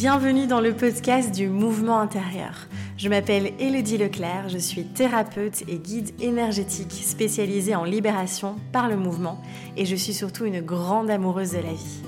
Bienvenue 0.00 0.46
dans 0.46 0.62
le 0.62 0.72
podcast 0.72 1.30
du 1.30 1.46
mouvement 1.46 2.00
intérieur. 2.00 2.68
Je 2.96 3.10
m'appelle 3.10 3.52
Elodie 3.60 3.98
Leclerc, 3.98 4.48
je 4.48 4.56
suis 4.56 4.86
thérapeute 4.86 5.60
et 5.68 5.76
guide 5.76 6.18
énergétique 6.22 6.92
spécialisée 6.92 7.74
en 7.74 7.84
libération 7.84 8.56
par 8.72 8.88
le 8.88 8.96
mouvement 8.96 9.42
et 9.76 9.84
je 9.84 9.94
suis 9.94 10.14
surtout 10.14 10.46
une 10.46 10.62
grande 10.62 11.10
amoureuse 11.10 11.50
de 11.50 11.58
la 11.58 11.74
vie. 11.74 12.00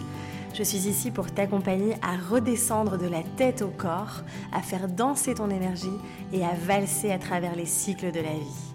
Je 0.55 0.63
suis 0.63 0.89
ici 0.89 1.11
pour 1.11 1.33
t'accompagner 1.33 1.93
à 2.01 2.17
redescendre 2.17 2.97
de 2.97 3.07
la 3.07 3.23
tête 3.37 3.61
au 3.61 3.69
corps, 3.69 4.23
à 4.55 4.63
faire 4.63 4.89
danser 4.89 5.35
ton 5.35 5.51
énergie 5.51 5.99
et 6.33 6.47
à 6.47 6.55
valser 6.67 7.13
à 7.13 7.19
travers 7.19 7.55
les 7.57 7.67
cycles 7.67 8.11
de 8.11 8.21
la 8.21 8.33
vie. 8.33 8.73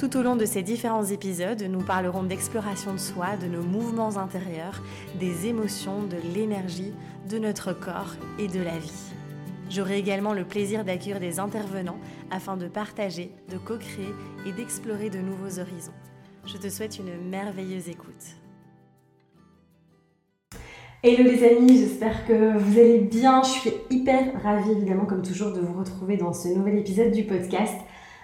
Tout 0.00 0.16
au 0.16 0.22
long 0.22 0.34
de 0.34 0.46
ces 0.46 0.62
différents 0.62 1.04
épisodes, 1.04 1.62
nous 1.62 1.82
parlerons 1.82 2.22
d'exploration 2.22 2.94
de 2.94 2.98
soi, 2.98 3.36
de 3.36 3.46
nos 3.46 3.62
mouvements 3.62 4.16
intérieurs, 4.16 4.82
des 5.18 5.46
émotions, 5.46 6.02
de 6.04 6.16
l'énergie, 6.34 6.94
de 7.28 7.38
notre 7.38 7.72
corps 7.72 8.14
et 8.38 8.48
de 8.48 8.60
la 8.60 8.78
vie. 8.78 9.12
J'aurai 9.68 9.98
également 9.98 10.32
le 10.32 10.44
plaisir 10.44 10.84
d'accueillir 10.84 11.20
des 11.20 11.38
intervenants 11.38 11.98
afin 12.30 12.56
de 12.56 12.66
partager, 12.66 13.30
de 13.50 13.58
co-créer 13.58 14.14
et 14.46 14.52
d'explorer 14.52 15.10
de 15.10 15.18
nouveaux 15.18 15.60
horizons. 15.60 15.92
Je 16.46 16.56
te 16.56 16.68
souhaite 16.68 16.98
une 16.98 17.28
merveilleuse 17.28 17.88
écoute. 17.88 18.36
Hello 21.02 21.24
les 21.24 21.44
amis, 21.44 21.78
j'espère 21.78 22.26
que 22.26 22.58
vous 22.58 22.78
allez 22.78 22.98
bien. 22.98 23.42
Je 23.42 23.48
suis 23.48 23.72
hyper 23.90 24.42
ravie 24.42 24.72
évidemment 24.72 25.06
comme 25.06 25.22
toujours 25.22 25.52
de 25.52 25.60
vous 25.60 25.78
retrouver 25.78 26.16
dans 26.16 26.32
ce 26.32 26.48
nouvel 26.48 26.78
épisode 26.78 27.12
du 27.12 27.24
podcast. 27.24 27.76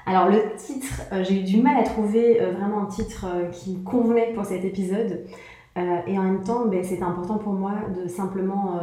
Alors 0.04 0.28
le 0.28 0.54
titre, 0.56 1.02
euh, 1.12 1.24
j'ai 1.24 1.40
eu 1.40 1.42
du 1.42 1.60
mal 1.60 1.78
à 1.78 1.82
trouver 1.82 2.40
euh, 2.40 2.52
vraiment 2.52 2.82
un 2.82 2.86
titre 2.86 3.26
euh, 3.26 3.48
qui 3.50 3.82
convenait 3.82 4.32
pour 4.34 4.44
cet 4.44 4.64
épisode. 4.64 5.26
Et 5.76 6.18
en 6.18 6.22
même 6.22 6.42
temps, 6.42 6.66
ben, 6.66 6.82
c'est 6.82 7.02
important 7.02 7.38
pour 7.38 7.52
moi 7.52 7.74
de 7.94 8.08
simplement 8.08 8.80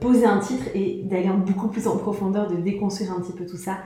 poser 0.00 0.26
un 0.26 0.38
titre 0.38 0.66
et 0.74 1.02
d'aller 1.04 1.28
beaucoup 1.46 1.68
plus 1.68 1.86
en 1.86 1.96
profondeur, 1.96 2.48
de 2.48 2.56
déconstruire 2.56 3.12
un 3.12 3.20
petit 3.20 3.32
peu 3.32 3.46
tout 3.46 3.56
ça 3.56 3.78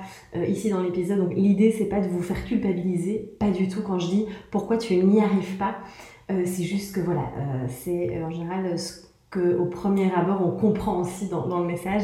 ici 0.46 0.70
dans 0.70 0.82
l'épisode. 0.82 1.18
Donc 1.18 1.34
l'idée, 1.34 1.70
c'est 1.70 1.86
pas 1.86 2.00
de 2.00 2.08
vous 2.08 2.22
faire 2.22 2.44
culpabiliser, 2.44 3.34
pas 3.38 3.50
du 3.50 3.68
tout 3.68 3.82
quand 3.82 3.98
je 3.98 4.08
dis 4.08 4.26
pourquoi 4.50 4.78
tu 4.78 4.94
n'y 4.96 5.20
arrives 5.20 5.56
pas. 5.58 5.76
c'est 6.28 6.64
juste 6.64 6.94
que 6.94 7.00
voilà, 7.00 7.30
c'est 7.68 8.22
en 8.22 8.30
général 8.30 8.76
qu'au 9.32 9.64
premier 9.64 10.12
abord 10.14 10.40
on 10.44 10.50
comprend 10.50 11.00
aussi 11.00 11.28
dans, 11.28 11.58
le 11.58 11.66
message. 11.66 12.02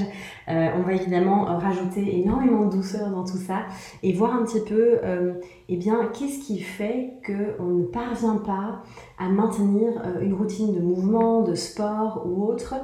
Euh, 0.48 0.70
on 0.78 0.82
va 0.82 0.94
évidemment 0.94 1.48
euh, 1.48 1.58
rajouter 1.58 2.20
énormément 2.20 2.64
de 2.66 2.76
douceur 2.76 3.10
dans 3.10 3.24
tout 3.24 3.36
ça 3.36 3.66
et 4.02 4.12
voir 4.12 4.34
un 4.34 4.44
petit 4.44 4.60
peu 4.60 4.98
euh, 5.04 5.34
eh 5.68 5.76
bien 5.76 6.08
qu'est-ce 6.12 6.40
qui 6.40 6.60
fait 6.60 7.14
qu'on 7.26 7.64
ne 7.64 7.84
parvient 7.84 8.38
pas 8.38 8.82
à 9.18 9.28
maintenir 9.28 10.02
une 10.22 10.32
routine 10.32 10.74
de 10.74 10.80
mouvement, 10.80 11.42
de 11.42 11.54
sport 11.54 12.24
ou 12.26 12.44
autre 12.44 12.76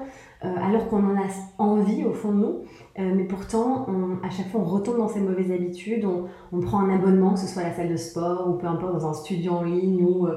alors 0.43 0.89
qu'on 0.89 0.99
en 0.99 1.17
a 1.17 1.25
envie 1.57 2.05
au 2.05 2.13
fond 2.13 2.33
de 2.33 2.37
nous. 2.37 2.55
mais 2.99 3.25
pourtant, 3.25 3.87
à 4.23 4.29
chaque 4.29 4.51
fois, 4.51 4.61
on 4.61 4.65
retombe 4.65 4.99
dans 4.99 5.09
ces 5.09 5.21
mauvaises 5.21 5.51
habitudes, 5.51 6.05
on, 6.05 6.27
on, 6.53 6.61
prend 6.61 6.81
un 6.81 6.95
abonnement, 6.95 7.33
que 7.33 7.41
ce 7.41 7.47
soit 7.47 7.63
à 7.63 7.69
la 7.69 7.75
salle 7.75 7.89
de 7.89 7.97
sport 7.97 8.51
ou 8.51 8.59
peu 8.59 8.67
importe 8.67 8.93
dans 8.93 9.07
un 9.07 9.15
studio 9.15 9.53
en 9.53 9.63
ligne 9.63 10.05
ou 10.05 10.29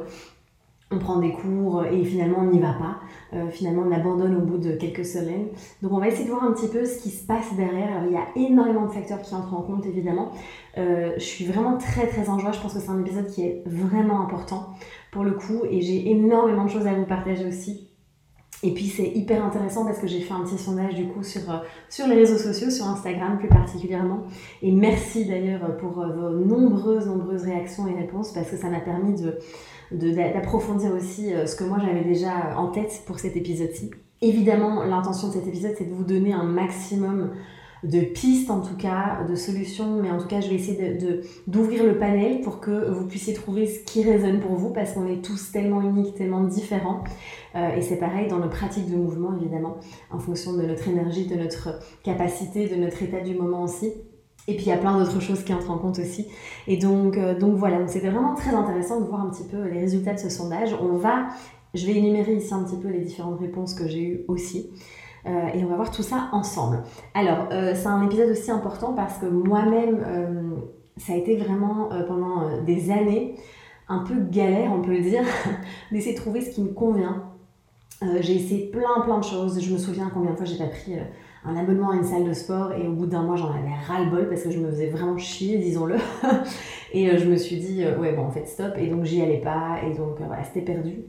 on 0.90 1.00
prend 1.00 1.20
des 1.20 1.34
cours 1.34 1.84
et 1.86 2.04
finalement 2.04 2.40
on 2.40 2.52
n'y 2.52 2.60
va 2.60 2.74
pas. 2.74 3.00
Euh, 3.34 3.50
finalement 3.50 3.84
on 3.86 3.92
abandonne 3.92 4.36
au 4.38 4.42
bout 4.42 4.58
de 4.58 4.72
quelques 4.74 5.06
semaines. 5.06 5.48
Donc 5.82 5.92
on 5.92 6.00
va 6.00 6.08
essayer 6.08 6.26
de 6.26 6.30
voir 6.30 6.44
un 6.44 6.54
petit 6.54 6.70
peu 6.70 6.86
ce 6.86 7.02
qui 7.02 7.10
se 7.10 7.26
passe 7.26 7.54
derrière. 7.56 8.06
Il 8.06 8.14
y 8.14 8.18
a 8.18 8.28
énormément 8.36 8.86
de 8.86 8.92
facteurs 8.92 9.22
qui 9.22 9.36
entrent 9.36 9.54
en 9.54 9.64
compte 9.64 9.86
évidemment. 9.86 10.32
Euh, 10.78 11.14
je 11.18 11.24
suis 11.24 11.46
vraiment 11.46 11.78
très 11.78 12.08
très 12.08 12.30
en 12.30 12.40
joie. 12.40 12.54
Je 12.54 12.62
pense 12.62 12.74
que 12.74 12.80
c'est 12.80 12.90
un 12.90 13.02
épisode 13.02 13.28
qui 13.28 13.44
est 13.44 13.64
vraiment 13.66 14.22
important 14.22 14.70
pour 15.12 15.24
le 15.24 15.32
coup 15.32 15.64
et 15.70 15.82
j'ai 15.82 16.10
énormément 16.10 16.66
de 16.66 16.70
choses 16.70 16.88
à 16.88 16.94
vous 16.94 17.06
partager 17.06 17.46
aussi. 17.46 17.90
Et 18.64 18.74
puis 18.74 18.86
c'est 18.86 19.10
hyper 19.10 19.46
intéressant 19.46 19.86
parce 19.86 20.00
que 20.00 20.08
j'ai 20.08 20.22
fait 20.22 20.34
un 20.34 20.44
petit 20.44 20.58
sondage 20.58 20.96
du 20.96 21.06
coup 21.08 21.22
sur, 21.22 21.52
euh, 21.52 21.58
sur 21.90 22.08
les 22.08 22.16
réseaux 22.16 22.38
sociaux, 22.38 22.70
sur 22.70 22.88
Instagram 22.88 23.38
plus 23.38 23.50
particulièrement. 23.50 24.24
Et 24.62 24.72
merci 24.72 25.26
d'ailleurs 25.26 25.76
pour 25.78 25.92
vos 25.92 26.30
nombreuses, 26.30 27.08
nombreuses 27.08 27.44
réactions 27.44 27.88
et 27.88 27.94
réponses 27.94 28.32
parce 28.32 28.50
que 28.50 28.56
ça 28.56 28.70
m'a 28.70 28.80
permis 28.80 29.22
de, 29.22 29.38
d'approfondir 29.92 30.94
aussi 30.94 31.34
euh, 31.34 31.46
ce 31.46 31.56
que 31.56 31.64
moi 31.64 31.78
j'avais 31.84 32.04
déjà 32.04 32.58
en 32.58 32.68
tête 32.68 33.04
pour 33.06 33.20
cet 33.20 33.36
épisode-ci. 33.36 33.92
Évidemment, 34.22 34.84
l'intention 34.84 35.28
de 35.28 35.34
cet 35.34 35.48
épisode, 35.48 35.76
c'est 35.78 35.86
de 35.86 35.94
vous 35.94 36.04
donner 36.04 36.34
un 36.34 36.44
maximum 36.44 37.32
de 37.84 38.00
pistes 38.02 38.50
en 38.50 38.62
tout 38.62 38.76
cas, 38.76 39.24
de 39.30 39.36
solutions, 39.36 40.02
mais 40.02 40.10
en 40.10 40.18
tout 40.18 40.28
cas 40.28 40.42
je 40.42 40.50
vais 40.50 40.56
essayer 40.56 40.98
d'ouvrir 41.46 41.84
le 41.84 41.98
panel 41.98 42.42
pour 42.42 42.60
que 42.60 42.90
vous 42.90 43.06
puissiez 43.06 43.34
trouver 43.34 43.68
ce 43.68 43.80
qui 43.84 44.04
résonne 44.04 44.40
pour 44.40 44.56
vous 44.56 44.74
parce 44.74 44.94
qu'on 44.94 45.08
est 45.08 45.24
tous 45.24 45.52
tellement 45.52 45.82
uniques, 45.82 46.16
tellement 46.16 46.44
différents. 46.44 47.04
Euh, 47.56 47.76
et 47.76 47.82
c'est 47.82 47.98
pareil 47.98 48.28
dans 48.28 48.40
nos 48.40 48.50
pratiques 48.50 48.90
de 48.90 48.96
mouvement 48.96 49.36
évidemment, 49.40 49.78
en 50.12 50.20
fonction 50.20 50.54
de 50.54 50.64
notre 50.64 50.88
énergie, 50.88 51.28
de 51.28 51.36
notre 51.36 51.80
capacité, 52.04 52.68
de 52.68 52.76
notre 52.76 53.02
état 53.04 53.22
du 53.22 53.36
moment 53.36 53.64
aussi. 53.64 53.94
Et 54.48 54.56
puis 54.56 54.66
il 54.66 54.70
y 54.70 54.72
a 54.72 54.78
plein 54.78 54.98
d'autres 54.98 55.20
choses 55.20 55.44
qui 55.44 55.54
entrent 55.54 55.72
en 55.72 55.78
compte 55.78 56.00
aussi. 56.00 56.28
Et 56.68 56.78
donc, 56.78 57.18
euh, 57.18 57.38
donc 57.38 57.56
voilà, 57.56 57.86
c'était 57.88 58.10
vraiment 58.10 58.34
très 58.34 58.52
intéressant 58.52 59.02
de 59.02 59.06
voir 59.06 59.22
un 59.22 59.30
petit 59.30 59.44
peu 59.44 59.62
les 59.64 59.80
résultats 59.80 60.14
de 60.14 60.20
ce 60.20 60.30
sondage. 60.30 60.74
On 60.82 60.96
va, 60.96 61.28
je 61.74 61.86
vais 61.86 61.96
énumérer 61.96 62.36
ici 62.36 62.54
un 62.54 62.64
petit 62.64 62.78
peu 62.78 62.88
les 62.88 63.02
différentes 63.02 63.40
réponses 63.40 63.74
que 63.74 63.88
j'ai 63.88 64.04
eues 64.04 64.22
aussi. 64.30 64.70
Euh, 65.26 65.48
et 65.54 65.64
on 65.66 65.68
va 65.68 65.76
voir 65.76 65.92
tout 65.92 66.04
ça 66.04 66.30
ensemble. 66.32 66.82
Alors, 67.14 67.50
euh, 67.52 67.74
c'est 67.76 67.88
un 67.88 68.06
épisode 68.06 68.30
aussi 68.30 68.50
important 68.50 68.94
parce 68.94 69.18
que 69.18 69.26
moi-même, 69.26 70.62
ça 70.96 71.14
a 71.14 71.16
été 71.18 71.36
vraiment 71.36 71.90
pendant 72.08 72.64
des 72.64 72.90
années 72.90 73.36
un 73.90 74.00
peu 74.00 74.16
galère, 74.16 74.72
on 74.74 74.82
peut 74.82 74.92
le 74.92 75.02
dire, 75.02 75.24
d'essayer 75.92 76.16
de 76.16 76.20
trouver 76.20 76.42
ce 76.42 76.52
qui 76.52 76.62
me 76.62 76.70
convient. 76.70 77.24
j'ai 78.22 78.36
essayé 78.36 78.68
plein 78.68 79.02
plein 79.04 79.20
de 79.20 79.26
choses. 79.26 79.60
Je 79.60 79.74
me 79.74 79.78
souviens 79.78 80.10
combien 80.14 80.32
de 80.32 80.38
fois 80.38 80.46
j'ai 80.46 80.58
pas 80.58 80.68
pris 80.68 80.94
un 81.46 81.56
abonnement 81.56 81.92
à 81.92 81.96
une 81.96 82.04
salle 82.04 82.26
de 82.26 82.34
sport 82.34 82.74
et 82.74 82.88
au 82.88 82.94
bout 82.94 83.06
d'un 83.06 83.24
mois 83.24 83.36
j'en 83.36 83.52
avais 83.52 83.74
ras 83.88 84.04
le 84.04 84.10
bol 84.10 84.28
parce 84.30 84.44
que 84.44 84.52
je 84.52 84.60
me 84.60 84.70
faisais 84.70 84.90
vraiment 84.90 85.18
chier, 85.18 85.58
disons-le. 85.58 85.96
et 86.94 87.10
euh, 87.10 87.18
je 87.18 87.26
me 87.26 87.36
suis 87.36 87.58
dit, 87.58 87.84
euh, 87.84 87.98
ouais, 87.98 88.14
bon, 88.14 88.24
en 88.24 88.32
fait, 88.32 88.46
stop. 88.48 88.74
Et 88.78 88.88
donc 88.88 89.06
j'y 89.06 89.22
allais 89.22 89.42
pas 89.42 89.78
et 89.86 89.94
donc 89.96 90.20
euh, 90.20 90.26
voilà, 90.26 90.44
c'était 90.44 90.62
perdu. 90.62 91.04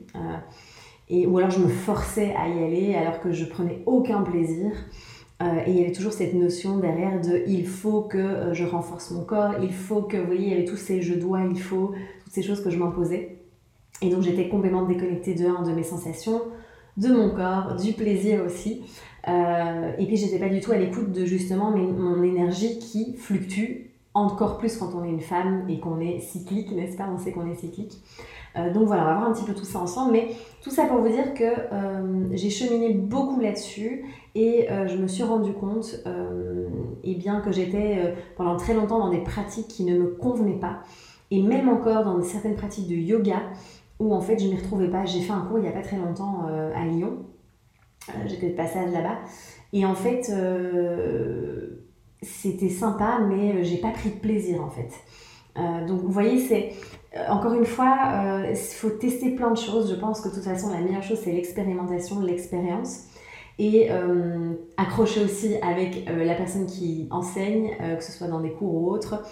et, 1.08 1.26
ou 1.26 1.38
alors 1.38 1.50
je 1.50 1.60
me 1.60 1.68
forçais 1.68 2.34
à 2.36 2.48
y 2.48 2.62
aller 2.62 2.94
alors 2.94 3.20
que 3.20 3.32
je 3.32 3.44
prenais 3.44 3.82
aucun 3.86 4.22
plaisir. 4.22 4.70
et 5.40 5.70
il 5.70 5.76
y 5.78 5.82
avait 5.82 5.92
toujours 5.92 6.12
cette 6.12 6.34
notion 6.34 6.78
derrière 6.78 7.20
de 7.20 7.42
il 7.46 7.66
faut 7.66 8.02
que 8.02 8.52
je 8.52 8.64
renforce 8.64 9.10
mon 9.12 9.24
corps, 9.24 9.54
il 9.62 9.72
faut 9.72 10.02
que, 10.02 10.16
vous 10.16 10.26
voyez, 10.26 10.46
il 10.46 10.50
y 10.50 10.54
avait 10.54 10.64
tous 10.64 10.76
ces 10.76 11.00
je 11.00 11.14
dois, 11.14 11.40
il 11.48 11.60
faut, 11.60 11.92
toutes 12.24 12.32
ces 12.32 12.42
choses 12.42 12.62
que 12.62 12.70
je 12.70 12.78
m'imposais. 12.78 13.38
Et 14.02 14.10
donc 14.10 14.22
j'étais 14.22 14.48
complètement 14.48 14.84
déconnectée 14.84 15.34
de 15.34 15.64
de 15.64 15.72
mes 15.72 15.82
sensations, 15.82 16.42
de 16.96 17.08
mon 17.08 17.30
corps, 17.30 17.76
du 17.76 17.92
plaisir 17.92 18.44
aussi. 18.44 18.82
Euh, 19.26 19.92
et 19.98 20.06
puis 20.06 20.16
j'étais 20.16 20.38
pas 20.38 20.48
du 20.48 20.60
tout 20.60 20.70
à 20.70 20.76
l'écoute 20.76 21.10
de 21.10 21.24
justement 21.24 21.70
mon 21.72 22.22
énergie 22.22 22.78
qui 22.78 23.16
fluctue 23.16 23.90
encore 24.14 24.58
plus 24.58 24.76
quand 24.76 24.90
on 24.94 25.04
est 25.04 25.08
une 25.10 25.20
femme 25.20 25.64
et 25.68 25.80
qu'on 25.80 26.00
est 26.00 26.20
cyclique, 26.20 26.70
n'est-ce 26.72 26.96
pas? 26.96 27.08
On 27.12 27.18
sait 27.18 27.32
qu'on 27.32 27.50
est 27.50 27.56
cyclique. 27.56 28.00
Euh, 28.56 28.72
donc 28.72 28.86
voilà, 28.86 29.02
on 29.02 29.06
va 29.06 29.14
voir 29.14 29.28
un 29.28 29.32
petit 29.32 29.44
peu 29.44 29.54
tout 29.54 29.64
ça 29.64 29.80
ensemble, 29.80 30.12
mais 30.12 30.28
tout 30.62 30.70
ça 30.70 30.84
pour 30.84 30.98
vous 30.98 31.08
dire 31.08 31.34
que 31.34 31.44
euh, 31.44 32.24
j'ai 32.32 32.48
cheminé 32.48 32.94
beaucoup 32.94 33.40
là-dessus 33.40 34.04
et 34.34 34.68
je 34.86 34.96
me 34.96 35.08
suis 35.08 35.24
rendu 35.24 35.52
compte, 35.52 36.00
et 37.02 37.14
bien 37.16 37.40
que 37.40 37.50
j'étais 37.50 38.14
pendant 38.36 38.56
très 38.56 38.72
longtemps 38.72 39.00
dans 39.00 39.10
des 39.10 39.18
pratiques 39.24 39.66
qui 39.66 39.82
ne 39.82 39.98
me 39.98 40.06
convenaient 40.06 40.60
pas, 40.60 40.78
et 41.32 41.42
même 41.42 41.68
encore 41.68 42.04
dans 42.04 42.22
certaines 42.22 42.54
pratiques 42.54 42.86
de 42.86 42.94
yoga 42.94 43.42
où 43.98 44.14
en 44.14 44.20
fait 44.20 44.38
je 44.38 44.46
ne 44.46 44.52
m'y 44.52 44.56
retrouvais 44.58 44.86
pas. 44.86 45.04
J'ai 45.06 45.22
fait 45.22 45.32
un 45.32 45.40
cours 45.40 45.58
il 45.58 45.62
n'y 45.62 45.68
a 45.68 45.72
pas 45.72 45.82
très 45.82 45.96
longtemps 45.96 46.46
à 46.46 46.84
Lyon 46.84 47.18
j'étais 48.26 48.50
de 48.50 48.56
passage 48.56 48.92
là-bas. 48.92 49.18
Et 49.72 49.84
en 49.84 49.94
fait, 49.94 50.30
euh, 50.30 51.84
c'était 52.22 52.70
sympa, 52.70 53.20
mais 53.28 53.52
euh, 53.52 53.62
j'ai 53.62 53.76
pas 53.76 53.90
pris 53.90 54.10
de 54.10 54.16
plaisir 54.16 54.62
en 54.62 54.70
fait. 54.70 54.90
donc 55.86 56.00
vous 56.00 56.12
voyez, 56.12 56.38
c'est 56.38 56.72
encore 57.28 57.54
une 57.54 57.64
fois, 57.64 58.42
il 58.48 58.56
faut 58.56 58.90
tester 58.90 59.30
plein 59.30 59.50
de 59.50 59.58
choses. 59.58 59.90
Je 59.90 59.98
pense 59.98 60.20
que 60.20 60.28
de 60.28 60.34
toute 60.34 60.44
façon, 60.44 60.70
la 60.70 60.80
meilleure 60.80 61.02
chose, 61.02 61.18
c'est 61.22 61.32
l'expérimentation, 61.32 62.20
l'expérience. 62.20 63.04
Et 63.58 63.90
accrocher 64.76 65.24
aussi 65.24 65.56
avec 65.62 66.06
la 66.06 66.34
personne 66.34 66.66
qui 66.66 67.08
enseigne, 67.10 67.76
que 67.96 68.04
ce 68.04 68.12
soit 68.12 68.28
dans 68.28 68.40
des 68.40 68.52
cours 68.52 68.72
ou 68.72 68.90
autres 68.92 69.24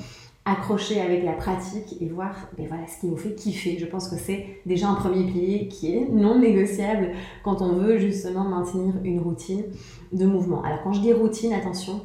accrocher 0.47 1.01
avec 1.01 1.25
la 1.25 1.33
pratique 1.33 2.01
et 2.01 2.07
voir 2.07 2.49
ben 2.57 2.67
voilà, 2.69 2.87
ce 2.87 3.01
qui 3.01 3.09
nous 3.09 3.17
fait 3.17 3.35
kiffer. 3.35 3.79
Je 3.79 3.87
pense 3.87 4.09
que 4.09 4.17
c'est 4.17 4.47
déjà 4.65 4.89
un 4.89 4.95
premier 4.95 5.25
pilier 5.25 5.67
qui 5.69 5.95
est 5.95 6.09
non 6.09 6.39
négociable 6.39 7.11
quand 7.43 7.61
on 7.61 7.73
veut 7.73 7.99
justement 7.99 8.45
maintenir 8.45 8.95
une 9.05 9.21
routine 9.21 9.65
de 10.13 10.25
mouvement. 10.25 10.63
Alors 10.63 10.83
quand 10.85 10.93
je 10.93 11.01
dis 11.01 11.13
routine, 11.13 11.53
attention, 11.53 12.01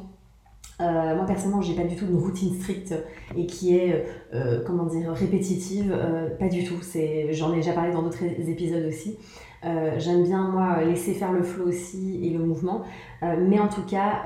euh, 0.80 1.14
moi 1.14 1.24
personnellement, 1.24 1.62
j'ai 1.62 1.74
pas 1.74 1.84
du 1.84 1.94
tout 1.94 2.06
une 2.06 2.18
routine 2.18 2.54
stricte 2.60 2.94
et 3.36 3.46
qui 3.46 3.76
est 3.76 4.04
euh, 4.34 4.60
comment 4.66 4.86
dire 4.86 5.12
répétitive, 5.12 5.94
euh, 5.96 6.28
pas 6.36 6.48
du 6.48 6.64
tout. 6.64 6.80
J'en 7.30 7.52
ai 7.52 7.56
déjà 7.56 7.72
parlé 7.72 7.92
dans 7.92 8.02
d'autres 8.02 8.24
épisodes 8.24 8.84
aussi. 8.88 9.18
j'aime 9.98 10.24
bien 10.24 10.48
moi 10.48 10.82
laisser 10.82 11.14
faire 11.14 11.30
le 11.30 11.44
flow 11.44 11.68
aussi 11.68 12.26
et 12.26 12.30
le 12.30 12.40
mouvement, 12.40 12.82
mais 13.22 13.60
en 13.60 13.68
tout 13.68 13.84
cas, 13.88 14.24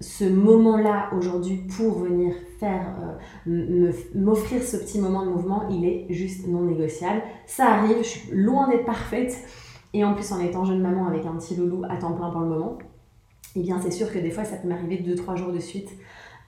ce 0.00 0.24
moment-là 0.24 1.10
aujourd'hui 1.16 1.62
pour 1.76 2.00
venir 2.00 2.34
faire 2.58 3.18
m'offrir 4.14 4.62
ce 4.62 4.76
petit 4.76 4.98
moment 4.98 5.24
de 5.24 5.30
mouvement, 5.30 5.68
il 5.70 5.84
est 5.84 6.06
juste 6.10 6.46
non 6.48 6.62
négociable. 6.62 7.22
Ça 7.46 7.66
arrive, 7.66 7.98
je 7.98 8.08
suis 8.08 8.30
loin 8.32 8.68
d'être 8.68 8.84
parfaite 8.84 9.36
et 9.94 10.04
en 10.04 10.14
plus 10.14 10.30
en 10.32 10.40
étant 10.40 10.64
jeune 10.64 10.80
maman 10.80 11.06
avec 11.06 11.26
un 11.26 11.36
petit 11.36 11.56
loulou 11.56 11.84
à 11.88 11.96
temps 11.96 12.12
plein 12.12 12.30
pour 12.30 12.40
le 12.40 12.48
moment 12.48 12.78
eh 13.56 13.60
bien 13.60 13.80
c'est 13.80 13.90
sûr 13.90 14.12
que 14.12 14.18
des 14.18 14.30
fois 14.30 14.44
ça 14.44 14.56
peut 14.56 14.68
m'arriver 14.68 14.96
2-3 14.98 15.36
jours 15.36 15.52
de 15.52 15.58
suite 15.58 15.90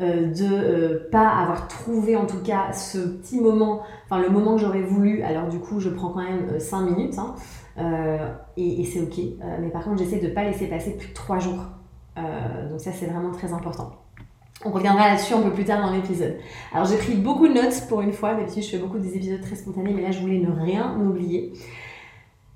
euh, 0.01 0.27
de 0.27 0.45
euh, 0.45 1.09
pas 1.11 1.29
avoir 1.29 1.67
trouvé 1.67 2.15
en 2.15 2.27
tout 2.27 2.41
cas 2.45 2.73
ce 2.73 2.99
petit 2.99 3.41
moment, 3.41 3.83
enfin 4.05 4.23
le 4.23 4.31
moment 4.31 4.55
que 4.55 4.61
j'aurais 4.61 4.83
voulu, 4.83 5.23
alors 5.23 5.49
du 5.49 5.59
coup 5.59 5.81
je 5.81 5.89
prends 5.89 6.11
quand 6.11 6.23
même 6.23 6.61
5 6.61 6.79
euh, 6.79 6.91
minutes 6.95 7.19
hein, 7.19 7.35
et, 8.57 8.85
c'est 8.85 9.01
ok. 9.01 9.19
mais 9.61 9.71
par 9.71 9.83
contre 9.85 9.99
j'essaie 9.99 10.21
de 10.21 10.29
pas 10.29 10.45
laisser 10.45 10.69
passer 10.69 10.97
plus 10.97 11.09
de 11.09 11.15
3 11.15 11.39
jours. 11.41 11.65
donc 12.17 12.81
ça 12.81 12.93
c'est 12.93 13.07
vraiment 13.07 13.33
très 13.33 13.53
important. 13.53 13.93
On 14.65 14.71
reviendra 14.71 15.09
là-dessus 15.09 15.35
un 15.35 15.43
peu 15.43 15.53
plus 15.53 15.65
tard 15.65 15.81
dans 15.81 15.93
l'épisode. 15.93 16.37
Alors 16.73 16.87
j'ai 16.87 16.97
pris 16.97 17.15
beaucoup 17.15 17.47
de 17.47 17.55
notes 17.55 17.87
pour 17.89 18.01
une 18.01 18.13
fois, 18.13 18.35
d'habitude 18.35 18.63
je 18.63 18.71
fais 18.71 18.79
beaucoup 18.79 18.99
des 18.99 19.17
épisodes 19.17 19.41
très 19.41 19.55
spontanés, 19.55 19.93
mais 19.95 20.03
là 20.03 20.11
je 20.11 20.21
voulais 20.21 20.39
ne 20.39 20.51
rien 20.51 20.97
oublier. 20.99 21.53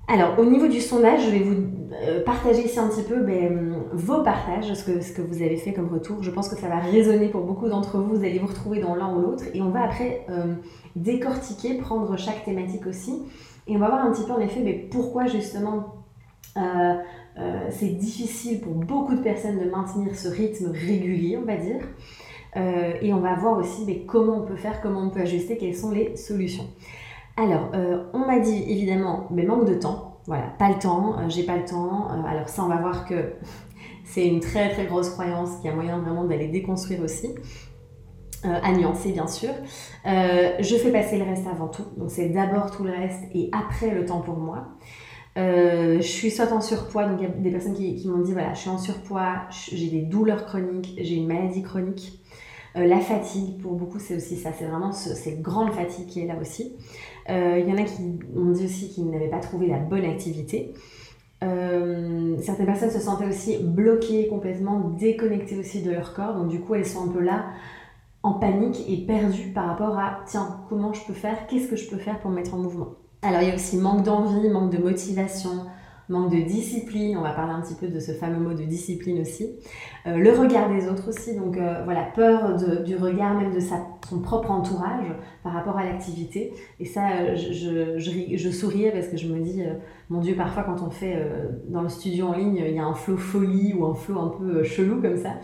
Alors, 0.07 0.37
au 0.37 0.43
niveau 0.43 0.67
du 0.67 0.81
sondage, 0.81 1.25
je 1.25 1.29
vais 1.29 1.39
vous 1.39 1.63
euh, 1.93 2.23
partager 2.25 2.65
ici 2.65 2.77
un 2.77 2.89
petit 2.89 3.03
peu 3.03 3.21
ben, 3.21 3.73
vos 3.93 4.21
partages, 4.21 4.73
ce 4.73 4.83
que, 4.83 5.21
vous 5.21 5.41
avez 5.41 5.55
fait 5.55 5.71
comme 5.71 5.87
retour. 5.87 6.21
Je 6.21 6.29
pense 6.29 6.49
que 6.49 6.57
ça 6.57 6.67
va 6.67 6.79
résonner 6.79 7.29
pour 7.29 7.41
beaucoup 7.45 7.69
d'entre 7.69 7.97
vous. 7.99 8.17
Vous 8.17 8.23
allez 8.23 8.37
vous 8.37 8.47
retrouver 8.47 8.81
dans 8.81 8.95
l'un 8.95 9.15
ou 9.15 9.21
l'autre. 9.21 9.45
Et 9.53 9.61
on 9.61 9.69
va 9.69 9.83
après 9.83 10.25
euh, 10.29 10.55
décortiquer, 10.97 11.75
prendre 11.75 12.17
chaque 12.17 12.43
thématique 12.43 12.85
aussi. 12.85 13.23
Et 13.65 13.77
on 13.77 13.79
va 13.79 13.87
voir 13.87 14.05
un 14.05 14.11
petit 14.11 14.25
peu 14.25 14.33
en 14.33 14.39
effet 14.39 14.59
ben, 14.59 14.89
pourquoi 14.89 15.25
justement 15.25 16.03
euh, 16.57 16.95
c'est 17.71 17.97
difficile 17.97 18.61
pour 18.61 18.73
beaucoup 18.73 19.15
de 19.15 19.21
personnes 19.21 19.59
de 19.59 19.69
maintenir 19.69 20.15
ce 20.15 20.27
rythme 20.27 20.71
régulier, 20.71 21.37
on 21.37 21.45
va 21.45 21.57
dire. 21.57 21.81
et 23.01 23.11
on 23.13 23.19
va 23.19 23.35
voir 23.35 23.57
aussi 23.57 23.85
mais 23.85 24.05
comment 24.05 24.37
on 24.37 24.45
peut 24.45 24.55
faire, 24.55 24.81
comment 24.81 25.01
on 25.01 25.09
peut 25.09 25.21
ajuster, 25.21 25.57
quelles 25.57 25.75
sont 25.75 25.91
les 25.91 26.15
solutions. 26.15 26.67
Alors, 27.35 27.71
euh, 27.73 28.03
on 28.13 28.19
m'a 28.19 28.39
dit 28.39 28.63
évidemment, 28.67 29.27
mais 29.31 29.43
manque 29.43 29.65
de 29.65 29.73
temps. 29.73 30.19
Voilà, 30.27 30.53
pas 30.59 30.69
le 30.69 30.79
temps, 30.79 31.17
euh, 31.17 31.29
j'ai 31.29 31.43
pas 31.43 31.57
le 31.57 31.65
temps. 31.65 32.11
Euh, 32.11 32.23
alors 32.27 32.47
ça, 32.47 32.63
on 32.63 32.67
va 32.67 32.77
voir 32.77 33.05
que 33.05 33.33
c'est 34.05 34.27
une 34.27 34.39
très 34.39 34.69
très 34.69 34.85
grosse 34.85 35.09
croyance 35.09 35.57
qui 35.61 35.67
a 35.67 35.73
moyen 35.73 35.97
vraiment 35.99 36.25
d'aller 36.25 36.47
déconstruire 36.47 37.01
aussi. 37.01 37.29
à 38.43 38.73
nuancer 38.73 39.13
bien 39.13 39.25
sûr. 39.25 39.51
je 40.05 40.75
fais 40.75 40.91
passer 40.91 41.17
le 41.17 41.23
reste 41.23 41.47
avant 41.47 41.69
tout. 41.69 41.85
Donc 41.95 42.11
c'est 42.11 42.27
d'abord 42.27 42.71
tout 42.71 42.83
le 42.83 42.91
reste 42.91 43.23
et 43.33 43.49
après 43.53 43.91
le 43.91 44.05
temps 44.05 44.19
pour 44.19 44.35
moi. 44.35 44.67
Je 45.35 46.01
suis 46.01 46.31
soit 46.31 46.51
en 46.51 46.61
surpoids, 46.61 47.07
donc 47.07 47.19
il 47.19 47.23
y 47.23 47.27
a 47.27 47.29
des 47.29 47.51
personnes 47.51 47.73
qui, 47.73 48.07
m'ont 48.07 48.21
dit 48.21 48.33
voilà, 48.33 48.53
je 48.53 48.59
suis 48.59 48.69
en 48.69 48.77
surpoids, 48.77 49.47
j'ai 49.49 49.89
des 49.89 50.01
douleurs 50.01 50.45
chroniques, 50.45 50.95
j'ai 51.01 51.15
une 51.15 51.27
maladie 51.27 51.63
chronique. 51.63 52.19
la 52.75 52.99
fatigue, 52.99 53.57
pour 53.61 53.73
beaucoup, 53.73 53.99
c'est 53.99 54.15
aussi 54.15 54.37
ça, 54.37 54.51
c'est 54.57 54.65
vraiment 54.65 54.91
cette 54.91 55.41
grande 55.41 55.71
fatigue 55.71 56.07
qui 56.07 56.21
est 56.21 56.27
là 56.27 56.35
aussi. 56.39 56.75
Euh, 57.29 57.59
il 57.59 57.69
y 57.69 57.73
en 57.73 57.77
a 57.77 57.83
qui 57.83 58.01
ont 58.35 58.51
dit 58.51 58.65
aussi 58.65 58.89
qu'ils 58.89 59.09
n'avaient 59.09 59.29
pas 59.29 59.39
trouvé 59.39 59.67
la 59.67 59.79
bonne 59.79 60.05
activité. 60.05 60.73
Euh, 61.43 62.37
certaines 62.41 62.65
personnes 62.65 62.91
se 62.91 62.99
sentaient 62.99 63.27
aussi 63.27 63.57
bloquées 63.61 64.27
complètement, 64.27 64.79
déconnectées 64.79 65.57
aussi 65.57 65.81
de 65.81 65.91
leur 65.91 66.13
corps. 66.13 66.35
Donc 66.35 66.49
du 66.49 66.59
coup, 66.59 66.75
elles 66.75 66.85
sont 66.85 67.09
un 67.09 67.11
peu 67.11 67.21
là 67.21 67.45
en 68.23 68.33
panique 68.33 68.83
et 68.87 69.05
perdues 69.05 69.51
par 69.53 69.67
rapport 69.67 69.97
à 69.97 70.21
tiens, 70.25 70.61
comment 70.69 70.93
je 70.93 71.05
peux 71.05 71.13
faire, 71.13 71.45
qu'est-ce 71.47 71.67
que 71.67 71.75
je 71.75 71.89
peux 71.89 71.97
faire 71.97 72.19
pour 72.19 72.31
me 72.31 72.35
mettre 72.37 72.53
en 72.53 72.57
mouvement? 72.57 72.95
Alors 73.23 73.41
il 73.41 73.47
y 73.47 73.51
a 73.51 73.55
aussi 73.55 73.77
manque 73.77 74.03
d'envie, 74.03 74.49
manque 74.49 74.69
de 74.69 74.79
motivation, 74.79 75.65
manque 76.09 76.29
de 76.29 76.41
discipline, 76.41 77.17
on 77.17 77.21
va 77.21 77.31
parler 77.31 77.53
un 77.53 77.61
petit 77.61 77.75
peu 77.75 77.87
de 77.87 77.97
ce 77.97 78.11
fameux 78.11 78.37
mot 78.37 78.53
de 78.53 78.63
discipline 78.63 79.21
aussi. 79.21 79.55
Euh, 80.07 80.17
le 80.17 80.31
regard 80.31 80.69
des 80.69 80.89
autres 80.89 81.07
aussi, 81.07 81.33
donc 81.33 81.55
euh, 81.55 81.83
voilà, 81.85 82.03
peur 82.13 82.57
du 82.83 82.97
regard 82.97 83.35
même 83.35 83.53
de 83.53 83.61
son 83.61 84.19
propre 84.19 84.51
entourage 84.51 85.07
par 85.41 85.53
rapport 85.53 85.77
à 85.77 85.85
l'activité. 85.85 86.53
Et 86.81 86.85
ça, 86.85 87.11
euh, 87.11 87.35
je, 87.37 88.49
souriais 88.51 88.91
parce 88.91 89.07
que 89.07 89.15
je 89.15 89.27
me 89.27 89.39
dis, 89.39 89.63
mon 90.09 90.19
Dieu, 90.19 90.35
parfois 90.35 90.63
quand 90.63 90.85
on 90.85 90.89
fait 90.89 91.15
dans 91.69 91.81
le 91.81 91.89
studio 91.89 92.27
en 92.27 92.33
ligne, 92.33 92.61
il 92.67 92.75
y 92.75 92.79
a 92.79 92.85
un 92.85 92.93
flow 92.93 93.15
folie 93.15 93.73
ou 93.73 93.85
un 93.85 93.95
flow 93.95 94.19
un 94.19 94.27
peu 94.37 94.63
chelou 94.63 95.01
comme 95.01 95.17
ça. 95.17 95.35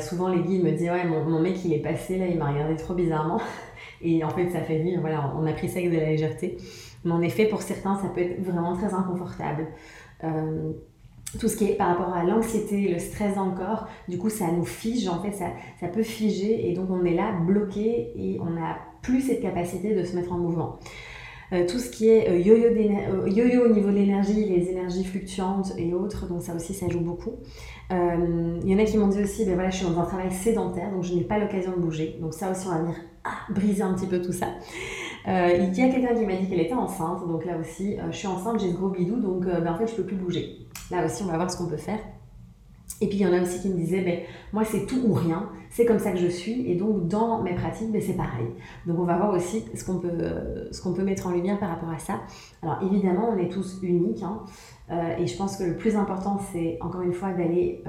souvent 0.00 0.26
les 0.26 0.40
guides 0.40 0.64
me 0.64 0.72
disent, 0.72 0.90
ouais, 0.90 1.04
mon, 1.04 1.22
mon 1.22 1.38
mec 1.38 1.64
il 1.64 1.72
est 1.72 1.82
passé 1.82 2.18
là, 2.18 2.26
il 2.26 2.38
m'a 2.38 2.50
regardé 2.50 2.74
trop 2.74 2.94
bizarrement. 2.94 3.40
Et 4.00 4.22
en 4.22 4.30
fait, 4.30 4.48
ça 4.50 4.60
fait 4.60 4.80
rire, 4.80 5.00
voilà, 5.00 5.34
on 5.36 5.46
a 5.46 5.52
pris 5.52 5.68
ça 5.68 5.78
avec 5.78 5.90
de 5.90 5.96
la 5.96 6.06
légèreté. 6.06 6.56
Mais 7.04 7.12
en 7.12 7.20
effet, 7.22 7.46
pour 7.46 7.62
certains, 7.62 7.96
ça 7.96 8.08
peut 8.08 8.20
être 8.20 8.42
vraiment 8.42 8.74
très 8.76 8.92
inconfortable. 8.92 9.66
Euh, 10.24 10.72
tout 11.38 11.48
ce 11.48 11.56
qui 11.56 11.66
est 11.66 11.74
par 11.74 11.88
rapport 11.88 12.14
à 12.14 12.24
l'anxiété, 12.24 12.88
le 12.88 12.98
stress 12.98 13.34
corps, 13.34 13.86
du 14.08 14.18
coup, 14.18 14.30
ça 14.30 14.50
nous 14.50 14.64
fige, 14.64 15.08
en 15.08 15.20
fait, 15.22 15.32
ça, 15.32 15.46
ça 15.78 15.88
peut 15.88 16.02
figer 16.02 16.70
et 16.70 16.74
donc 16.74 16.88
on 16.90 17.04
est 17.04 17.14
là 17.14 17.32
bloqué 17.32 18.12
et 18.16 18.38
on 18.40 18.50
n'a 18.50 18.78
plus 19.02 19.20
cette 19.20 19.42
capacité 19.42 19.94
de 19.94 20.04
se 20.04 20.16
mettre 20.16 20.32
en 20.32 20.38
mouvement. 20.38 20.78
Euh, 21.52 21.66
tout 21.66 21.78
ce 21.78 21.90
qui 21.90 22.08
est 22.08 22.28
euh, 22.28 22.38
yo-yo, 22.38 23.64
au 23.64 23.72
niveau 23.72 23.88
de 23.88 23.94
l'énergie, 23.94 24.44
les 24.44 24.70
énergies 24.70 25.04
fluctuantes 25.04 25.72
et 25.78 25.94
autres, 25.94 26.26
donc 26.26 26.42
ça 26.42 26.54
aussi, 26.54 26.74
ça 26.74 26.88
joue 26.88 27.00
beaucoup. 27.00 27.36
Il 27.90 28.70
y 28.70 28.74
en 28.74 28.78
a 28.78 28.84
qui 28.84 28.98
m'ont 28.98 29.08
dit 29.08 29.22
aussi, 29.22 29.46
ben 29.46 29.54
voilà, 29.54 29.70
je 29.70 29.78
suis 29.78 29.86
dans 29.86 29.98
un 29.98 30.04
travail 30.04 30.30
sédentaire, 30.30 30.90
donc 30.92 31.04
je 31.04 31.14
n'ai 31.14 31.22
pas 31.22 31.38
l'occasion 31.38 31.72
de 31.72 31.80
bouger. 31.80 32.18
Donc 32.20 32.34
ça 32.34 32.50
aussi, 32.50 32.66
on 32.66 32.70
va 32.70 32.78
venir 32.80 32.96
ah, 33.24 33.50
briser 33.50 33.82
un 33.82 33.94
petit 33.94 34.06
peu 34.06 34.20
tout 34.20 34.32
ça. 34.32 34.48
Euh, 35.26 35.68
il 35.72 35.78
y 35.78 35.82
a 35.82 35.88
quelqu'un 35.88 36.14
qui 36.14 36.24
m'a 36.24 36.36
dit 36.36 36.48
qu'elle 36.48 36.60
était 36.60 36.74
enceinte, 36.74 37.26
donc 37.26 37.44
là 37.44 37.58
aussi, 37.58 37.98
euh, 37.98 38.10
je 38.10 38.16
suis 38.16 38.28
enceinte, 38.28 38.60
j'ai 38.60 38.70
ce 38.70 38.76
gros 38.76 38.88
bidou, 38.88 39.16
donc 39.16 39.46
euh, 39.46 39.60
ben, 39.60 39.72
en 39.72 39.76
fait, 39.76 39.86
je 39.86 39.94
peux 39.96 40.04
plus 40.04 40.16
bouger. 40.16 40.68
Là 40.90 41.04
aussi, 41.04 41.22
on 41.22 41.26
va 41.26 41.36
voir 41.36 41.50
ce 41.50 41.56
qu'on 41.56 41.66
peut 41.66 41.76
faire. 41.76 41.98
Et 43.00 43.06
puis 43.06 43.18
il 43.18 43.22
y 43.22 43.26
en 43.26 43.32
a 43.32 43.42
aussi 43.42 43.60
qui 43.60 43.68
me 43.68 43.76
disaient, 43.76 44.00
ben, 44.00 44.20
moi 44.52 44.64
c'est 44.64 44.86
tout 44.86 45.00
ou 45.06 45.12
rien, 45.12 45.50
c'est 45.70 45.84
comme 45.84 46.00
ça 46.00 46.10
que 46.10 46.18
je 46.18 46.26
suis, 46.26 46.68
et 46.68 46.74
donc 46.74 47.06
dans 47.06 47.42
mes 47.42 47.54
pratiques, 47.54 47.92
ben, 47.92 48.00
c'est 48.00 48.16
pareil. 48.16 48.48
Donc 48.86 48.98
on 48.98 49.04
va 49.04 49.16
voir 49.16 49.34
aussi 49.34 49.64
ce 49.74 49.84
qu'on 49.84 49.98
peut, 49.98 51.02
mettre 51.04 51.26
en 51.28 51.30
lumière 51.30 51.58
par 51.60 51.68
rapport 51.68 51.90
à 51.90 51.98
ça. 51.98 52.20
Alors 52.62 52.78
évidemment, 52.82 53.30
on 53.32 53.38
est 53.38 53.50
tous 53.50 53.78
uniques, 53.82 54.22
hein, 54.22 54.42
et 55.16 55.26
je 55.26 55.36
pense 55.36 55.58
que 55.58 55.64
le 55.64 55.76
plus 55.76 55.94
important, 55.94 56.40
c'est 56.52 56.78
encore 56.80 57.02
une 57.02 57.12
fois 57.12 57.32
d'aller 57.32 57.84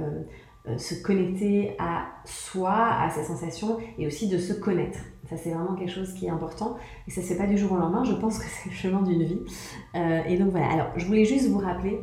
se 0.78 1.02
connecter 1.02 1.76
à 1.80 2.06
soi, 2.26 2.76
à 2.76 3.10
ses 3.10 3.24
sensations, 3.24 3.78
et 3.98 4.06
aussi 4.06 4.28
de 4.28 4.38
se 4.38 4.54
connaître. 4.54 5.00
Ça, 5.30 5.38
c'est 5.38 5.52
vraiment 5.52 5.76
quelque 5.76 5.92
chose 5.92 6.14
qui 6.14 6.26
est 6.26 6.30
important. 6.30 6.78
Et 7.08 7.12
ça 7.12 7.22
ne 7.22 7.26
se 7.26 7.34
fait 7.34 7.38
pas 7.38 7.46
du 7.46 7.56
jour 7.56 7.74
au 7.74 7.78
lendemain. 7.78 8.04
Je 8.04 8.14
pense 8.14 8.40
que 8.40 8.46
c'est 8.46 8.70
le 8.70 8.76
chemin 8.76 9.02
d'une 9.04 9.24
vie. 9.24 9.42
Euh, 9.96 10.22
et 10.28 10.38
donc 10.38 10.50
voilà. 10.50 10.72
Alors, 10.72 10.88
je 10.96 11.06
voulais 11.06 11.26
juste 11.26 11.50
vous 11.50 11.60
rappeler, 11.60 12.00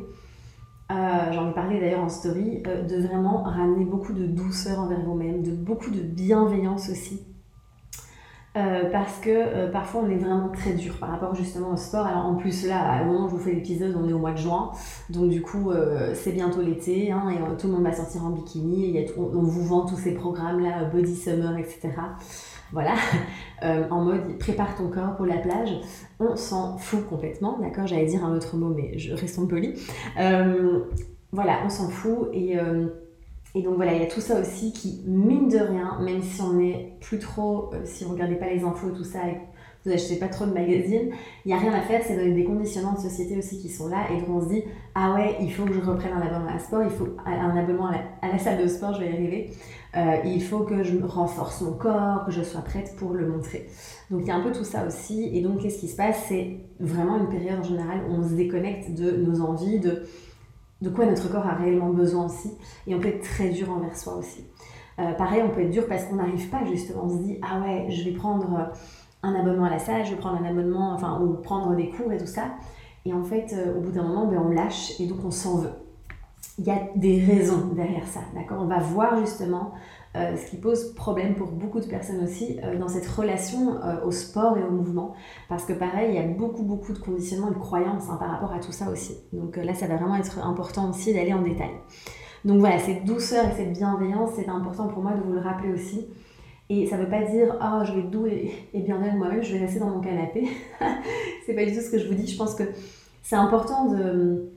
euh, 0.91 0.95
j'en 1.33 1.49
ai 1.49 1.53
parlé 1.53 1.81
d'ailleurs 1.81 2.03
en 2.03 2.09
story, 2.09 2.63
euh, 2.65 2.83
de 2.83 3.05
vraiment 3.05 3.43
ramener 3.43 3.83
beaucoup 3.83 4.13
de 4.13 4.25
douceur 4.25 4.79
envers 4.79 5.01
vous-même, 5.01 5.43
de 5.43 5.51
beaucoup 5.51 5.91
de 5.91 6.01
bienveillance 6.01 6.89
aussi. 6.89 7.23
parce 8.91 9.19
que 9.19 9.69
parfois 9.71 10.01
on 10.03 10.09
est 10.09 10.17
vraiment 10.17 10.49
très 10.49 10.73
dur 10.73 10.97
par 10.97 11.09
rapport 11.09 11.35
justement 11.35 11.73
au 11.73 11.77
sport. 11.77 12.07
Alors 12.07 12.25
en 12.25 12.33
plus 12.33 12.65
là, 12.65 13.03
au 13.03 13.05
moment 13.05 13.25
où 13.25 13.29
je 13.29 13.35
vous 13.35 13.39
fais 13.39 13.53
l'épisode, 13.53 13.95
on 13.95 14.09
est 14.09 14.13
au 14.13 14.17
mois 14.17 14.31
de 14.31 14.39
juin, 14.39 14.71
donc 15.11 15.29
du 15.29 15.43
coup 15.43 15.71
c'est 16.15 16.31
bientôt 16.31 16.63
l'été 16.63 17.11
hein, 17.11 17.29
et 17.29 17.57
tout 17.57 17.67
le 17.67 17.73
monde 17.73 17.83
va 17.83 17.93
sortir 17.93 18.25
en 18.25 18.31
bikini. 18.31 18.97
Et 18.97 19.05
on, 19.15 19.25
on, 19.25 19.43
vous 19.43 19.63
vend 19.63 19.85
tous 19.85 19.97
ces 19.97 20.15
programmes 20.15 20.59
là, 20.61 20.85
Body 20.85 21.15
Summer, 21.15 21.55
etc 21.59 21.91
voilà, 22.71 22.95
euh, 23.63 23.87
en 23.89 24.03
mode 24.03 24.37
prépare 24.37 24.75
ton 24.75 24.89
corps 24.89 25.15
pour 25.15 25.25
la 25.25 25.37
plage, 25.37 25.69
on 26.19 26.35
s'en 26.35 26.77
fout 26.77 27.07
complètement, 27.07 27.57
d'accord? 27.59 27.87
J'allais 27.87 28.05
dire 28.05 28.23
un 28.23 28.35
autre 28.35 28.55
mot, 28.57 28.73
mais 28.73 28.97
je, 28.97 29.13
restons 29.13 29.47
polis. 29.47 29.89
Euh, 30.19 30.81
voilà, 31.31 31.59
on 31.65 31.69
s'en 31.69 31.89
fout 31.89 32.29
et, 32.33 32.57
euh, 32.57 32.87
et, 33.55 33.61
donc 33.61 33.75
voilà, 33.75 33.93
il 33.93 34.01
y 34.01 34.05
a 34.05 34.07
tout 34.07 34.21
ça 34.21 34.39
aussi 34.39 34.71
qui, 34.71 35.03
mine 35.05 35.49
de 35.49 35.57
rien, 35.57 35.99
même 36.01 36.21
si 36.21 36.41
on 36.41 36.53
n'est 36.53 36.97
plus 37.01 37.19
trop, 37.19 37.71
si 37.83 38.05
on 38.05 38.09
regardait 38.09 38.35
pas 38.35 38.49
les 38.49 38.63
infos, 38.63 38.91
tout 38.91 39.03
ça, 39.03 39.19
vous 39.87 39.93
achetez 39.93 40.17
pas 40.17 40.27
trop 40.27 40.45
de 40.45 40.53
magazines, 40.53 41.11
il 41.45 41.47
n'y 41.47 41.53
a 41.53 41.57
rien 41.57 41.73
à 41.73 41.81
faire, 41.81 42.01
c'est 42.05 42.17
des 42.33 42.43
conditionnements 42.43 42.93
de 42.93 42.99
société 42.99 43.37
aussi 43.37 43.59
qui 43.59 43.69
sont 43.69 43.87
là, 43.87 44.05
et 44.11 44.19
donc 44.19 44.29
on 44.29 44.41
se 44.41 44.49
dit, 44.49 44.63
ah 44.95 45.13
ouais, 45.13 45.37
il 45.39 45.51
faut 45.51 45.63
que 45.63 45.73
je 45.73 45.79
reprenne 45.79 46.13
un 46.13 46.21
abonnement 46.21 46.53
à 46.53 46.59
sport, 46.59 46.83
il 46.83 46.89
faut 46.89 47.07
un 47.25 47.55
abonnement 47.55 47.87
à 48.21 48.27
la, 48.27 48.37
salle 48.37 48.61
de 48.61 48.67
sport, 48.67 48.93
je 48.93 48.99
vais 48.99 49.11
y 49.11 49.13
arriver, 49.13 49.51
euh, 49.97 50.17
il 50.25 50.43
faut 50.43 50.59
que 50.59 50.83
je 50.83 50.97
renforce 51.03 51.61
mon 51.61 51.73
corps, 51.73 52.25
que 52.25 52.31
je 52.31 52.43
sois 52.43 52.61
prête 52.61 52.95
pour 52.97 53.13
le 53.13 53.27
montrer. 53.27 53.67
Donc 54.11 54.21
il 54.21 54.27
y 54.27 54.31
a 54.31 54.35
un 54.35 54.41
peu 54.41 54.51
tout 54.51 54.63
ça 54.63 54.85
aussi, 54.85 55.29
et 55.35 55.41
donc 55.41 55.59
qu'est-ce 55.59 55.79
qui 55.79 55.87
se 55.87 55.95
passe? 55.95 56.25
C'est 56.27 56.59
vraiment 56.79 57.17
une 57.17 57.29
période 57.29 57.59
en 57.59 57.63
général 57.63 58.01
où 58.07 58.13
on 58.13 58.23
se 58.23 58.33
déconnecte 58.33 58.93
de 58.93 59.11
nos 59.11 59.41
envies, 59.41 59.79
de, 59.79 60.03
de 60.81 60.89
quoi 60.89 61.05
notre 61.05 61.29
corps 61.31 61.47
a 61.47 61.55
réellement 61.55 61.89
besoin 61.89 62.27
aussi, 62.27 62.51
et 62.85 62.95
on 62.95 62.99
peut 62.99 63.09
être 63.09 63.23
très 63.23 63.49
dur 63.49 63.71
envers 63.71 63.97
soi 63.97 64.15
aussi. 64.15 64.45
Euh, 64.99 65.13
pareil, 65.13 65.43
on 65.43 65.49
peut 65.49 65.61
être 65.61 65.71
dur 65.71 65.87
parce 65.87 66.05
qu'on 66.05 66.15
n'arrive 66.15 66.49
pas 66.49 66.63
justement, 66.65 67.03
on 67.05 67.09
se 67.09 67.23
dit, 67.23 67.39
ah 67.41 67.59
ouais, 67.61 67.87
je 67.89 68.03
vais 68.03 68.15
prendre 68.15 68.71
un 69.23 69.35
abonnement 69.35 69.65
à 69.65 69.69
la 69.71 69.79
salle, 69.79 70.05
je 70.05 70.11
vais 70.11 70.17
prendre 70.17 70.41
un 70.41 70.45
abonnement, 70.45 70.93
enfin, 70.93 71.19
ou 71.21 71.33
prendre 71.33 71.75
des 71.75 71.89
cours 71.89 72.11
et 72.11 72.17
tout 72.17 72.27
ça. 72.27 72.51
Et 73.05 73.13
en 73.13 73.23
fait, 73.23 73.53
euh, 73.53 73.77
au 73.77 73.81
bout 73.81 73.91
d'un 73.91 74.03
moment, 74.03 74.27
ben, 74.27 74.41
on 74.45 74.49
lâche 74.49 74.99
et 74.99 75.07
donc 75.07 75.19
on 75.25 75.31
s'en 75.31 75.57
veut. 75.57 75.71
Il 76.59 76.65
y 76.65 76.71
a 76.71 76.79
des 76.95 77.23
raisons 77.23 77.67
derrière 77.75 78.07
ça, 78.07 78.21
d'accord? 78.33 78.59
On 78.61 78.65
va 78.65 78.79
voir 78.79 79.19
justement 79.19 79.73
euh, 80.15 80.35
ce 80.35 80.49
qui 80.49 80.57
pose 80.57 80.93
problème 80.95 81.35
pour 81.35 81.51
beaucoup 81.51 81.79
de 81.79 81.85
personnes 81.85 82.23
aussi 82.23 82.59
euh, 82.63 82.77
dans 82.79 82.87
cette 82.87 83.07
relation 83.07 83.75
au 84.03 84.11
sport 84.11 84.57
et 84.57 84.63
au 84.63 84.71
mouvement. 84.71 85.13
Parce 85.49 85.65
que 85.65 85.73
pareil, 85.73 86.09
il 86.11 86.15
y 86.15 86.23
a 86.23 86.27
beaucoup, 86.27 86.63
beaucoup 86.63 86.93
de 86.93 86.99
conditionnements, 86.99 87.51
de 87.51 87.59
croyances 87.59 88.09
hein, 88.09 88.17
par 88.19 88.31
rapport 88.31 88.53
à 88.53 88.59
tout 88.59 88.71
ça 88.71 88.89
aussi. 88.89 89.17
Donc 89.33 89.55
là, 89.57 89.73
ça 89.73 89.87
va 89.87 89.97
vraiment 89.97 90.15
être 90.15 90.39
important 90.45 90.89
aussi 90.89 91.13
d'aller 91.13 91.33
en 91.33 91.43
détail. 91.43 91.71
Donc 92.45 92.59
voilà, 92.59 92.79
cette 92.79 93.05
douceur 93.05 93.45
et 93.45 93.51
cette 93.51 93.73
bienveillance, 93.73 94.31
c'est 94.35 94.47
important 94.47 94.87
pour 94.87 95.03
moi 95.03 95.11
de 95.11 95.21
vous 95.21 95.33
le 95.33 95.39
rappeler 95.39 95.73
aussi. 95.73 96.07
Et 96.69 96.85
ça 96.85 96.97
ne 96.97 97.03
veut 97.03 97.09
pas 97.09 97.23
dire, 97.23 97.57
oh, 97.61 97.83
je 97.85 97.93
vais 97.93 97.99
être 97.99 98.09
doux 98.09 98.25
et, 98.25 98.51
bien 98.73 99.01
être 99.01 99.15
moi-même, 99.15 99.41
je 99.41 99.53
vais 99.53 99.59
rester 99.59 99.79
dans 99.79 99.89
mon 99.89 100.01
canapé. 100.01 100.47
c'est 101.45 101.53
pas 101.53 101.65
du 101.65 101.73
tout 101.73 101.81
ce 101.81 101.89
que 101.89 101.97
je 101.97 102.07
vous 102.07 102.13
dis. 102.13 102.27
Je 102.27 102.37
pense 102.37 102.55
que 102.55 102.63
c'est 103.23 103.35
important 103.35 103.85
de, 103.85 104.49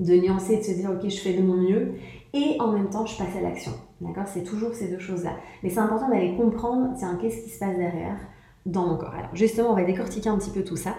de 0.00 0.14
nuancer, 0.14 0.56
de 0.56 0.62
se 0.62 0.72
dire 0.72 0.90
ok, 0.90 1.08
je 1.08 1.20
fais 1.20 1.34
de 1.34 1.42
mon 1.42 1.56
mieux, 1.56 1.92
et 2.32 2.56
en 2.60 2.72
même 2.72 2.88
temps, 2.90 3.06
je 3.06 3.16
passe 3.16 3.36
à 3.36 3.40
l'action. 3.40 3.72
D'accord? 4.00 4.26
C'est 4.26 4.44
toujours 4.44 4.74
ces 4.74 4.88
deux 4.88 4.98
choses-là. 4.98 5.36
Mais 5.62 5.68
c'est 5.68 5.80
important 5.80 6.08
d'aller 6.08 6.36
comprendre, 6.36 6.96
qu'est-ce 7.20 7.42
qui 7.42 7.50
se 7.50 7.58
passe 7.58 7.76
derrière 7.76 8.16
dans 8.66 8.86
mon 8.86 8.96
corps? 8.96 9.14
Alors 9.14 9.34
justement, 9.34 9.70
on 9.70 9.74
va 9.76 9.84
décortiquer 9.84 10.28
un 10.28 10.38
petit 10.38 10.50
peu 10.50 10.62
tout 10.62 10.76
ça. 10.76 10.96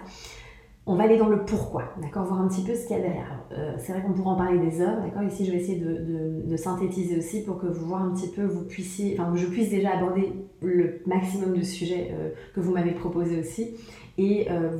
On 0.87 0.95
va 0.95 1.03
aller 1.03 1.17
dans 1.17 1.29
le 1.29 1.45
pourquoi, 1.45 1.83
d'accord? 2.01 2.25
Voir 2.25 2.41
un 2.41 2.47
petit 2.47 2.63
peu 2.63 2.73
ce 2.73 2.87
qu'il 2.87 2.97
y 2.97 2.99
a 2.99 3.03
derrière. 3.03 3.45
Euh, 3.51 3.75
c'est 3.77 3.93
vrai 3.93 4.01
qu'on 4.01 4.13
pourrait 4.13 4.31
en 4.31 4.35
parler 4.35 4.57
des 4.57 4.81
heures, 4.81 4.99
d'accord? 4.99 5.21
Ici, 5.23 5.45
je 5.45 5.51
vais 5.51 5.57
essayer 5.57 5.79
de, 5.79 6.57
synthétiser 6.57 7.17
aussi 7.17 7.43
pour 7.43 7.59
que 7.59 7.67
vous 7.67 7.85
voyez 7.85 8.03
un 8.03 8.09
petit 8.11 8.29
peu, 8.29 8.43
vous 8.43 8.65
puissiez, 8.65 9.17
enfin, 9.17 9.31
que 9.31 9.37
je 9.37 9.45
puisse 9.45 9.69
déjà 9.69 9.91
aborder 9.91 10.33
le 10.61 11.01
maximum 11.05 11.55
de 11.55 11.61
sujets 11.61 12.09
euh, 12.11 12.29
que 12.53 12.59
vous 12.59 12.71
m'avez 12.71 12.91
proposés 12.91 13.39
aussi 13.39 13.75
et 14.17 14.47
euh, 14.51 14.77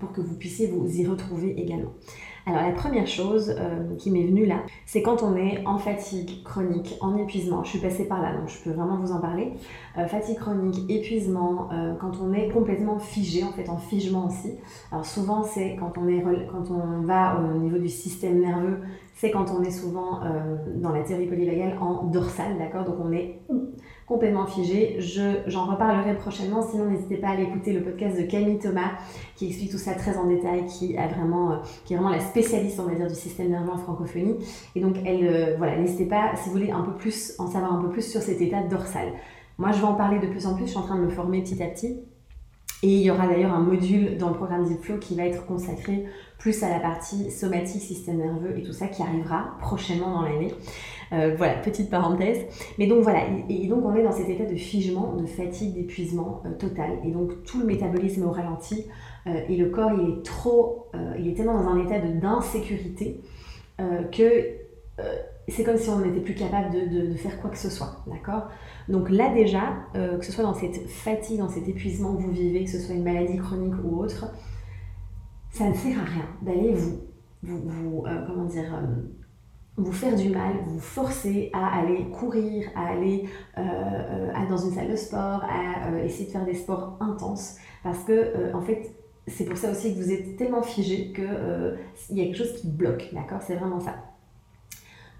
pour 0.00 0.12
que 0.12 0.20
vous 0.20 0.34
puissiez 0.34 0.66
vous 0.66 0.88
y 0.98 1.06
retrouver 1.06 1.54
également. 1.60 1.92
Alors 2.44 2.62
la 2.62 2.72
première 2.72 3.06
chose 3.06 3.54
euh, 3.56 3.94
qui 3.98 4.10
m'est 4.10 4.26
venue 4.26 4.46
là, 4.46 4.62
c'est 4.84 5.00
quand 5.00 5.22
on 5.22 5.36
est 5.36 5.64
en 5.64 5.78
fatigue 5.78 6.42
chronique, 6.42 6.96
en 7.00 7.16
épuisement. 7.16 7.62
Je 7.62 7.70
suis 7.70 7.78
passée 7.78 8.08
par 8.08 8.20
là, 8.20 8.36
donc 8.36 8.48
je 8.48 8.58
peux 8.64 8.70
vraiment 8.70 8.96
vous 8.96 9.12
en 9.12 9.20
parler. 9.20 9.52
Euh, 9.96 10.06
fatigue 10.06 10.38
chronique, 10.38 10.90
épuisement, 10.90 11.68
euh, 11.72 11.94
quand 12.00 12.12
on 12.20 12.32
est 12.32 12.48
complètement 12.48 12.98
figé, 12.98 13.44
en 13.44 13.52
fait 13.52 13.68
en 13.68 13.78
figement 13.78 14.26
aussi. 14.26 14.54
Alors 14.90 15.06
souvent 15.06 15.44
c'est 15.44 15.76
quand 15.78 15.98
on 15.98 16.02
quand 16.50 16.70
on 16.70 17.02
va 17.02 17.40
au 17.40 17.58
niveau 17.58 17.78
du 17.78 17.88
système 17.88 18.40
nerveux, 18.40 18.78
c'est 19.14 19.30
quand 19.30 19.46
on 19.56 19.62
est 19.62 19.70
souvent 19.70 20.20
dans 20.76 20.90
la 20.90 21.02
théorie 21.02 21.26
polyvagale 21.26 21.78
en 21.80 22.04
dorsale, 22.04 22.58
d'accord? 22.58 22.84
Donc 22.84 22.96
on 23.00 23.12
est 23.12 23.40
complètement 24.12 24.46
figé. 24.46 24.98
j'en 25.46 25.66
reparlerai 25.66 26.14
prochainement, 26.16 26.62
sinon 26.62 26.90
n'hésitez 26.90 27.16
pas 27.16 27.28
à 27.28 27.30
aller 27.30 27.44
écouter 27.44 27.72
le 27.72 27.82
podcast 27.82 28.20
de 28.20 28.26
Camille 28.26 28.58
Thomas 28.58 28.92
qui 29.36 29.46
explique 29.46 29.70
tout 29.70 29.78
ça 29.78 29.94
très 29.94 30.18
en 30.18 30.26
détail, 30.26 30.66
qui, 30.66 30.94
vraiment, 30.94 31.52
euh, 31.52 31.56
qui 31.86 31.94
est 31.94 31.96
vraiment 31.96 32.12
la 32.12 32.20
spécialiste, 32.20 32.78
on 32.78 32.84
va 32.84 32.94
dire, 32.94 33.06
du 33.06 33.14
système 33.14 33.48
nerveux 33.48 33.70
en 33.70 33.78
francophonie. 33.78 34.36
Et 34.76 34.80
donc, 34.80 34.96
elle, 35.06 35.26
euh, 35.26 35.54
voilà, 35.56 35.78
n'hésitez 35.78 36.04
pas, 36.04 36.32
si 36.36 36.50
vous 36.50 36.56
voulez 36.56 36.70
un 36.70 36.82
peu 36.82 36.92
plus, 36.92 37.34
en 37.38 37.46
savoir 37.46 37.72
un 37.72 37.80
peu 37.80 37.88
plus 37.88 38.02
sur 38.02 38.20
cet 38.20 38.40
état 38.42 38.62
dorsal. 38.62 39.08
Moi, 39.56 39.72
je 39.72 39.78
vais 39.78 39.86
en 39.86 39.94
parler 39.94 40.18
de 40.18 40.26
plus 40.26 40.46
en 40.46 40.54
plus, 40.54 40.66
je 40.66 40.70
suis 40.70 40.78
en 40.78 40.82
train 40.82 40.96
de 40.96 41.04
me 41.04 41.10
former 41.10 41.42
petit 41.42 41.62
à 41.62 41.66
petit. 41.66 42.02
Et 42.84 42.88
il 42.88 43.02
y 43.02 43.10
aura 43.10 43.28
d'ailleurs 43.28 43.54
un 43.54 43.60
module 43.60 44.18
dans 44.18 44.28
le 44.28 44.34
programme 44.34 44.66
Flow 44.66 44.98
qui 44.98 45.14
va 45.14 45.24
être 45.24 45.46
consacré 45.46 46.04
plus 46.38 46.64
à 46.64 46.68
la 46.68 46.80
partie 46.80 47.30
somatique, 47.30 47.80
système 47.80 48.16
nerveux 48.16 48.58
et 48.58 48.64
tout 48.64 48.72
ça 48.72 48.88
qui 48.88 49.02
arrivera 49.02 49.56
prochainement 49.60 50.10
dans 50.10 50.22
l'année. 50.22 50.52
Euh, 51.12 51.34
voilà, 51.36 51.54
petite 51.54 51.90
parenthèse. 51.90 52.40
Mais 52.78 52.86
donc 52.86 53.02
voilà, 53.02 53.20
et, 53.48 53.66
donc 53.68 53.84
on 53.84 53.94
est 53.94 54.02
dans 54.02 54.12
cet 54.12 54.28
état 54.30 54.46
de 54.46 54.56
figement, 54.56 55.14
de 55.14 55.26
fatigue, 55.26 55.74
d'épuisement 55.74 56.42
euh, 56.46 56.52
total. 56.54 56.98
Et 57.04 57.10
donc 57.10 57.42
tout 57.44 57.60
le 57.60 57.66
métabolisme 57.66 58.24
au 58.24 58.30
ralenti 58.30 58.86
euh, 59.26 59.40
et 59.48 59.56
le 59.56 59.68
corps 59.68 59.90
il 59.92 60.08
est 60.08 60.22
trop, 60.22 60.90
il 61.18 61.28
est 61.28 61.34
tellement 61.34 61.62
dans 61.62 61.68
un 61.68 61.84
état 61.84 61.98
d'insécurité 61.98 63.20
que 64.12 64.58
c'est 65.48 65.64
comme 65.64 65.76
si 65.76 65.88
on 65.88 65.98
n'était 65.98 66.20
plus 66.20 66.34
capable 66.34 66.70
de, 66.70 67.14
faire 67.14 67.40
quoi 67.40 67.50
que 67.50 67.58
ce 67.58 67.68
soit, 67.68 67.96
d'accord? 68.06 68.48
Donc 68.88 69.10
là 69.10 69.32
déjà, 69.34 69.74
que 69.94 70.24
ce 70.24 70.30
soit 70.30 70.44
dans 70.44 70.54
cette 70.54 70.88
fatigue, 70.88 71.38
dans 71.38 71.48
cet 71.48 71.66
épuisement 71.66 72.14
que 72.14 72.22
vous 72.22 72.30
vivez, 72.30 72.64
que 72.64 72.70
ce 72.70 72.78
soit 72.78 72.94
une 72.94 73.02
maladie 73.02 73.38
chronique 73.38 73.74
ou 73.82 74.00
autre, 74.00 74.26
ça 75.50 75.68
ne 75.68 75.74
sert 75.74 75.98
à 75.98 76.04
rien 76.04 76.26
d'aller 76.42 76.74
vous, 76.74 77.00
vous, 77.42 78.04
comment 78.26 78.44
dire, 78.44 78.72
vous 79.76 79.92
faire 79.92 80.14
du 80.14 80.28
mal, 80.28 80.52
vous 80.66 80.80
forcer 80.80 81.50
à 81.52 81.80
aller 81.80 82.06
courir, 82.10 82.68
à 82.76 82.88
aller 82.88 83.24
euh, 83.56 84.48
dans 84.48 84.58
une 84.58 84.72
salle 84.72 84.90
de 84.90 84.96
sport, 84.96 85.42
à 85.44 86.04
essayer 86.04 86.26
de 86.26 86.30
faire 86.30 86.44
des 86.44 86.54
sports 86.54 86.98
intenses, 87.00 87.56
parce 87.82 88.04
que 88.04 88.54
en 88.54 88.60
fait, 88.60 88.90
c'est 89.26 89.44
pour 89.44 89.56
ça 89.56 89.70
aussi 89.70 89.94
que 89.94 89.98
vous 89.98 90.12
êtes 90.12 90.36
tellement 90.36 90.62
figé 90.62 91.12
qu'il 91.12 92.16
y 92.16 92.20
a 92.20 92.24
quelque 92.24 92.36
chose 92.36 92.52
qui 92.60 92.68
bloque, 92.68 93.08
d'accord? 93.12 93.40
C'est 93.40 93.54
vraiment 93.54 93.80
ça. 93.80 93.94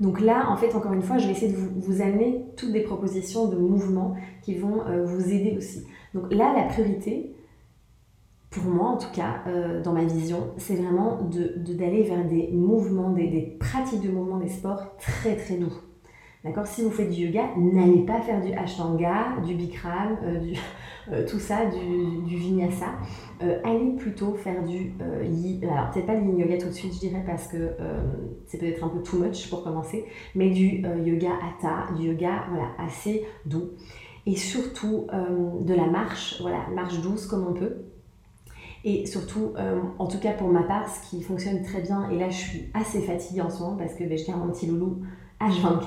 Donc 0.00 0.20
là, 0.20 0.50
en 0.50 0.56
fait, 0.56 0.74
encore 0.74 0.92
une 0.92 1.02
fois, 1.02 1.18
je 1.18 1.26
vais 1.26 1.32
essayer 1.32 1.52
de 1.52 1.56
vous, 1.56 1.70
vous 1.76 2.02
amener 2.02 2.44
toutes 2.56 2.72
des 2.72 2.82
propositions 2.82 3.46
de 3.46 3.56
mouvements 3.56 4.16
qui 4.42 4.56
vont 4.56 4.82
vous 5.04 5.32
aider 5.32 5.54
aussi. 5.56 5.86
Donc 6.14 6.32
là, 6.32 6.52
la 6.54 6.64
priorité, 6.64 7.34
pour 8.52 8.64
moi 8.64 8.90
en 8.90 8.96
tout 8.98 9.10
cas, 9.12 9.40
euh, 9.46 9.82
dans 9.82 9.92
ma 9.92 10.04
vision, 10.04 10.50
c'est 10.58 10.76
vraiment 10.76 11.20
d'aller 11.22 12.02
de, 12.02 12.08
vers 12.08 12.24
des 12.24 12.50
mouvements, 12.52 13.10
des, 13.10 13.26
des, 13.28 13.56
pratiques 13.58 14.02
de 14.02 14.10
mouvement 14.10 14.38
des 14.38 14.48
sports 14.48 14.96
très 14.98 15.36
très 15.36 15.56
doux. 15.56 15.72
D'accord? 16.44 16.66
Si 16.66 16.82
vous 16.82 16.90
faites 16.90 17.08
du 17.08 17.26
yoga, 17.26 17.44
n'allez 17.56 18.04
pas 18.04 18.20
faire 18.20 18.42
du 18.42 18.52
ashtanga, 18.52 19.36
du 19.46 19.54
bikram, 19.54 20.18
euh, 20.24 20.38
du, 20.38 20.52
euh, 21.12 21.26
tout 21.26 21.38
ça, 21.38 21.64
du, 21.64 22.28
du 22.28 22.36
vinyasa. 22.36 22.86
allez 23.64 23.92
plutôt 23.96 24.34
faire 24.34 24.62
du 24.64 24.92
alors 25.62 25.90
peut-être 25.90 26.06
pas 26.06 26.14
yin 26.14 26.38
yoga 26.38 26.58
tout 26.58 26.66
de 26.66 26.72
suite, 26.72 26.92
je 26.94 27.00
dirais, 27.00 27.22
parce 27.26 27.48
que 27.48 27.70
c'est 28.46 28.58
peut-être 28.58 28.84
un 28.84 28.88
peu 28.88 29.02
too 29.02 29.18
much 29.18 29.48
pour 29.48 29.64
commencer, 29.64 30.04
mais 30.34 30.50
du 30.50 30.82
yoga 31.04 31.30
hatha, 31.42 31.94
du 31.96 32.08
yoga 32.08 32.44
voilà, 32.50 32.68
assez 32.78 33.24
doux. 33.46 33.70
Et 34.26 34.36
surtout 34.36 35.06
de 35.10 35.74
la 35.74 35.86
marche, 35.86 36.40
voilà, 36.42 36.66
marche 36.74 37.00
douce 37.00 37.26
comme 37.26 37.46
on 37.48 37.54
peut. 37.54 37.91
Et 38.84 39.06
surtout, 39.06 39.52
euh, 39.56 39.80
en 39.98 40.06
tout 40.06 40.18
cas 40.18 40.32
pour 40.32 40.48
ma 40.48 40.62
part, 40.64 40.88
ce 40.88 41.08
qui 41.08 41.22
fonctionne 41.22 41.62
très 41.62 41.82
bien, 41.82 42.10
et 42.10 42.18
là 42.18 42.30
je 42.30 42.36
suis 42.36 42.70
assez 42.74 43.00
fatiguée 43.00 43.40
en 43.40 43.50
ce 43.50 43.62
moment 43.62 43.76
parce 43.76 43.94
que 43.94 44.04
ben, 44.04 44.18
je 44.18 44.26
garde 44.26 44.40
mon 44.40 44.52
petit 44.52 44.66
loulou 44.66 45.02
H24. 45.40 45.86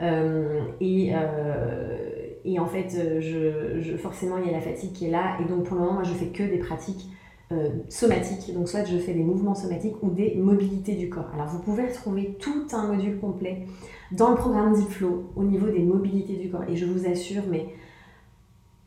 Euh, 0.00 0.60
et, 0.80 1.12
euh, 1.14 1.98
et, 2.44 2.58
en 2.58 2.66
fait, 2.66 3.20
je, 3.20 3.80
je, 3.80 3.96
forcément, 3.96 4.36
il 4.38 4.46
y 4.46 4.48
a 4.48 4.52
la 4.52 4.60
fatigue 4.60 4.92
qui 4.92 5.06
est 5.06 5.10
là. 5.10 5.36
Et 5.40 5.48
donc 5.48 5.64
pour 5.64 5.76
le 5.76 5.82
moment, 5.82 5.94
moi 5.94 6.02
je 6.04 6.12
fais 6.12 6.26
que 6.26 6.42
des 6.42 6.58
pratiques 6.58 7.08
somatiques. 7.90 8.54
Donc 8.54 8.66
soit 8.66 8.84
je 8.84 8.96
fais 8.96 9.12
des 9.12 9.22
mouvements 9.22 9.54
somatiques 9.54 10.02
ou 10.02 10.08
des 10.08 10.36
mobilités 10.36 10.94
du 10.94 11.10
corps. 11.10 11.28
Alors 11.34 11.48
vous 11.48 11.58
pouvez 11.58 11.86
retrouver 11.86 12.34
tout 12.40 12.66
un 12.72 12.86
module 12.86 13.18
complet 13.20 13.66
dans 14.10 14.30
le 14.30 14.36
programme 14.36 14.72
Deep 14.72 14.88
Flow 14.88 15.30
au 15.36 15.44
niveau 15.44 15.66
des 15.68 15.80
mobilités 15.80 16.36
du 16.36 16.48
corps. 16.48 16.64
Et 16.66 16.76
je 16.76 16.86
vous 16.86 17.06
assure, 17.06 17.42
mais 17.50 17.74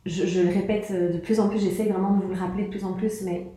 je, 0.06 0.40
le 0.40 0.48
répète 0.48 0.88
euh, 0.90 1.12
de 1.12 1.18
plus 1.18 1.40
en 1.40 1.48
plus, 1.48 1.58
j'essaie 1.58 1.84
vraiment 1.84 2.16
de 2.16 2.22
vous 2.22 2.28
le 2.28 2.38
rappeler 2.38 2.64
de 2.64 2.70
plus 2.70 2.84
en 2.84 2.92
plus, 2.92 3.22
mais 3.22 3.48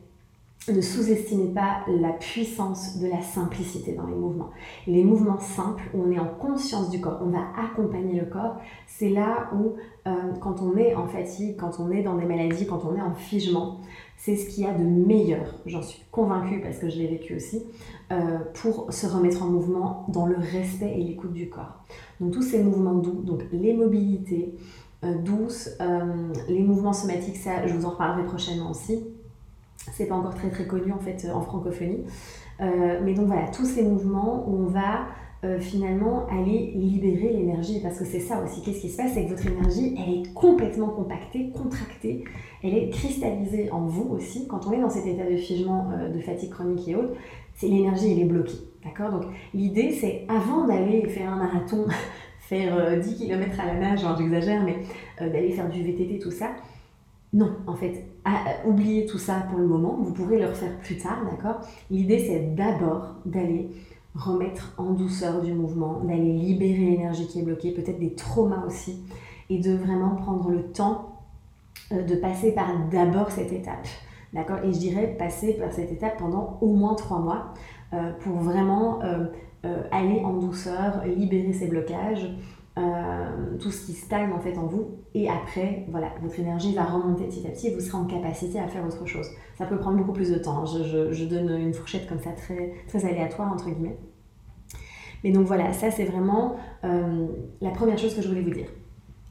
ne 0.68 0.82
sous-estimez 0.82 1.54
pas 1.54 1.80
la 1.88 2.10
puissance 2.10 3.00
de 3.00 3.08
la 3.08 3.22
simplicité 3.22 3.94
dans 3.94 4.06
les 4.06 4.16
mouvements. 4.16 4.50
Les 4.88 5.04
mouvements 5.04 5.40
simples, 5.40 5.84
où 5.94 6.04
on 6.04 6.12
est 6.12 6.20
en 6.20 6.28
conscience 6.28 6.90
du 6.90 7.00
corps, 7.00 7.20
on 7.24 7.30
va 7.30 7.48
accompagner 7.58 8.20
le 8.20 8.26
corps, 8.26 8.58
c'est 8.86 9.10
là 9.10 9.50
où, 9.56 9.76
euh, 10.08 10.12
quand 10.42 10.62
on 10.62 10.76
est 10.78 10.96
en 10.96 11.08
fatigue, 11.08 11.56
quand 11.58 11.80
on 11.80 11.92
est 11.92 12.04
dans 12.04 12.18
des 12.18 12.26
maladies, 12.26 12.68
quand 12.68 12.84
on 12.86 12.96
est 12.96 13.02
en 13.02 13.14
figement, 13.14 13.80
c'est 14.18 14.36
ce 14.36 14.50
qu'il 14.50 14.66
y 14.66 14.68
a 14.68 14.74
de 14.74 14.84
meilleur, 14.84 15.56
j'en 15.66 15.82
suis 15.82 16.04
convaincue 16.12 16.60
parce 16.62 16.78
que 16.78 16.90
je 16.90 16.98
l'ai 16.98 17.08
vécu 17.08 17.36
aussi, 17.36 17.64
euh, 18.12 18.40
pour 18.62 18.92
se 18.92 19.08
remettre 19.08 19.44
en 19.44 19.48
mouvement 19.48 20.06
dans 20.10 20.26
le 20.26 20.36
respect 20.36 20.94
et 20.98 21.04
l'écoute 21.04 21.32
du 21.32 21.50
corps. 21.50 21.86
Donc 22.20 22.32
tous 22.32 22.42
ces 22.42 22.62
mouvements 22.62 22.96
doux, 22.96 23.22
donc 23.24 23.44
les 23.54 23.74
mobilités, 23.74 24.56
douce. 25.04 25.70
Euh, 25.82 26.34
les 26.48 26.62
mouvements 26.62 26.94
somatiques, 26.94 27.38
ça, 27.38 27.66
je 27.66 27.74
vous 27.74 27.86
en 27.86 27.92
reparlerai 27.92 28.26
prochainement 28.26 28.72
aussi. 28.72 29.06
C'est 29.94 30.08
pas 30.08 30.16
encore 30.16 30.36
très 30.36 30.50
très 30.50 30.68
connu 30.68 30.92
en 30.92 31.00
fait 31.00 31.28
en 31.34 31.42
francophonie. 31.42 32.04
Euh, 32.62 33.00
mais 33.04 33.14
donc 33.14 33.28
voilà, 33.28 33.48
tous 33.48 33.66
ces 33.66 33.84
mouvements 33.84 34.46
où 34.48 34.66
on 34.66 34.68
va 34.68 35.08
finalement 35.62 36.28
aller 36.28 36.74
libérer 36.76 37.30
l'énergie 37.32 37.80
parce 37.82 37.98
que 37.98 38.04
c'est 38.04 38.20
ça 38.20 38.44
aussi. 38.44 38.62
Qu'est-ce 38.62 38.82
qui 38.82 38.90
se 38.90 38.98
passe? 38.98 39.14
C'est 39.14 39.24
que 39.24 39.30
votre 39.30 39.48
énergie, 39.48 39.96
elle 39.98 40.16
est 40.16 40.34
complètement 40.34 40.90
compactée, 40.90 41.52
contractée, 41.52 42.26
elle 42.62 42.74
est 42.78 42.90
cristallisée 42.90 43.72
en 43.72 43.86
vous 43.86 44.16
aussi. 44.16 44.48
Quand 44.50 44.68
on 44.68 44.74
est 44.74 44.82
dans 44.82 44.90
cet 44.90 45.06
état 45.06 45.24
de 45.24 45.38
figement, 45.38 45.92
de 46.14 46.20
fatigue 46.20 46.50
chronique 46.50 46.86
et 46.90 46.96
autres, 46.98 47.14
c'est 47.56 47.70
l'énergie, 47.70 48.12
elle 48.12 48.20
est 48.20 48.26
bloquée. 48.26 48.60
D'accord? 48.84 49.12
Donc 49.12 49.32
l'idée, 49.54 49.92
c'est 49.94 50.26
avant 50.28 50.68
d'aller 50.68 51.08
faire 51.08 51.32
un 51.32 51.38
marathon 51.38 51.86
faire 52.50 53.00
10 53.00 53.14
euh, 53.14 53.16
km 53.16 53.60
à 53.60 53.66
la 53.68 53.74
nage, 53.76 54.00
j'exagère, 54.18 54.64
mais 54.64 54.78
euh, 55.22 55.30
d'aller 55.30 55.52
faire 55.52 55.70
du 55.70 55.84
VTT, 55.84 56.18
tout 56.20 56.32
ça. 56.32 56.48
Non, 57.32 57.52
en 57.68 57.76
fait, 57.76 58.06
oubliez 58.66 59.06
tout 59.06 59.20
ça 59.20 59.46
pour 59.50 59.60
le 59.60 59.68
moment, 59.68 60.00
vous 60.02 60.12
pourrez 60.12 60.40
le 60.40 60.48
refaire 60.48 60.76
plus 60.80 60.98
tard, 60.98 61.20
d'accord? 61.30 61.62
L'idée, 61.92 62.18
c'est 62.18 62.56
d'abord 62.56 63.14
d'aller 63.24 63.70
remettre 64.16 64.74
en 64.80 64.94
douceur 64.94 65.44
du 65.44 65.54
mouvement, 65.54 66.00
d'aller 66.04 66.34
libérer 66.34 66.86
l'énergie 66.86 67.28
qui 67.28 67.40
est 67.40 67.44
bloquée, 67.44 67.72
peut-être 67.72 68.00
des 68.00 68.16
traumas 68.16 68.66
aussi, 68.66 69.00
et 69.52 69.60
de 69.60 69.76
vraiment 69.76 70.16
prendre 70.16 70.50
le 70.50 70.64
temps 70.64 71.20
euh, 71.92 72.02
de 72.02 72.16
passer 72.16 72.52
par 72.54 72.72
d'abord 72.92 73.30
cette 73.30 73.54
étape. 73.54 73.88
D'accord? 74.34 74.58
Et 74.64 74.74
je 74.74 74.80
dirais 74.80 75.16
passer 75.20 75.54
par 75.54 75.72
cette 75.72 75.92
étape 75.92 76.18
pendant 76.18 76.58
au 76.62 76.74
moins 76.74 76.96
trois 76.96 77.20
mois 77.20 77.54
pour 78.20 78.36
vraiment 78.36 79.02
euh, 79.02 79.26
aller 79.92 80.22
en 80.24 80.34
douceur, 80.34 81.04
libérer 81.06 81.54
ces 81.54 81.68
blocages, 81.68 82.30
euh, 82.80 83.58
tout 83.60 83.72
ce 83.72 83.88
qui 83.88 83.94
stagne 83.94 84.32
en 84.32 84.40
fait 84.40 84.56
en 84.58 84.68
vous. 84.68 85.00
Et 85.14 85.28
après, 85.28 85.86
voilà, 85.90 86.12
votre 86.22 86.40
énergie 86.40 86.74
va 86.74 86.86
remonter 86.86 87.26
petit 87.26 87.46
à 87.46 87.50
petit 87.50 87.68
et 87.68 87.76
vous 87.76 87.82
serez 87.82 87.98
en 87.98 88.06
capacité 88.06 88.58
à 88.60 88.68
faire 88.68 88.86
autre 88.86 89.06
chose. 89.06 89.28
Ça 89.58 89.66
peut 89.66 89.78
prendre 89.78 89.98
beaucoup 89.98 90.14
plus 90.14 90.32
de 90.32 90.38
temps. 90.38 90.60
Hein. 90.60 90.66
Je, 90.66 91.26
donne 91.26 91.60
une 91.60 91.74
fourchette 91.74 92.08
comme 92.08 92.20
ça 92.20 92.32
très, 92.32 92.72
très 92.88 93.04
aléatoire 93.06 93.52
entre 93.52 93.70
guillemets. 93.70 93.98
Mais 95.24 95.32
donc 95.32 95.48
voilà, 95.48 95.74
ça 95.74 95.92
c'est 95.92 96.06
vraiment 96.06 96.56
euh, 96.86 97.28
la 97.60 97.72
première 97.72 97.98
chose 97.98 98.16
que 98.16 98.22
je 98.22 98.30
voulais 98.30 98.44
vous 98.44 98.54
dire. 98.54 98.70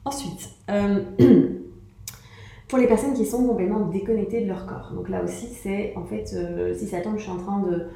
Ensuite, 0.05 0.49
pour 2.67 2.77
les 2.77 2.87
personnes 2.87 3.13
qui 3.13 3.25
sont 3.25 3.47
complètement 3.47 3.87
déconnectées 3.87 4.41
de 4.41 4.47
leur 4.47 4.67
corps. 4.67 4.91
Donc 4.93 5.09
là 5.09 5.23
aussi, 5.23 5.47
c'est 5.47 5.93
en 5.95 6.05
fait, 6.05 6.35
si 6.77 6.85
ça 6.85 7.01
tombe, 7.01 7.17
je 7.17 7.23
suis 7.23 7.31
en 7.31 7.37
train 7.37 7.61
de 7.61 7.87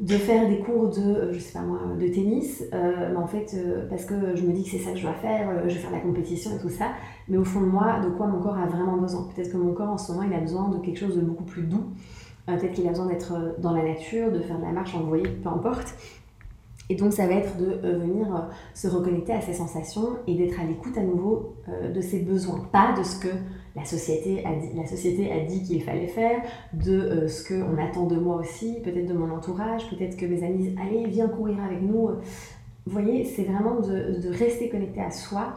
de 0.00 0.14
faire 0.14 0.46
des 0.48 0.58
cours 0.58 0.90
de, 0.90 1.00
euh, 1.00 1.32
je 1.32 1.38
sais 1.38 1.54
pas 1.54 1.62
moi, 1.62 1.78
de 1.98 2.06
tennis, 2.08 2.62
euh, 2.74 3.10
mais 3.12 3.16
en 3.16 3.26
fait, 3.26 3.54
euh, 3.54 3.88
parce 3.88 4.04
que 4.04 4.36
je 4.36 4.42
me 4.42 4.52
dis 4.52 4.62
que 4.62 4.70
c'est 4.70 4.78
ça 4.78 4.90
que 4.90 4.98
je 4.98 5.02
dois 5.02 5.14
faire, 5.14 5.68
je 5.68 5.74
vais 5.74 5.80
faire 5.80 5.90
la 5.90 6.00
compétition 6.00 6.54
et 6.54 6.60
tout 6.60 6.68
ça, 6.68 6.90
mais 7.28 7.38
au 7.38 7.44
fond 7.44 7.62
de 7.62 7.66
moi, 7.66 8.00
de 8.00 8.10
quoi 8.10 8.26
mon 8.26 8.40
corps 8.40 8.58
a 8.58 8.66
vraiment 8.66 8.98
besoin? 8.98 9.26
Peut-être 9.34 9.50
que 9.50 9.56
mon 9.56 9.72
corps 9.72 9.88
en 9.88 9.98
ce 9.98 10.12
moment, 10.12 10.24
il 10.24 10.34
a 10.34 10.40
besoin 10.40 10.68
de 10.68 10.78
quelque 10.78 10.98
chose 10.98 11.16
de 11.16 11.22
beaucoup 11.22 11.44
plus 11.44 11.62
doux, 11.62 11.84
peut-être 12.46 12.72
qu'il 12.72 12.86
a 12.86 12.90
besoin 12.90 13.06
d'être 13.06 13.56
dans 13.58 13.72
la 13.72 13.82
nature, 13.82 14.30
de 14.30 14.40
faire 14.40 14.58
de 14.58 14.64
la 14.64 14.72
marche 14.72 14.94
en 14.94 15.00
voyez, 15.00 15.28
peu 15.28 15.48
importe. 15.48 15.94
Et 16.88 16.94
donc 16.94 17.12
ça 17.12 17.26
va 17.26 17.34
être 17.34 17.56
de 17.56 17.88
venir 17.98 18.48
se 18.74 18.86
reconnecter 18.86 19.32
à 19.32 19.40
ses 19.40 19.54
sensations 19.54 20.10
et 20.28 20.36
d'être 20.36 20.60
à 20.60 20.64
l'écoute 20.64 20.96
à 20.96 21.02
nouveau 21.02 21.54
de 21.92 22.00
ses 22.00 22.20
besoins, 22.20 22.60
pas 22.70 22.94
de 22.96 23.02
ce 23.02 23.18
que 23.18 23.28
la 23.76 23.84
société 23.84 24.42
a 25.30 25.44
dit, 25.44 25.62
qu'il 25.62 25.82
fallait 25.82 26.06
faire, 26.06 26.42
de 26.72 26.92
euh, 26.92 27.28
ce 27.28 27.46
qu'on 27.46 27.76
attend 27.78 28.06
de 28.06 28.16
moi 28.16 28.36
aussi, 28.36 28.80
peut-être 28.82 29.06
de 29.06 29.14
mon 29.14 29.30
entourage, 29.30 29.88
peut-être 29.90 30.16
que 30.16 30.26
mes 30.26 30.42
amis 30.42 30.58
disent 30.58 30.74
allez 30.80 31.06
viens 31.06 31.28
courir 31.28 31.62
avec 31.62 31.82
nous. 31.82 32.08
Vous 32.86 32.92
voyez, 32.92 33.24
c'est 33.24 33.42
vraiment 33.42 33.80
de, 33.80 34.32
rester 34.32 34.68
connecté 34.68 35.00
à 35.00 35.10
soi. 35.10 35.54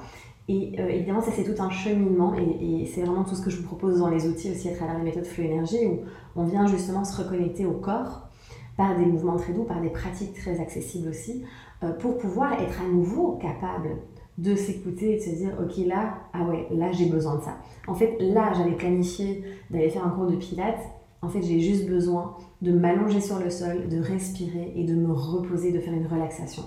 Et 0.47 0.73
euh, 0.79 0.89
évidemment, 0.89 1.21
ça 1.21 1.31
c'est 1.31 1.43
tout 1.43 1.61
un 1.61 1.69
cheminement 1.69 2.33
et, 2.35 2.85
c'est 2.87 3.01
vraiment 3.01 3.23
tout 3.23 3.35
ce 3.35 3.41
que 3.41 3.51
je 3.51 3.57
vous 3.57 3.67
propose 3.67 3.99
dans 3.99 4.09
les 4.09 4.27
outils 4.27 4.51
aussi 4.51 4.67
à 4.67 4.75
travers 4.75 4.97
la 4.97 5.03
méthode 5.03 5.25
Flow 5.25 5.43
Énergie 5.43 5.85
où 5.85 5.99
on 6.35 6.43
vient 6.43 6.65
justement 6.65 7.05
se 7.05 7.21
reconnecter 7.21 7.67
au 7.67 7.73
corps 7.73 8.27
par 8.75 8.97
des 8.97 9.05
mouvements 9.05 9.37
très 9.37 9.53
doux, 9.53 9.63
par 9.63 9.79
des 9.79 9.89
pratiques 9.89 10.33
très 10.33 10.59
accessibles 10.59 11.09
aussi, 11.09 11.43
euh, 11.83 11.91
pour 11.91 12.17
pouvoir 12.17 12.53
être 12.53 12.81
à 12.81 12.87
nouveau 12.87 13.33
capable 13.33 13.97
de 14.39 14.55
s'écouter 14.55 15.13
et 15.13 15.17
de 15.17 15.21
se 15.21 15.29
dire 15.31 15.51
ok 15.61 15.85
là 15.85 16.17
ah 16.33 16.43
ouais 16.43 16.67
là 16.71 16.91
j'ai 16.91 17.07
besoin 17.07 17.35
de 17.35 17.41
ça. 17.41 17.57
En 17.87 17.93
fait 17.93 18.17
là 18.19 18.53
j'avais 18.55 18.71
planifié 18.71 19.43
d'aller 19.69 19.89
faire 19.89 20.05
un 20.05 20.11
cours 20.11 20.27
de 20.27 20.35
pilates. 20.37 20.81
En 21.21 21.27
fait 21.27 21.41
j'ai 21.41 21.59
juste 21.59 21.87
besoin 21.87 22.37
de 22.61 22.71
m'allonger 22.71 23.19
sur 23.19 23.39
le 23.39 23.49
sol 23.49 23.89
de 23.89 23.99
respirer 23.99 24.71
et 24.75 24.85
de 24.85 24.95
me 24.95 25.11
reposer 25.11 25.73
de 25.73 25.79
faire 25.79 25.93
une 25.93 26.07
relaxation. 26.07 26.63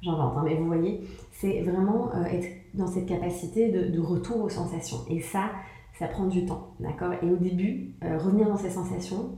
J'invente 0.00 0.32
hein, 0.38 0.42
mais 0.44 0.54
vous 0.54 0.66
voyez 0.66 1.02
c'est 1.32 1.60
vraiment 1.60 2.10
euh, 2.14 2.24
être 2.24 2.48
dans 2.72 2.86
cette 2.86 3.06
capacité 3.06 3.70
de, 3.70 4.00
retour 4.00 4.42
aux 4.42 4.48
sensations. 4.48 5.00
Et 5.10 5.20
ça 5.20 5.50
ça 5.98 6.06
prend 6.06 6.26
du 6.26 6.46
temps 6.46 6.68
d'accord? 6.80 7.12
Et 7.22 7.30
au 7.30 7.36
début 7.36 7.92
euh, 8.02 8.16
revenir 8.16 8.48
dans 8.48 8.56
ces 8.56 8.70
sensations 8.70 9.36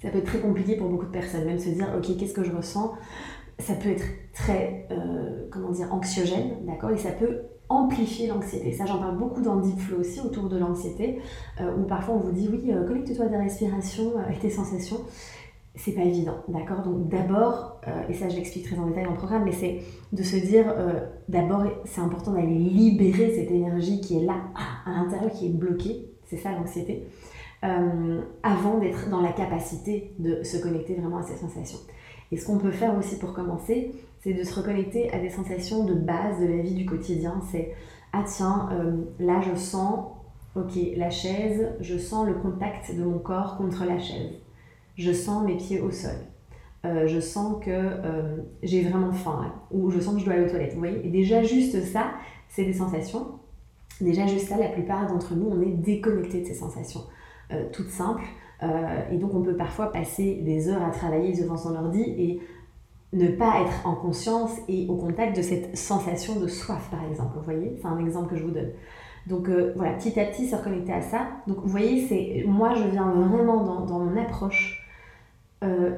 ça 0.00 0.10
peut 0.10 0.18
être 0.18 0.26
très 0.26 0.40
compliqué 0.40 0.76
pour 0.76 0.88
beaucoup 0.88 1.06
de 1.06 1.10
personnes. 1.10 1.46
Même 1.46 1.58
se 1.58 1.70
dire 1.70 1.88
ok 1.98 2.16
qu'est-ce 2.16 2.34
que 2.34 2.44
je 2.44 2.52
ressens? 2.52 2.94
Ça 3.58 3.74
peut 3.74 3.88
être 3.88 4.04
très, 4.32 4.86
euh, 4.90 5.46
comment 5.50 5.70
dire, 5.70 5.92
anxiogène, 5.92 6.64
d'accord 6.66 6.90
Et 6.90 6.98
ça 6.98 7.10
peut 7.10 7.42
amplifier 7.68 8.28
l'anxiété. 8.28 8.72
Ça, 8.72 8.86
j'en 8.86 8.98
parle 8.98 9.16
beaucoup 9.16 9.40
dans 9.40 9.56
Deep 9.56 9.78
Flow 9.78 10.00
aussi, 10.00 10.20
autour 10.20 10.48
de 10.48 10.58
l'anxiété, 10.58 11.18
euh, 11.60 11.76
où 11.76 11.84
parfois 11.84 12.14
on 12.14 12.18
vous 12.18 12.32
dit, 12.32 12.48
oui, 12.50 12.70
euh, 12.70 12.86
connecte-toi 12.86 13.24
à 13.24 13.28
tes 13.28 13.36
respirations, 13.36 14.12
et 14.30 14.38
tes 14.38 14.50
sensations. 14.50 14.98
C'est 15.74 15.92
pas 15.92 16.02
évident, 16.02 16.36
d'accord 16.48 16.82
Donc 16.82 17.08
d'abord, 17.10 17.82
et 18.08 18.14
ça 18.14 18.30
je 18.30 18.36
l'explique 18.36 18.64
très 18.64 18.78
en 18.78 18.86
détail 18.86 19.04
dans 19.04 19.10
le 19.10 19.18
programme, 19.18 19.44
mais 19.44 19.52
c'est 19.52 19.82
de 20.10 20.22
se 20.22 20.36
dire, 20.36 20.74
d'abord, 21.28 21.64
c'est 21.84 22.00
important 22.00 22.32
d'aller 22.32 22.46
libérer 22.46 23.34
cette 23.34 23.50
énergie 23.50 24.00
qui 24.00 24.16
est 24.16 24.24
là, 24.24 24.36
à 24.86 24.90
l'intérieur, 24.92 25.30
qui 25.30 25.48
est 25.48 25.50
bloquée, 25.50 26.14
c'est 26.24 26.38
ça 26.38 26.52
l'anxiété, 26.52 27.06
avant 27.60 28.78
d'être 28.80 29.10
dans 29.10 29.20
la 29.20 29.32
capacité 29.32 30.14
de 30.18 30.42
se 30.44 30.56
connecter 30.56 30.94
vraiment 30.94 31.18
à 31.18 31.24
ces 31.24 31.36
sensations. 31.36 31.80
Et 32.32 32.36
ce 32.36 32.46
qu'on 32.46 32.58
peut 32.58 32.72
faire 32.72 32.96
aussi 32.96 33.18
pour 33.18 33.32
commencer, 33.32 33.92
c'est 34.20 34.32
de 34.32 34.42
se 34.42 34.54
reconnecter 34.54 35.10
à 35.12 35.18
des 35.18 35.30
sensations 35.30 35.84
de 35.84 35.94
base 35.94 36.40
de 36.40 36.46
la 36.46 36.56
vie 36.56 36.74
du 36.74 36.84
quotidien. 36.84 37.40
C'est 37.50 37.72
ah 38.12 38.24
tiens, 38.26 38.68
euh, 38.72 39.04
là 39.18 39.40
je 39.40 39.54
sens, 39.56 40.06
ok, 40.54 40.72
la 40.96 41.10
chaise, 41.10 41.68
je 41.80 41.98
sens 41.98 42.26
le 42.26 42.34
contact 42.34 42.94
de 42.94 43.04
mon 43.04 43.18
corps 43.18 43.56
contre 43.56 43.84
la 43.84 43.98
chaise. 43.98 44.32
Je 44.96 45.12
sens 45.12 45.44
mes 45.44 45.56
pieds 45.56 45.80
au 45.80 45.90
sol. 45.90 46.16
Euh, 46.84 47.06
je 47.06 47.20
sens 47.20 47.62
que 47.64 47.70
euh, 47.70 48.36
j'ai 48.62 48.82
vraiment 48.82 49.12
faim 49.12 49.52
ou 49.70 49.90
je 49.90 50.00
sens 50.00 50.14
que 50.14 50.20
je 50.20 50.24
dois 50.24 50.34
aller 50.34 50.44
aux 50.44 50.48
toilettes. 50.48 50.72
Vous 50.72 50.78
voyez 50.78 51.06
Et 51.06 51.10
déjà 51.10 51.42
juste 51.42 51.82
ça, 51.84 52.12
c'est 52.48 52.64
des 52.64 52.72
sensations. 52.72 53.26
Déjà 54.00 54.26
juste 54.26 54.48
ça, 54.48 54.56
la 54.56 54.68
plupart 54.68 55.06
d'entre 55.06 55.34
nous, 55.34 55.48
on 55.48 55.60
est 55.62 55.72
déconnecté 55.72 56.42
de 56.42 56.46
ces 56.46 56.54
sensations 56.54 57.02
toutes 57.72 57.90
simples. 57.90 58.24
Euh, 58.62 59.02
et 59.10 59.16
donc 59.18 59.34
on 59.34 59.42
peut 59.42 59.56
parfois 59.56 59.92
passer 59.92 60.40
des 60.42 60.68
heures 60.68 60.82
à 60.82 60.90
travailler 60.90 61.34
devant 61.34 61.56
son 61.56 61.74
ordi 61.76 62.02
et 62.02 62.40
ne 63.12 63.28
pas 63.28 63.60
être 63.62 63.86
en 63.86 63.94
conscience 63.94 64.52
et 64.68 64.86
au 64.88 64.96
contact 64.96 65.36
de 65.36 65.42
cette 65.42 65.76
sensation 65.76 66.40
de 66.40 66.48
soif, 66.48 66.88
par 66.90 67.04
exemple. 67.04 67.36
Vous 67.36 67.44
voyez, 67.44 67.76
c'est 67.80 67.86
un 67.86 67.98
exemple 67.98 68.30
que 68.30 68.36
je 68.36 68.44
vous 68.44 68.50
donne. 68.50 68.70
Donc 69.26 69.48
euh, 69.48 69.72
voilà, 69.76 69.94
petit 69.94 70.18
à 70.20 70.24
petit 70.24 70.48
se 70.48 70.56
reconnecter 70.56 70.92
à 70.92 71.02
ça. 71.02 71.26
Donc 71.46 71.58
vous 71.58 71.68
voyez, 71.68 72.06
c'est 72.06 72.44
moi 72.46 72.74
je 72.74 72.84
viens 72.84 73.10
vraiment 73.10 73.84
dans, 73.84 73.98
mon 73.98 74.16
approche 74.20 74.86
euh, 75.64 75.96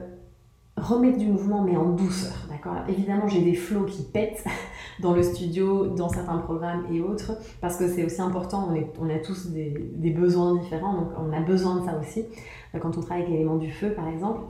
remettre 0.79 1.19
du 1.19 1.27
mouvement 1.27 1.63
mais 1.63 1.77
en 1.77 1.91
douceur, 1.91 2.47
d'accord? 2.51 2.77
Évidemment, 2.89 3.29
j'ai 3.29 3.43
des 3.43 3.55
flots 3.55 3.85
qui 3.85 4.03
pètent 4.03 4.45
dans 5.01 5.13
le 5.13 5.23
studio, 5.23 5.89
dans 5.89 6.09
certains 6.09 6.39
programmes 6.39 6.87
et 6.93 7.01
autres, 7.01 7.33
parce 7.61 7.77
que 7.77 7.89
c'est 7.89 8.05
aussi 8.05 8.21
important, 8.21 8.69
on, 9.01 9.09
a 9.09 9.19
tous 9.19 9.51
des, 9.51 9.93
des, 9.95 10.11
besoins 10.11 10.57
différents, 10.57 10.95
donc 10.95 11.09
on 11.19 11.33
a 11.33 11.41
besoin 11.41 11.81
de 11.81 11.85
ça 11.85 11.99
aussi, 11.99 12.25
euh, 12.75 12.79
quand 12.79 12.97
on 12.97 13.01
travaille 13.01 13.23
avec 13.23 13.33
l'élément 13.33 13.57
du 13.57 13.71
feu, 13.71 13.93
par 13.93 14.09
exemple. 14.09 14.41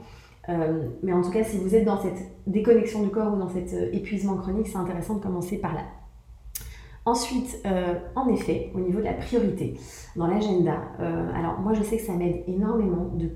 Euh, 0.47 0.87
mais 1.03 1.13
en 1.13 1.21
tout 1.21 1.29
cas, 1.29 1.43
si 1.43 1.57
vous 1.57 1.75
êtes 1.75 1.85
dans 1.85 2.01
cette 2.01 2.19
déconnexion 2.47 3.03
du 3.03 3.09
corps 3.09 3.33
ou 3.33 3.37
dans 3.37 3.49
cet 3.49 3.73
euh, 3.73 3.89
épuisement 3.93 4.35
chronique, 4.35 4.67
c'est 4.67 4.77
intéressant 4.77 5.15
de 5.15 5.21
commencer 5.21 5.57
par 5.57 5.73
là. 5.73 5.81
Ensuite, 7.05 7.65
en 8.15 8.27
effet, 8.27 8.71
au 8.75 8.79
niveau 8.79 8.99
de 8.99 9.05
la 9.05 9.13
priorité, 9.13 9.79
dans 10.15 10.27
l'agenda, 10.27 10.79
alors 11.33 11.59
moi 11.59 11.73
je 11.73 11.81
sais 11.81 11.97
que 11.97 12.03
ça 12.03 12.13
m'aide 12.13 12.43
énormément 12.45 13.09
de 13.15 13.31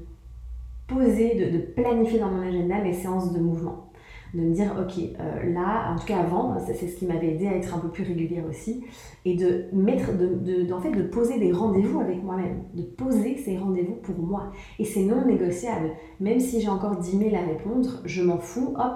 poser, 0.87 1.35
de, 1.35 1.57
planifier 1.59 2.19
dans 2.19 2.29
mon 2.29 2.41
agenda 2.41 2.81
mes 2.81 2.93
séances 2.93 3.33
de 3.33 3.39
mouvement. 3.39 3.89
De 4.33 4.41
me 4.41 4.53
dire, 4.53 4.73
ok, 4.79 4.97
euh, 4.97 5.53
là, 5.53 5.93
en 5.93 5.99
tout 5.99 6.07
cas 6.07 6.17
avant, 6.17 6.57
c'est 6.65 6.73
ce 6.73 6.95
qui 6.95 7.05
m'avait 7.05 7.35
aidé 7.35 7.47
à 7.47 7.55
être 7.55 7.75
un 7.75 7.79
peu 7.79 7.89
plus 7.89 8.03
régulière 8.03 8.43
aussi, 8.49 8.83
et 9.25 9.35
de 9.35 9.65
mettre, 9.73 10.09
de, 10.17 10.73
en 10.73 10.81
fait, 10.81 10.91
de 10.91 11.03
poser 11.03 11.39
des 11.39 11.51
rendez-vous 11.51 11.99
avec 11.99 12.23
moi-même, 12.23 12.63
de 12.73 12.81
poser 12.81 13.37
ces 13.37 13.57
rendez-vous 13.57 13.95
pour 13.95 14.17
moi. 14.17 14.51
Et 14.79 14.85
c'est 14.85 15.03
non 15.03 15.25
négociable. 15.25 15.91
Même 16.19 16.39
si 16.39 16.61
j'ai 16.61 16.69
encore 16.69 16.97
10 16.97 17.17
mails 17.17 17.35
à 17.35 17.45
répondre, 17.45 18.01
je 18.05 18.23
m'en 18.23 18.39
fous, 18.39 18.73
hop, 18.75 18.93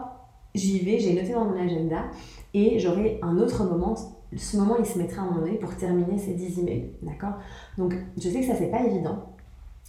j'y 0.55 0.79
vais, 0.79 0.97
j'ai 0.97 1.13
noté 1.13 1.33
dans 1.33 1.45
mon 1.45 1.59
agenda, 1.59 2.05
et 2.55 2.79
j'aurai 2.79 3.19
un 3.21 3.37
autre 3.37 3.63
moment 3.63 3.95
ce 4.35 4.57
moment, 4.57 4.75
il 4.77 4.85
se 4.85 4.97
mettra 4.97 5.21
à 5.21 5.25
un 5.25 5.29
moment 5.29 5.41
donné 5.41 5.57
pour 5.57 5.75
terminer 5.75 6.17
ces 6.17 6.33
10 6.33 6.59
emails. 6.59 6.91
D'accord? 7.01 7.35
Donc, 7.77 7.93
je 8.17 8.29
sais 8.29 8.41
que 8.41 8.45
ça, 8.45 8.55
c'est 8.55 8.69
pas 8.69 8.83
évident. 8.83 9.36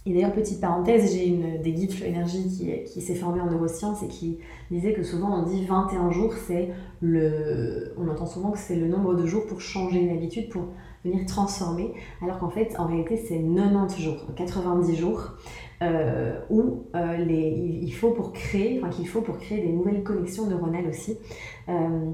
Et 0.05 0.13
d'ailleurs, 0.13 0.31
petite 0.33 0.61
parenthèse, 0.61 1.13
j'ai 1.13 1.27
une 1.27 1.61
des 1.61 1.73
guides 1.73 2.01
énergie 2.03 2.47
qui, 2.47 2.83
qui 2.85 3.01
s'est 3.01 3.15
formée 3.15 3.41
en 3.41 3.47
neurosciences 3.47 4.01
et 4.01 4.07
qui 4.07 4.39
disait 4.71 4.93
que 4.93 5.03
souvent 5.03 5.39
on 5.39 5.43
dit 5.43 5.65
21 5.65 6.11
jours, 6.11 6.33
c'est 6.47 6.69
le. 7.01 7.93
On 7.97 8.07
entend 8.07 8.25
souvent 8.25 8.51
que 8.51 8.59
c'est 8.59 8.77
le 8.77 8.87
nombre 8.87 9.13
de 9.15 9.25
jours 9.25 9.45
pour 9.45 9.59
changer 9.59 9.99
une 9.99 10.15
habitude, 10.15 10.49
pour 10.49 10.63
venir 11.03 11.25
transformer, 11.25 11.93
alors 12.21 12.39
qu'en 12.39 12.49
fait, 12.49 12.75
en 12.77 12.85
réalité, 12.85 13.17
c'est 13.17 13.39
90 13.39 14.01
jours, 14.01 14.25
90 14.35 14.95
jours, 14.95 15.33
euh, 15.81 16.39
où 16.49 16.85
euh, 16.95 17.17
les, 17.17 17.79
il 17.81 17.91
faut 17.91 18.11
pour 18.11 18.33
créer, 18.33 18.79
enfin 18.81 18.89
qu'il 18.89 19.07
faut 19.07 19.21
pour 19.21 19.37
créer 19.37 19.61
des 19.61 19.71
nouvelles 19.71 20.03
connexions 20.03 20.47
neuronales 20.47 20.87
aussi. 20.87 21.17
Euh, 21.69 22.11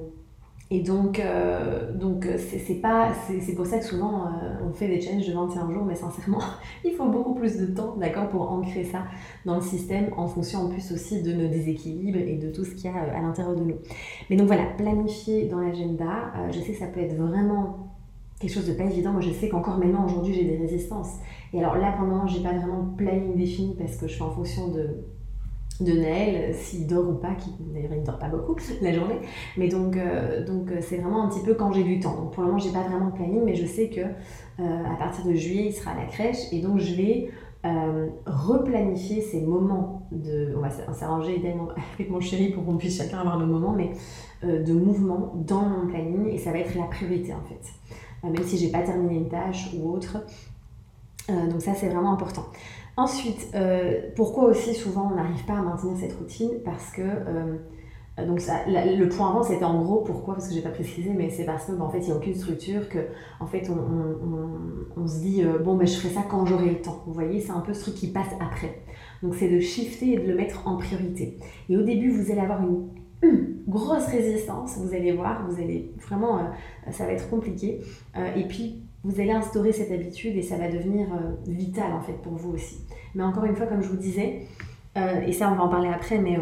et 0.72 0.82
donc, 0.82 1.20
euh, 1.20 1.94
donc 1.94 2.26
euh, 2.26 2.38
c'est 2.40 2.82
pas, 2.82 3.12
c'est 3.40 3.54
pour 3.54 3.68
ça 3.68 3.78
que 3.78 3.86
souvent 3.86 4.26
euh, 4.26 4.68
on 4.68 4.74
fait 4.74 4.88
des 4.88 5.00
challenges 5.00 5.28
de 5.28 5.34
21 5.34 5.72
jours, 5.72 5.86
mais 5.86 5.94
sincèrement, 5.94 6.42
il 6.84 6.94
faut 6.94 7.06
beaucoup 7.06 7.36
plus 7.36 7.58
de 7.58 7.68
temps, 7.68 7.96
d'accord, 7.98 8.30
pour 8.30 8.52
ancrer 8.52 8.84
ça 8.84 9.04
dans 9.46 9.56
le 9.56 9.62
système, 9.62 10.10
en 10.18 10.28
fonction 10.28 10.62
en 10.62 10.70
plus 10.70 10.92
aussi 10.92 11.22
de 11.22 11.34
nos 11.34 11.48
déséquilibres 11.48 12.18
et 12.18 12.38
de 12.38 12.50
tout 12.50 12.66
ce 12.66 12.74
qu'il 12.74 12.86
y 12.86 12.94
a 12.94 13.00
à 13.00 13.22
l'intérieur 13.22 13.56
de 13.56 13.64
nous. 13.64 13.76
Mais 14.30 14.38
donc 14.38 14.48
voilà, 14.48 14.66
planifier 14.76 15.46
dans 15.48 15.60
l'agenda, 15.60 16.34
je 16.52 16.60
sais 16.60 16.72
que 16.72 16.80
ça 16.80 16.88
peut 16.88 17.02
être 17.02 17.16
vraiment 17.16 17.92
quelque 18.40 18.54
chose 18.54 18.68
de 18.68 18.74
pas 18.74 18.86
évident. 18.86 19.12
Moi, 19.12 19.22
je 19.22 19.32
sais 19.32 19.50
qu'encore 19.50 19.78
maintenant, 19.78 20.06
aujourd'hui, 20.06 20.34
j'ai 20.34 20.46
des 20.46 20.58
résistances. 20.58 21.14
Et 21.54 21.60
alors 21.60 21.76
là, 21.76 21.94
pendant 21.98 22.26
j'ai 22.26 22.42
pas 22.42 22.54
vraiment 22.54 22.86
planning 22.98 23.36
défini 23.36 23.76
parce 23.78 23.98
que 23.98 24.08
je 24.08 24.16
fais 24.16 24.24
en 24.24 24.32
fonction 24.32 24.70
de 24.70 25.06
de 25.82 25.92
Naël, 25.92 26.56
s'il 26.56 26.88
dort 26.88 27.10
ou 27.10 27.14
pas, 27.16 27.34
qui 27.36 27.52
d'ailleurs 27.60 27.92
il 27.94 28.00
ne 28.00 28.06
dort 28.06 28.18
pas 28.18 28.30
beaucoup 28.30 28.56
la 28.82 28.94
journée, 28.94 29.20
mais 29.58 29.68
donc 29.68 29.98
euh, 29.98 30.46
donc 30.46 30.72
euh, 30.72 30.78
c'est 30.82 30.98
vraiment 30.98 31.24
un 31.24 31.30
petit 31.30 31.44
peu 31.44 31.54
quand 31.54 31.74
j'ai 31.74 31.84
du 31.84 32.00
temps. 32.00 32.30
Pour 32.32 32.44
le 32.44 32.50
moment 32.50 32.60
j'ai 32.60 32.72
pas 32.72 32.84
vraiment 32.84 33.08
de 33.08 33.16
planning, 33.16 33.42
mais 33.44 33.56
je 33.56 33.66
sais 33.66 33.90
que 33.90 34.02
euh, 34.02 34.84
à 34.86 34.96
partir 34.96 35.26
de 35.26 35.34
juillet 35.34 35.66
il 35.68 35.74
sera 35.74 35.92
à 35.92 35.96
la 35.96 36.06
crèche 36.06 36.52
et 36.52 36.62
donc 36.62 36.80
je 36.80 36.94
vais 36.96 37.30
replanifier 38.28 39.24
ces 39.24 39.42
moments 39.42 40.08
de, 40.12 40.54
on 40.56 40.60
va 40.60 40.70
s'arranger 40.70 41.42
avec 41.96 42.12
mon 42.12 42.22
chéri 42.22 42.52
pour 42.52 42.64
qu'on 42.64 42.78
puisse 42.78 42.96
chacun 42.96 43.18
avoir 43.18 43.40
nos 43.40 43.48
moments, 43.48 43.74
mais 43.74 43.90
de 44.44 44.72
mouvement 44.72 45.34
dans 45.36 45.64
mon 45.64 45.88
planning 45.88 46.28
et 46.28 46.38
ça 46.38 46.52
va 46.52 46.60
être 46.60 46.76
la 46.76 46.84
priorité 46.84 47.34
en 47.34 47.42
fait, 47.42 48.24
même 48.24 48.44
si 48.44 48.60
j'ai 48.60 48.70
pas 48.70 48.84
terminé 48.84 49.16
une 49.16 49.30
tâche 49.30 49.72
ou 49.76 49.90
autre. 49.90 50.24
donc 51.28 51.60
ça 51.60 51.74
c'est 51.74 51.90
vraiment 51.90 52.14
important. 52.14 52.46
Ensuite, 52.98 53.50
euh, 53.56 54.10
pourquoi 54.16 54.46
aussi 54.46 54.74
souvent 54.74 55.10
on 55.12 55.16
n'arrive 55.16 55.44
pas 55.46 55.54
à 55.54 55.62
maintenir 55.62 55.98
cette 55.98 56.14
routine 56.14 56.52
Parce 56.64 56.92
que 56.92 57.02
euh, 57.02 57.58
donc 58.26 58.40
ça, 58.40 58.60
le 58.68 59.10
point 59.10 59.30
avant 59.32 59.44
c'était 59.44 59.66
en 59.66 59.84
gros 59.84 59.98
pourquoi 59.98 60.36
parce 60.36 60.48
que 60.48 60.54
j'ai 60.54 60.62
pas 60.62 60.70
précisé 60.70 61.12
mais 61.14 61.30
c'est 61.30 61.44
parce 61.44 61.66
que 61.66 61.74
bah, 61.74 61.84
en 61.84 61.90
fait 61.90 62.00
il 62.00 62.06
n'y 62.06 62.12
a 62.12 62.16
aucune 62.16 62.34
structure 62.34 62.88
que 62.88 63.00
en 63.42 63.46
fait 63.46 63.70
on, 63.70 65.06
se 65.06 65.20
dit 65.20 65.44
euh, 65.44 65.60
bon 65.60 65.76
ben 65.76 65.86
je 65.86 65.98
ferai 65.98 66.14
ça 66.14 66.22
quand 66.30 66.46
j'aurai 66.46 66.70
le 66.70 66.82
temps 66.82 67.04
vous 67.06 67.12
voyez 67.12 67.42
c'est 67.42 67.52
un 67.52 67.60
peu 67.60 67.74
ce 67.74 67.82
truc 67.82 67.96
qui 67.96 68.08
passe 68.08 68.32
après 68.40 68.80
Donc 69.22 69.36
c'est 69.36 69.50
de 69.50 69.60
shifter 69.60 70.14
et 70.14 70.18
de 70.18 70.28
le 70.28 70.36
mettre 70.36 70.66
en 70.66 70.78
priorité. 70.78 71.38
Et 71.68 71.76
au 71.76 71.82
début, 71.82 72.10
vous 72.10 72.32
allez 72.32 72.40
avoir 72.40 72.62
une, 72.64 72.88
grosse 73.68 74.06
résistance, 74.06 74.78
vous 74.78 74.94
allez 74.94 75.12
voir, 75.12 75.46
vous 75.50 75.60
allez 75.60 75.92
vraiment, 76.08 76.40
ça 76.92 77.06
va 77.06 77.14
être 77.14 77.28
compliqué. 77.30 77.82
Et 78.36 78.44
puis, 78.44 78.85
vous 79.06 79.22
allez 79.22 79.32
instaurer 79.32 79.72
cette 79.72 79.92
habitude 79.92 80.36
et 80.36 80.42
ça 80.42 80.58
va 80.58 80.70
devenir 80.70 81.08
euh, 81.14 81.36
vital 81.48 81.94
en 81.94 82.02
fait 82.02 82.22
pour 82.22 82.34
vous 82.34 82.52
aussi. 82.52 82.80
Mais 83.14 83.24
encore 83.24 83.46
une 83.46 83.56
fois, 83.56 83.68
comme 83.68 83.82
je 83.82 83.88
vous 83.88 83.98
disais, 83.98 84.48
et 84.98 85.34
ça 85.34 85.52
on 85.52 85.56
va 85.56 85.64
en 85.64 85.68
parler 85.68 85.90
après, 85.90 86.20
mais 86.20 86.38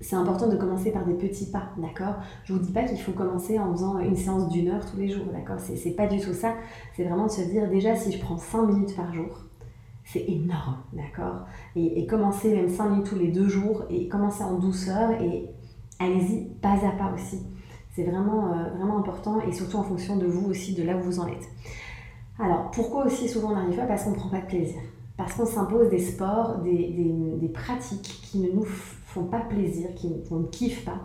c'est 0.00 0.16
important 0.16 0.48
de 0.48 0.56
commencer 0.56 0.90
par 0.92 1.04
des 1.04 1.12
petits 1.12 1.50
pas, 1.50 1.70
d'accord? 1.76 2.14
Je 2.44 2.54
vous 2.54 2.58
dis 2.58 2.72
pas 2.72 2.84
qu'il 2.84 2.98
faut 2.98 3.12
commencer 3.12 3.58
en 3.58 3.70
faisant 3.72 3.98
une 3.98 4.16
séance 4.16 4.48
d'une 4.48 4.68
heure 4.68 4.84
tous 4.90 4.96
les 4.96 5.08
jours, 5.08 5.26
d'accord? 5.32 5.58
C'est 5.60 5.90
pas 5.90 6.06
du 6.06 6.18
tout 6.18 6.32
ça. 6.32 6.54
C'est 6.96 7.04
vraiment 7.04 7.26
de 7.26 7.30
se 7.30 7.42
dire 7.42 7.68
déjà 7.68 7.94
si 7.94 8.10
je 8.12 8.18
prends 8.18 8.38
5 8.38 8.66
minutes 8.66 8.96
par 8.96 9.12
jour, 9.12 9.44
c'est 10.04 10.24
énorme, 10.26 10.78
d'accord? 10.94 11.44
Et, 11.76 12.06
commencer 12.06 12.54
même 12.54 12.70
5 12.70 12.88
minutes 12.88 13.06
tous 13.06 13.18
les 13.18 13.28
deux 13.28 13.48
jours 13.48 13.84
et 13.90 14.08
commencer 14.08 14.42
en 14.42 14.58
douceur 14.58 15.10
et 15.20 15.50
allez-y 15.98 16.46
pas 16.62 16.74
à 16.86 16.92
pas 16.92 17.12
aussi. 17.14 17.42
C'est 18.00 18.10
vraiment, 18.10 18.46
euh, 18.46 18.70
vraiment 18.78 18.98
important 18.98 19.40
et 19.42 19.52
surtout 19.52 19.76
en 19.76 19.82
fonction 19.82 20.16
de 20.16 20.24
vous 20.24 20.48
aussi, 20.50 20.74
de 20.74 20.82
là 20.82 20.96
où 20.96 21.00
vous 21.00 21.20
en 21.20 21.26
êtes. 21.26 21.48
Alors, 22.38 22.70
pourquoi 22.70 23.04
aussi 23.04 23.28
souvent 23.28 23.50
on 23.50 23.56
n'arrive 23.56 23.76
pas 23.76 23.84
Parce 23.84 24.04
qu'on 24.04 24.12
ne 24.12 24.16
prend 24.16 24.30
pas 24.30 24.40
de 24.40 24.46
plaisir. 24.46 24.80
Parce 25.18 25.34
qu'on 25.34 25.44
s'impose 25.44 25.90
des 25.90 25.98
sports, 25.98 26.58
des, 26.64 26.94
des, 27.38 27.48
pratiques 27.48 28.22
qui 28.22 28.38
ne 28.38 28.50
nous 28.52 28.64
font 28.64 29.24
pas 29.24 29.40
plaisir, 29.40 29.90
qu'on 30.26 30.36
ne 30.36 30.46
kiffe 30.46 30.86
pas, 30.86 30.96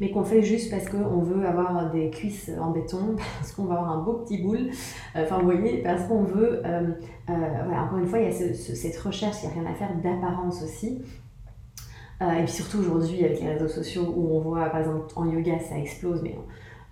mais 0.00 0.12
qu'on 0.12 0.22
fait 0.22 0.42
juste 0.42 0.70
parce 0.70 0.88
qu'on 0.88 1.22
veut 1.22 1.44
avoir 1.44 1.90
des 1.90 2.10
cuisses 2.10 2.52
en 2.60 2.70
béton, 2.70 3.16
parce 3.40 3.50
qu'on 3.50 3.64
va 3.64 3.74
avoir 3.74 3.90
un 3.90 4.02
beau 4.02 4.12
petit 4.12 4.38
boule, 4.38 4.70
euh, 5.16 5.24
enfin 5.24 5.38
vous 5.38 5.46
voyez, 5.46 5.82
parce 5.82 6.04
qu'on 6.04 6.22
veut, 6.22 6.62
euh, 6.64 6.88
voilà, 7.26 7.82
encore 7.82 7.98
une 7.98 8.06
fois, 8.06 8.20
il 8.20 8.26
y 8.26 8.28
a 8.28 8.54
cette 8.54 8.96
recherche, 8.98 9.38
il 9.42 9.48
n'y 9.48 9.58
a 9.58 9.60
rien 9.60 9.72
à 9.72 9.74
faire 9.74 9.96
d'apparence 9.96 10.62
aussi, 10.62 11.02
et 12.20 12.44
puis 12.44 12.52
surtout 12.52 12.78
aujourd'hui 12.78 13.24
avec 13.24 13.40
les 13.40 13.48
réseaux 13.48 13.68
sociaux 13.68 14.12
où 14.16 14.36
on 14.36 14.40
voit 14.40 14.66
par 14.70 14.80
exemple 14.80 15.06
en 15.16 15.26
yoga 15.26 15.58
ça 15.58 15.76
explose, 15.76 16.22
mais 16.22 16.36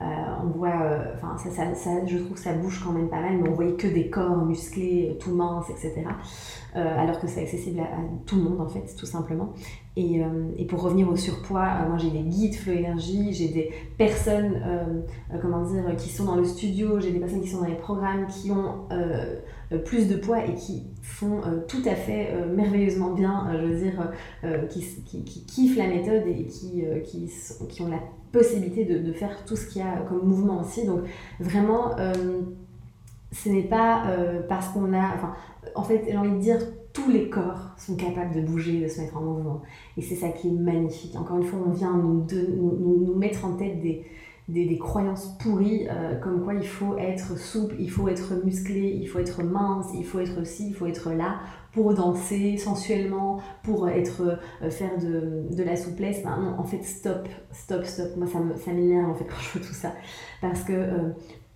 euh, 0.02 0.04
on 0.42 0.48
voit, 0.48 0.82
euh, 0.82 1.14
enfin 1.14 1.37
ça, 1.38 1.74
ça, 1.74 2.06
je 2.06 2.18
trouve 2.18 2.32
que 2.32 2.40
ça 2.40 2.54
bouge 2.54 2.82
quand 2.85 2.92
même 2.92 3.08
pas 3.08 3.20
mal, 3.20 3.38
mais 3.40 3.48
on 3.48 3.52
voyait 3.52 3.74
que 3.74 3.87
des 3.87 4.11
corps 4.11 4.44
musclés, 4.44 5.16
tout 5.20 5.32
minces, 5.32 5.70
etc. 5.70 6.04
alors 6.74 7.20
que 7.20 7.26
c'est 7.26 7.42
accessible 7.42 7.80
à, 7.80 7.87
tout 8.26 8.37
le 8.37 8.42
monde 8.42 8.61
en 8.61 8.68
fait, 8.68 8.94
tout 8.96 9.06
simplement. 9.06 9.52
Et, 9.94 10.22
et 10.56 10.64
pour 10.64 10.82
revenir 10.82 11.08
au 11.08 11.16
surpoids, 11.16 11.68
moi 11.87 11.98
j'ai 11.98 12.11
des 12.11 12.22
guides 12.22 12.54
Flow 12.54 12.72
Énergie, 12.72 13.32
j'ai 13.32 13.48
des 13.48 13.70
personnes, 13.98 15.04
comment 15.40 15.62
dire, 15.62 15.94
qui 15.96 16.08
sont 16.08 16.24
dans 16.24 16.37
le 16.37 16.44
studio, 16.44 16.98
j'ai 16.98 17.12
des 17.12 17.20
personnes 17.20 17.42
qui 17.42 17.48
sont 17.48 17.61
dans 17.61 17.68
les 17.68 17.76
programmes, 17.76 18.26
qui 18.26 18.50
ont 18.50 18.87
euh, 18.90 19.37
plus 19.78 20.08
de 20.08 20.16
poids 20.16 20.44
et 20.44 20.54
qui 20.54 20.85
font 21.02 21.40
euh, 21.46 21.61
tout 21.66 21.82
à 21.87 21.94
fait 21.94 22.30
euh, 22.32 22.54
merveilleusement 22.54 23.12
bien, 23.12 23.48
je 23.52 23.66
veux 23.66 23.76
dire, 23.76 24.12
qui, 24.70 24.85
qui, 25.04 25.44
kiffent 25.44 25.76
la 25.76 25.88
méthode 25.88 26.26
et 26.26 26.44
qui, 26.44 26.85
qui, 27.68 27.82
ont 27.82 27.88
la 27.88 28.00
possibilité 28.32 28.85
de, 28.85 29.12
faire 29.12 29.44
tout 29.44 29.56
ce 29.56 29.66
qu'il 29.66 29.82
y 29.82 29.85
a 29.85 29.96
comme 30.08 30.26
mouvement 30.26 30.61
aussi. 30.61 30.87
Donc 30.87 31.00
vraiment, 31.40 31.96
ce 33.30 33.48
n'est 33.48 33.62
pas 33.62 34.04
parce 34.48 34.68
qu'on 34.68 34.92
a... 34.94 35.35
En 35.74 35.82
fait, 35.82 36.04
j'ai 36.08 36.16
envie 36.16 36.32
de 36.32 36.40
dire, 36.40 36.58
tous 36.92 37.11
les 37.11 37.30
corps 37.30 37.70
sont 37.78 37.96
capables 37.96 38.35
de 38.35 38.40
bouger, 38.40 38.80
de 38.80 38.88
se 38.88 39.00
mettre 39.00 39.16
en 39.16 39.22
mouvement. 39.22 39.62
Et 39.96 40.02
c'est 40.02 40.16
ça 40.16 40.28
qui 40.30 40.48
est 40.48 40.52
magnifique. 40.52 41.14
Encore 41.16 41.38
une 41.38 41.44
fois, 41.44 41.61
on 41.64 41.70
vient 41.70 41.96
nous 41.96 43.14
mettre 43.16 43.44
en 43.44 43.54
tête 43.54 43.80
des, 43.80 44.04
des, 44.48 44.78
croyances 44.78 45.37
pourries 45.38 45.87
euh, 45.88 46.18
comme 46.18 46.42
quoi 46.42 46.55
il 46.55 46.66
faut 46.66 46.96
être 46.98 47.38
souple, 47.38 47.76
il 47.78 47.90
faut 47.90 48.09
être 48.09 48.44
musclé, 48.44 48.98
il 49.00 49.07
faut 49.07 49.18
être 49.18 49.42
mince, 49.42 49.87
il 49.94 50.05
faut 50.05 50.18
être 50.18 50.44
ci, 50.46 50.68
il 50.68 50.74
faut 50.74 50.87
être 50.87 51.12
là 51.12 51.40
pour 51.72 51.94
danser 51.94 52.59
sensuellement, 52.59 53.40
pour 53.62 53.88
être 53.88 54.38
euh, 54.62 54.70
faire 54.70 54.98
de, 54.98 55.55
de, 55.55 55.62
la 55.62 55.76
souplesse. 55.76 56.24
non, 56.24 56.57
en 56.59 56.64
fait, 56.64 56.83
stop, 56.83 57.28
stop, 57.50 57.85
stop. 57.85 58.16
Moi, 58.16 58.26
ça 58.26 58.72
m'énerve 58.72 59.11
en 59.11 59.14
fait 59.14 59.24
quand 59.28 59.38
je 59.40 59.48
fais 59.48 59.61
tout 59.61 59.74
ça. 59.74 59.92
Parce 60.40 60.62
que 60.64 60.72
euh, 60.72 61.11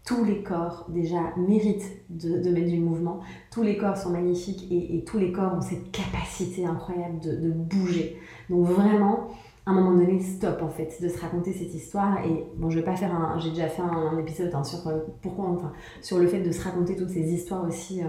tous 0.07 0.25
les 0.25 0.43
corps 0.43 0.87
déjà 0.89 1.21
méritent 1.37 1.91
de, 2.09 2.41
de, 2.41 2.51
mettre 2.51 2.69
du 2.69 2.79
mouvement. 2.79 3.21
Tous 3.51 3.63
les 3.63 3.77
corps 3.77 3.97
sont 3.97 4.11
magnifiques 4.11 4.71
et, 4.71 4.97
et 4.97 5.05
tous 5.05 5.19
les 5.19 5.33
corps 5.33 5.55
ont 5.55 5.61
cette 5.61 5.91
capacité 5.91 6.65
incroyable 6.65 7.19
de, 7.21 7.35
de 7.35 7.51
bouger. 7.51 8.17
Donc 8.49 8.67
vraiment, 8.67 9.29
à 9.67 9.73
un 9.73 9.75
moment 9.75 9.93
donné, 9.93 10.21
stop 10.21 10.63
en 10.63 10.69
fait, 10.69 10.97
de 11.03 11.09
se 11.09 11.21
raconter 11.21 11.53
cette 11.53 11.75
histoire. 11.75 12.25
Et 12.25 12.47
bon, 12.57 12.71
je 12.71 12.79
vais 12.79 12.85
pas 12.85 12.95
faire 12.95 13.13
un. 13.13 13.37
J'ai 13.41 13.51
déjà 13.51 13.69
fait 13.69 13.83
un, 13.83 14.17
épisode 14.19 14.55
hein, 14.55 14.63
sur 14.63 14.87
euh, 14.87 15.01
pourquoi, 15.21 15.47
enfin, 15.47 15.73
sur 16.01 16.19
le 16.19 16.29
fait 16.29 16.41
de 16.41 16.53
se 16.53 16.63
raconter 16.63 16.95
toutes 16.95 17.11
ces 17.11 17.33
histoires 17.33 17.67
aussi 17.67 18.01
euh, 18.01 18.07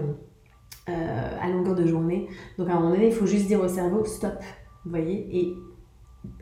euh, 0.88 1.36
à 1.40 1.48
longueur 1.50 1.74
de 1.74 1.84
journée. 1.84 2.28
Donc 2.58 2.68
à 2.68 2.72
un 2.72 2.76
moment 2.76 2.92
donné, 2.92 3.08
il 3.08 3.12
faut 3.12 3.26
juste 3.26 3.48
dire 3.48 3.60
au 3.60 3.66
cerveau 3.66 4.04
stop, 4.04 4.34
vous 4.84 4.90
voyez, 4.90 5.26
et 5.36 5.54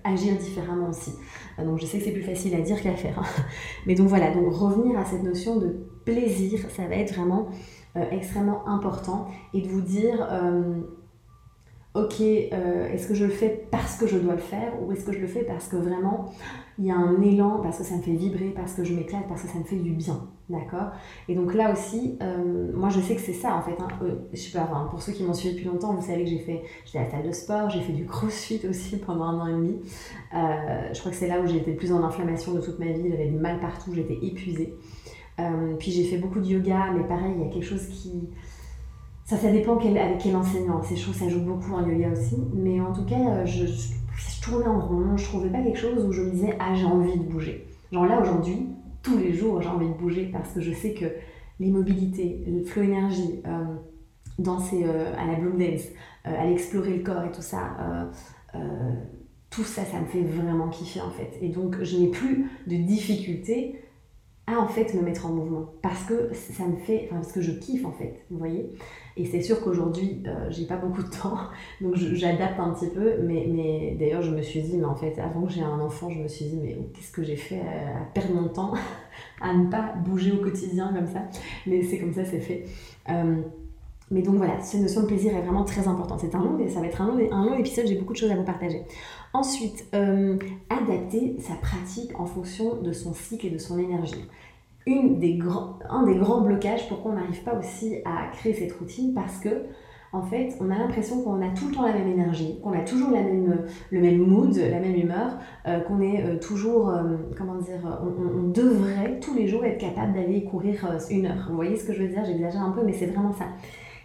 agir 0.04 0.36
différemment 0.36 0.90
aussi. 0.90 1.12
Donc 1.58 1.78
je 1.78 1.86
sais 1.86 1.98
que 1.98 2.04
c'est 2.04 2.12
plus 2.12 2.22
facile 2.22 2.54
à 2.54 2.60
dire 2.60 2.80
qu'à 2.82 2.92
faire. 2.92 3.18
Hein. 3.18 3.42
Mais 3.86 3.94
donc 3.94 4.08
voilà, 4.08 4.34
donc 4.34 4.52
revenir 4.52 4.98
à 4.98 5.06
cette 5.06 5.22
notion 5.22 5.56
de 5.56 5.78
plaisir, 6.04 6.60
ça 6.68 6.86
va 6.86 6.94
être 6.94 7.14
vraiment 7.14 7.48
extrêmement 8.10 8.68
important. 8.68 9.28
Et 9.54 9.62
de 9.62 9.68
vous 9.68 9.80
dire 9.80 10.28
ok, 11.96 12.20
euh, 12.20 12.92
est-ce 12.92 13.08
que 13.08 13.14
je 13.14 13.24
le 13.24 13.30
fais 13.30 13.66
parce 13.70 13.96
que 13.96 14.06
je 14.06 14.18
dois 14.18 14.34
le 14.34 14.40
faire 14.40 14.72
ou 14.82 14.92
est-ce 14.92 15.04
que 15.04 15.12
je 15.12 15.18
le 15.18 15.26
fais 15.26 15.44
parce 15.44 15.66
que 15.68 15.76
vraiment 15.76 16.30
il 16.78 16.84
y 16.84 16.90
a 16.90 16.96
un 16.96 17.22
élan, 17.22 17.60
parce 17.62 17.78
que 17.78 17.84
ça 17.84 17.96
me 17.96 18.02
fait 18.02 18.12
vibrer, 18.12 18.52
parce 18.54 18.74
que 18.74 18.84
je 18.84 18.92
m'éclate, 18.92 19.26
parce 19.28 19.42
que 19.42 19.48
ça 19.48 19.58
me 19.58 19.64
fait 19.64 19.76
du 19.76 19.92
bien, 19.92 20.28
d'accord? 20.50 20.90
Et 21.26 21.34
donc 21.34 21.54
là 21.54 21.72
aussi, 21.72 22.18
euh, 22.20 22.70
moi 22.74 22.90
je 22.90 23.00
sais 23.00 23.14
que 23.14 23.22
c'est 23.22 23.32
ça 23.32 23.56
en 23.56 23.62
fait. 23.62 23.76
Hein. 23.80 23.88
Euh, 24.02 24.16
je 24.34 24.38
sais 24.38 24.58
pas, 24.58 24.68
pour 24.90 25.00
ceux 25.00 25.12
qui 25.12 25.22
m'ont 25.22 25.32
suivi 25.32 25.54
depuis 25.54 25.68
longtemps, 25.68 25.94
vous 25.94 26.06
savez 26.06 26.24
que 26.24 26.28
j'ai 26.28 26.38
fait, 26.38 26.62
j'étais 26.84 26.98
à 26.98 27.04
la 27.04 27.10
salle 27.10 27.26
de 27.26 27.32
sport, 27.32 27.70
j'ai 27.70 27.80
fait 27.80 27.94
du 27.94 28.04
crossfit 28.04 28.60
aussi 28.68 28.98
pendant 29.06 29.24
un 29.24 29.40
an 29.40 29.46
et 29.46 29.52
demi. 29.52 29.80
je 30.32 30.98
crois 31.00 31.10
que 31.10 31.16
c'est 31.16 31.28
là 31.28 31.40
où 31.40 31.46
j'ai 31.46 31.56
été 31.56 31.70
le 31.70 31.78
plus 31.78 31.92
en 31.92 32.04
inflammation 32.04 32.52
de 32.52 32.60
toute 32.60 32.78
ma 32.78 32.92
vie, 32.92 33.08
j'avais 33.08 33.28
du 33.28 33.38
mal 33.38 33.58
partout, 33.58 33.94
j'étais 33.94 34.18
épuisée. 34.20 34.74
puis 35.78 35.90
j'ai 35.92 36.04
fait 36.04 36.18
beaucoup 36.18 36.40
de 36.40 36.46
yoga, 36.46 36.90
mais 36.94 37.04
pareil, 37.04 37.32
il 37.38 37.46
y 37.46 37.48
a 37.48 37.50
quelque 37.50 37.64
chose 37.64 37.86
qui 37.86 38.28
ça, 39.26 39.36
ça 39.36 39.50
dépend 39.50 39.76
avec 39.76 40.18
quel 40.18 40.36
enseignant. 40.36 40.80
C'est 40.84 40.96
chaud, 40.96 41.12
ça 41.12 41.28
joue 41.28 41.40
beaucoup 41.40 41.72
en 41.72 41.86
yoga 41.86 42.12
aussi. 42.12 42.36
Mais 42.54 42.80
en 42.80 42.92
tout 42.92 43.04
cas, 43.04 43.18
euh, 43.18 43.44
je, 43.44 43.66
je, 43.66 44.40
tournais 44.40 44.68
en 44.68 44.78
rond. 44.80 45.16
Je 45.16 45.24
trouvais 45.24 45.50
pas 45.50 45.62
quelque 45.62 45.78
chose 45.78 46.04
où 46.06 46.12
je 46.12 46.22
me 46.22 46.30
disais, 46.30 46.56
ah, 46.60 46.74
j'ai 46.74 46.84
envie 46.84 47.18
de 47.18 47.24
bouger. 47.24 47.66
Genre 47.90 48.06
là, 48.06 48.20
aujourd'hui, 48.20 48.68
tous 49.02 49.18
les 49.18 49.32
jours, 49.32 49.60
j'ai 49.60 49.68
envie 49.68 49.88
de 49.88 49.94
bouger 49.94 50.30
parce 50.32 50.52
que 50.52 50.60
je 50.60 50.72
sais 50.72 50.94
que 50.94 51.06
l'immobilité, 51.58 52.44
le 52.46 52.62
flow 52.62 52.82
énergie, 52.82 53.42
euh, 53.48 53.64
danser 54.38 54.84
euh, 54.84 55.12
à 55.18 55.26
la 55.26 55.34
bloom 55.34 55.58
dance, 55.58 55.88
aller 56.24 56.52
explorer 56.52 56.96
le 56.96 57.02
corps 57.02 57.24
et 57.24 57.30
tout 57.30 57.42
ça, 57.42 58.10
tout 59.48 59.62
ça, 59.62 59.84
ça 59.84 60.00
me 60.00 60.06
fait 60.06 60.22
vraiment 60.22 60.68
kiffer 60.68 61.00
en 61.00 61.10
fait. 61.10 61.38
Et 61.40 61.50
donc, 61.50 61.82
je 61.82 61.98
n'ai 61.98 62.08
plus 62.08 62.50
de 62.66 62.76
difficulté 62.76 63.80
à 64.48 64.58
en 64.58 64.66
fait 64.66 64.92
me 64.94 65.02
mettre 65.02 65.26
en 65.26 65.30
mouvement 65.30 65.72
parce 65.82 66.04
que 66.04 66.32
ça 66.34 66.66
me 66.66 66.76
fait, 66.76 67.06
enfin 67.06 67.16
parce 67.16 67.32
que 67.32 67.40
je 67.40 67.52
kiffe 67.52 67.84
en 67.84 67.92
fait, 67.92 68.24
vous 68.30 68.38
voyez. 68.38 68.72
Et 69.18 69.24
c'est 69.24 69.40
sûr 69.40 69.60
qu'aujourd'hui, 69.62 70.22
euh, 70.26 70.48
j'ai 70.50 70.66
pas 70.66 70.76
beaucoup 70.76 71.02
de 71.02 71.08
temps, 71.08 71.38
donc 71.80 71.96
j'adapte 71.96 72.60
un 72.60 72.70
petit 72.70 72.88
peu. 72.88 73.14
Mais, 73.22 73.46
mais 73.48 73.96
d'ailleurs, 73.98 74.22
je 74.22 74.30
me 74.30 74.42
suis 74.42 74.60
dit, 74.60 74.76
mais 74.76 74.84
en 74.84 74.94
fait, 74.94 75.18
avant 75.18 75.46
que 75.46 75.52
j'ai 75.52 75.62
un 75.62 75.80
enfant, 75.80 76.10
je 76.10 76.18
me 76.18 76.28
suis 76.28 76.44
dit, 76.44 76.58
mais 76.62 76.76
qu'est-ce 76.94 77.12
que 77.12 77.22
j'ai 77.22 77.36
fait 77.36 77.60
à, 77.60 78.04
perdre 78.12 78.34
mon 78.34 78.48
temps 78.48 78.74
à 79.40 79.54
ne 79.54 79.70
pas 79.70 79.94
bouger 80.04 80.32
au 80.32 80.42
quotidien 80.42 80.92
comme 80.94 81.06
ça? 81.06 81.22
Mais 81.66 81.82
c'est 81.82 81.98
comme 81.98 82.12
ça, 82.12 82.24
c'est 82.24 82.40
fait. 82.40 82.66
Euh, 83.08 83.36
mais 84.10 84.22
donc 84.22 84.36
voilà, 84.36 84.60
cette 84.60 84.82
notion 84.82 85.02
de 85.02 85.06
plaisir 85.06 85.34
est 85.34 85.42
vraiment 85.42 85.64
très 85.64 85.88
importante. 85.88 86.20
C'est 86.20 86.34
un 86.34 86.44
long, 86.44 86.58
ça 86.68 86.80
va 86.80 86.86
être 86.86 87.00
un 87.00 87.06
long, 87.08 87.18
un 87.32 87.46
long 87.46 87.58
épisode, 87.58 87.86
j'ai 87.86 87.96
beaucoup 87.96 88.12
de 88.12 88.18
choses 88.18 88.30
à 88.30 88.36
vous 88.36 88.44
partager. 88.44 88.82
Ensuite, 89.32 89.86
euh, 89.94 90.36
adapter 90.70 91.36
sa 91.40 91.54
pratique 91.54 92.18
en 92.20 92.26
fonction 92.26 92.80
de 92.82 92.92
son 92.92 93.14
cycle 93.14 93.46
et 93.46 93.50
de 93.50 93.58
son 93.58 93.78
énergie 93.78 94.24
une 94.86 95.18
des 95.18 95.34
grands, 95.34 95.78
un 95.90 96.04
des 96.04 96.16
grands 96.16 96.40
blocages 96.40 96.88
pourquoi 96.88 97.12
on 97.12 97.14
n'arrive 97.16 97.42
pas 97.42 97.58
aussi 97.58 97.96
à 98.04 98.28
créer 98.32 98.54
cette 98.54 98.72
routine 98.72 99.12
parce 99.14 99.38
que 99.38 99.66
en 100.12 100.22
fait, 100.22 100.56
on 100.60 100.70
a 100.70 100.78
l'impression 100.78 101.22
qu'on 101.22 101.42
a 101.42 101.50
tout 101.50 101.68
le 101.68 101.74
temps 101.74 101.86
la 101.86 101.92
même 101.92 102.08
énergie, 102.08 102.58
qu'on 102.62 102.72
a 102.72 102.80
toujours 102.80 103.10
la 103.10 103.22
même, 103.22 103.66
le 103.90 104.00
même 104.00 104.18
mood, 104.18 104.56
la 104.56 104.80
même 104.80 104.94
humeur, 104.94 105.36
euh, 105.66 105.80
qu'on 105.80 106.00
est 106.00 106.24
euh, 106.24 106.38
toujours, 106.38 106.88
euh, 106.88 107.16
comment 107.36 107.56
dire, 107.56 107.80
on, 108.02 108.46
on, 108.46 108.48
devrait 108.48 109.20
tous 109.20 109.34
les 109.34 109.46
jours 109.46 109.64
être 109.64 109.78
capable 109.78 110.14
d'aller 110.14 110.44
courir 110.44 110.86
une 111.10 111.26
heure. 111.26 111.46
Vous 111.50 111.56
voyez 111.56 111.76
ce 111.76 111.84
que 111.84 111.92
je 111.92 112.02
veux 112.02 112.08
dire? 112.08 112.24
J'exagère 112.24 112.62
un 112.62 112.70
peu, 112.70 112.82
mais 112.82 112.92
c'est 112.92 113.06
vraiment 113.06 113.32
ça. 113.32 113.46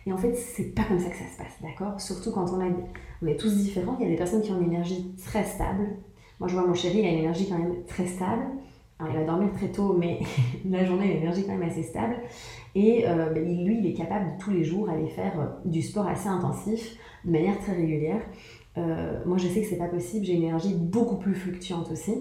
Et 0.05 0.11
en 0.11 0.17
fait, 0.17 0.33
c'est 0.33 0.73
pas 0.75 0.83
comme 0.83 0.99
ça 0.99 1.09
que 1.09 1.15
ça 1.15 1.25
se 1.31 1.37
passe, 1.37 1.61
d'accord? 1.61 2.01
Surtout 2.01 2.31
quand 2.31 2.51
on, 2.51 2.59
a, 2.59 2.65
on 3.21 3.27
est 3.27 3.37
tous 3.37 3.55
différents. 3.55 3.95
Il 3.99 4.03
y 4.03 4.07
a 4.07 4.09
des 4.09 4.17
personnes 4.17 4.41
qui 4.41 4.51
ont 4.51 4.59
une 4.59 4.73
énergie 4.73 5.15
très 5.23 5.43
stable. 5.43 5.87
Moi, 6.39 6.49
je 6.49 6.55
vois 6.55 6.65
mon 6.65 6.73
chéri, 6.73 6.99
il 6.99 7.05
a 7.05 7.09
une 7.09 7.19
énergie 7.19 7.47
quand 7.47 7.59
même 7.59 7.83
très 7.85 8.07
stable 8.07 8.43
il 9.09 9.17
va 9.17 9.23
dormir 9.23 9.51
très 9.53 9.69
tôt, 9.69 9.95
mais 9.97 10.19
la 10.69 10.85
journée, 10.85 11.07
l'énergie 11.07 11.41
est 11.41 11.43
quand 11.45 11.57
même 11.57 11.69
assez 11.69 11.83
stable. 11.83 12.15
Et 12.75 13.07
euh, 13.07 13.29
ben, 13.29 13.43
lui, 13.43 13.79
il 13.79 13.87
est 13.87 13.93
capable 13.93 14.33
tous 14.39 14.51
les 14.51 14.63
jours 14.63 14.89
aller 14.89 15.07
faire 15.07 15.39
euh, 15.39 15.45
du 15.69 15.81
sport 15.81 16.07
assez 16.07 16.27
intensif, 16.27 16.95
de 17.25 17.31
manière 17.31 17.59
très 17.59 17.73
régulière. 17.73 18.21
Euh, 18.77 19.19
moi, 19.25 19.37
je 19.37 19.47
sais 19.47 19.61
que 19.61 19.67
c'est 19.67 19.77
pas 19.77 19.87
possible. 19.87 20.25
J'ai 20.25 20.33
une 20.33 20.43
énergie 20.43 20.75
beaucoup 20.75 21.17
plus 21.17 21.35
fluctuante 21.35 21.91
aussi. 21.91 22.13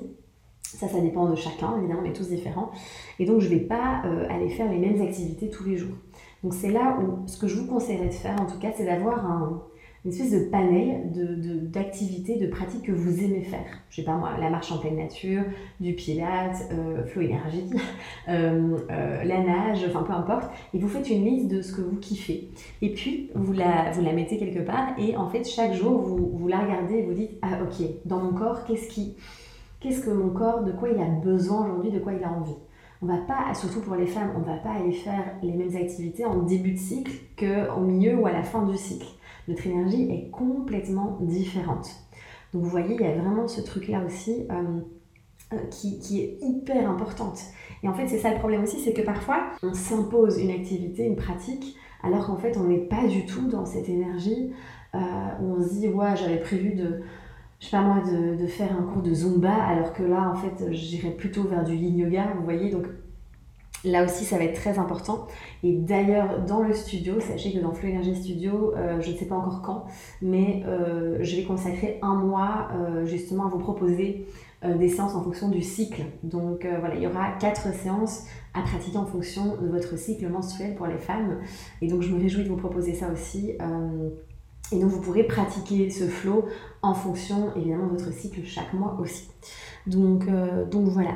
Ça, 0.62 0.88
ça 0.88 1.01
dépend 1.01 1.29
de 1.29 1.35
chacun, 1.35 1.77
évidemment, 1.79 2.03
on 2.05 2.09
est 2.09 2.12
tous 2.12 2.29
différents. 2.29 2.71
Et 3.19 3.27
donc, 3.27 3.40
je 3.40 3.49
ne 3.49 3.59
vais 3.59 3.64
pas 3.64 4.03
aller 4.29 4.51
faire 4.51 4.71
les 4.71 4.79
mêmes 4.79 5.03
activités 5.03 5.51
tous 5.51 5.64
les 5.64 5.77
jours. 5.77 5.97
Donc, 6.45 6.55
c'est 6.55 6.71
là 6.71 6.97
où 7.01 7.27
ce 7.27 7.40
que 7.40 7.49
je 7.49 7.57
vous 7.57 7.66
conseillerais 7.66 8.07
de 8.07 8.12
faire, 8.12 8.40
en 8.40 8.47
tout 8.47 8.59
cas, 8.61 8.71
c'est 8.77 8.85
d'avoir 8.85 9.27
un, 9.27 9.62
une 10.04 10.12
espèce 10.12 10.32
de 10.32 10.48
panel 10.48 11.12
d'activités, 11.70 12.36
de, 12.36 12.46
de, 12.46 12.50
pratiques 12.50 12.84
que 12.84 12.92
vous 12.92 13.22
aimez 13.22 13.42
faire. 13.42 13.66
Je 13.90 13.96
sais 13.96 14.02
pas 14.02 14.16
moi, 14.16 14.30
la 14.40 14.48
marche 14.48 14.72
en 14.72 14.78
pleine 14.78 14.96
nature, 14.96 15.42
du 15.78 15.92
pilates, 15.92 16.70
euh, 16.72 17.04
flow 17.04 17.22
énergie, 17.22 17.64
euh, 18.28 18.78
euh, 18.90 19.24
la 19.24 19.42
nage, 19.42 19.84
enfin 19.86 20.02
peu 20.02 20.12
importe. 20.12 20.50
Et 20.72 20.78
vous 20.78 20.88
faites 20.88 21.10
une 21.10 21.24
liste 21.24 21.48
de 21.48 21.60
ce 21.60 21.74
que 21.74 21.82
vous 21.82 21.96
kiffez. 21.96 22.48
Et 22.80 22.94
puis, 22.94 23.30
vous 23.34 23.52
la, 23.52 23.90
vous 23.92 24.02
la 24.02 24.12
mettez 24.12 24.38
quelque 24.38 24.60
part 24.60 24.94
et 24.98 25.16
en 25.16 25.28
fait, 25.28 25.46
chaque 25.46 25.74
jour, 25.74 26.00
vous, 26.00 26.30
vous 26.32 26.48
la 26.48 26.60
regardez 26.60 26.94
et 26.94 27.02
vous 27.02 27.12
dites, 27.14 27.32
ah 27.42 27.58
ok, 27.62 27.86
dans 28.06 28.20
mon 28.20 28.32
corps, 28.32 28.64
qu'est-ce 28.64 28.88
qui... 28.88 29.16
Qu'est-ce 29.80 30.02
que 30.02 30.10
mon 30.10 30.28
corps, 30.28 30.62
de 30.62 30.72
quoi 30.72 30.90
il 30.90 31.00
a 31.00 31.06
besoin 31.06 31.64
aujourd'hui, 31.64 31.90
de 31.90 32.00
quoi 32.00 32.12
il 32.12 32.22
a 32.22 32.30
envie? 32.30 32.56
On 33.00 33.06
va 33.06 33.16
pas, 33.16 33.54
surtout 33.54 33.80
pour 33.80 33.94
les 33.94 34.04
femmes, 34.04 34.30
on 34.36 34.40
va 34.40 34.58
pas 34.58 34.72
aller 34.72 34.92
faire 34.92 35.24
les 35.42 35.52
mêmes 35.52 35.74
activités 35.74 36.26
en 36.26 36.42
début 36.42 36.72
de 36.72 36.78
cycle 36.78 37.12
qu'au 37.38 37.80
milieu 37.80 38.16
ou 38.16 38.26
à 38.26 38.32
la 38.32 38.42
fin 38.42 38.62
du 38.66 38.76
cycle 38.76 39.06
notre 39.50 39.66
énergie 39.66 40.10
est 40.10 40.30
complètement 40.30 41.18
différente. 41.20 41.90
Donc 42.52 42.62
vous 42.62 42.70
voyez, 42.70 42.94
il 42.94 43.00
y 43.00 43.04
a 43.04 43.14
vraiment 43.16 43.46
ce 43.46 43.60
truc-là 43.60 44.02
aussi 44.04 44.46
euh, 44.50 44.80
euh, 45.52 45.56
qui, 45.70 46.20
est 46.20 46.38
hyper 46.40 46.88
importante. 46.88 47.40
Et 47.82 47.88
en 47.88 47.94
fait, 47.94 48.08
c'est 48.08 48.18
ça 48.18 48.32
le 48.32 48.38
problème 48.38 48.62
aussi, 48.62 48.80
c'est 48.80 48.92
que 48.92 49.02
parfois, 49.02 49.50
on 49.62 49.74
s'impose 49.74 50.38
une 50.38 50.50
activité, 50.50 51.04
une 51.04 51.16
pratique, 51.16 51.76
alors 52.02 52.26
qu'en 52.26 52.36
fait, 52.36 52.56
on 52.56 52.64
n'est 52.64 52.78
pas 52.78 53.06
du 53.06 53.26
tout 53.26 53.48
dans 53.48 53.64
cette 53.64 53.88
énergie 53.88 54.52
euh, 54.94 54.98
où 55.42 55.56
on 55.56 55.62
se 55.62 55.74
dit, 55.74 55.88
ouais, 55.88 56.16
j'avais 56.16 56.40
prévu 56.40 56.74
de, 56.74 57.00
je 57.60 57.66
sais 57.66 57.76
pas 57.76 57.82
moi, 57.82 58.02
de, 58.02 58.36
de, 58.36 58.46
faire 58.46 58.72
un 58.72 58.82
cours 58.82 59.02
de 59.02 59.12
Zumba, 59.12 59.52
alors 59.52 59.92
que 59.92 60.02
là, 60.02 60.30
en 60.30 60.34
fait, 60.34 60.72
j'irais 60.72 61.12
plutôt 61.12 61.44
vers 61.44 61.64
du 61.64 61.74
Yin 61.74 61.98
Yoga, 61.98 62.34
vous 62.36 62.44
voyez. 62.44 62.70
Donc, 62.70 62.86
Là 63.85 64.05
aussi, 64.05 64.25
ça 64.25 64.37
va 64.37 64.45
être 64.45 64.61
très 64.61 64.79
important. 64.79 65.27
Et 65.62 65.73
d'ailleurs, 65.73 66.45
dans 66.45 66.62
le 66.62 66.75
studio, 66.75 67.19
sachez 67.21 67.53
que 67.53 67.59
dans 67.59 67.73
Flow 67.73 67.88
Energy 67.88 68.14
Studio, 68.14 68.75
euh, 68.77 69.01
je 69.01 69.11
ne 69.11 69.16
sais 69.16 69.25
pas 69.25 69.37
encore 69.37 69.62
quand, 69.62 69.87
mais 70.21 70.62
euh, 70.66 71.19
je 71.21 71.37
vais 71.37 71.45
consacrer 71.45 71.99
un 72.03 72.14
mois 72.14 72.69
euh, 72.75 73.07
justement 73.07 73.47
à 73.47 73.49
vous 73.49 73.59
proposer 73.59 74.27
des 74.62 74.90
séances 74.90 75.14
en 75.14 75.23
fonction 75.23 75.49
du 75.49 75.62
cycle. 75.62 76.03
Donc 76.23 76.66
voilà, 76.81 76.95
il 76.95 77.01
y 77.01 77.07
aura 77.07 77.31
quatre 77.40 77.73
séances 77.73 78.27
à 78.53 78.61
pratiquer 78.61 78.99
en 78.99 79.07
fonction 79.07 79.57
de 79.57 79.66
votre 79.66 79.97
cycle 79.97 80.29
menstruel 80.29 80.75
pour 80.75 80.87
les 80.87 80.99
femmes. 80.99 81.38
Et 81.81 81.88
donc, 81.88 82.03
je 82.03 82.11
me 82.12 82.21
réjouis 82.21 82.45
de 82.45 82.51
vous 82.51 82.59
proposer 82.59 82.93
ça 82.93 83.11
aussi. 83.11 83.55
Et 84.72 84.78
donc, 84.78 84.90
vous 84.90 85.00
pourrez 85.00 85.24
pratiquer 85.24 85.90
ce 85.90 86.04
flow 86.04 86.44
en 86.83 86.94
fonction 86.94 87.54
évidemment 87.56 87.88
de 87.88 87.98
votre 87.98 88.12
cycle 88.12 88.40
chaque 88.44 88.72
mois 88.72 88.96
aussi. 89.00 89.28
Donc, 89.87 90.26
euh, 90.28 90.64
voilà. 90.72 91.12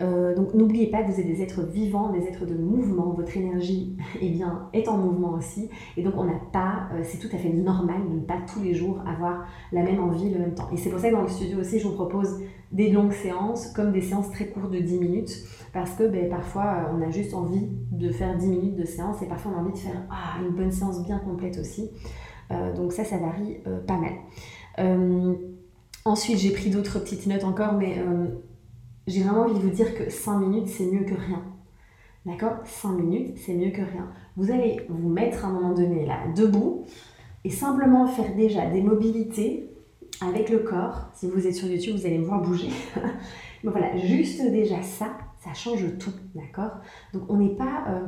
Euh, 0.00 0.34
donc 0.34 0.54
n'oubliez 0.54 0.88
pas 0.88 1.02
que 1.02 1.10
vous 1.10 1.20
êtes 1.20 1.26
des 1.26 1.40
êtres 1.42 1.62
vivants, 1.62 2.10
des 2.10 2.24
êtres 2.26 2.46
de 2.46 2.54
mouvement. 2.54 3.12
Votre 3.12 3.36
énergie 3.36 3.96
eh 4.20 4.30
bien, 4.30 4.68
est 4.72 4.88
en 4.88 4.96
mouvement 4.96 5.32
aussi. 5.34 5.68
Et 5.96 6.02
donc 6.02 6.14
on 6.16 6.24
n'a 6.24 6.40
pas, 6.52 6.88
euh, 6.94 7.00
c'est 7.02 7.18
tout 7.18 7.34
à 7.34 7.38
fait 7.38 7.50
normal 7.50 8.02
de 8.08 8.14
ne 8.14 8.20
pas 8.20 8.38
tous 8.52 8.62
les 8.62 8.74
jours 8.74 9.00
avoir 9.06 9.46
la 9.72 9.82
même 9.82 10.02
envie 10.02 10.30
le 10.30 10.38
même 10.38 10.54
temps. 10.54 10.68
Et 10.72 10.76
c'est 10.76 10.90
pour 10.90 10.98
ça 10.98 11.10
que 11.10 11.14
dans 11.14 11.22
le 11.22 11.28
studio 11.28 11.60
aussi, 11.60 11.78
je 11.78 11.86
vous 11.86 11.94
propose 11.94 12.40
des 12.72 12.90
longues 12.90 13.12
séances 13.12 13.68
comme 13.72 13.92
des 13.92 14.00
séances 14.00 14.30
très 14.32 14.48
courtes 14.48 14.72
de 14.72 14.80
10 14.80 14.98
minutes. 14.98 15.44
Parce 15.72 15.92
que 15.92 16.04
ben, 16.04 16.28
parfois 16.28 16.90
on 16.96 17.02
a 17.02 17.10
juste 17.10 17.34
envie 17.34 17.68
de 17.92 18.10
faire 18.10 18.36
10 18.36 18.48
minutes 18.48 18.76
de 18.76 18.84
séance 18.84 19.22
et 19.22 19.26
parfois 19.26 19.52
on 19.54 19.58
a 19.58 19.60
envie 19.60 19.72
de 19.72 19.78
faire 19.78 20.06
ah, 20.10 20.40
une 20.44 20.54
bonne 20.54 20.72
séance 20.72 21.04
bien 21.04 21.18
complète 21.18 21.58
aussi. 21.58 21.90
Donc 22.50 22.92
ça, 22.92 23.04
ça 23.04 23.18
varie 23.18 23.58
pas 23.86 23.98
mal. 23.98 24.12
Ensuite, 26.06 26.36
j'ai 26.36 26.50
pris 26.50 26.68
d'autres 26.68 26.98
petites 26.98 27.26
notes 27.26 27.44
encore, 27.44 27.72
mais 27.72 27.98
euh, 27.98 28.26
j'ai 29.06 29.22
vraiment 29.22 29.44
envie 29.44 29.54
de 29.54 29.58
vous 29.58 29.70
dire 29.70 29.96
que 29.96 30.10
5 30.10 30.38
minutes, 30.38 30.68
c'est 30.68 30.84
mieux 30.84 31.04
que 31.04 31.14
rien. 31.14 31.42
D'accord? 32.26 32.58
5 32.64 32.90
minutes, 32.90 33.38
c'est 33.38 33.54
mieux 33.54 33.70
que 33.70 33.80
rien. 33.80 34.10
Vous 34.36 34.50
allez 34.50 34.84
vous 34.90 35.08
mettre 35.08 35.46
à 35.46 35.48
un 35.48 35.52
moment 35.52 35.72
donné 35.72 36.04
là, 36.04 36.18
debout, 36.36 36.84
et 37.44 37.48
simplement 37.48 38.06
faire 38.06 38.36
déjà 38.36 38.66
des 38.66 38.82
mobilités 38.82 39.70
avec 40.20 40.50
le 40.50 40.58
corps. 40.58 41.08
Si 41.14 41.26
vous 41.26 41.46
êtes 41.46 41.54
sur 41.54 41.68
YouTube, 41.68 41.96
vous 41.96 42.04
allez 42.04 42.18
me 42.18 42.26
voir 42.26 42.42
bouger. 42.42 42.68
Mais 43.64 43.70
voilà, 43.70 43.96
juste 43.96 44.42
déjà 44.42 44.82
ça, 44.82 45.16
ça 45.42 45.54
change 45.54 45.86
tout, 45.98 46.12
d'accord? 46.34 46.72
Donc 47.14 47.22
on 47.30 47.38
n'est 47.38 47.56
pas... 47.56 47.84
Euh, 47.88 48.06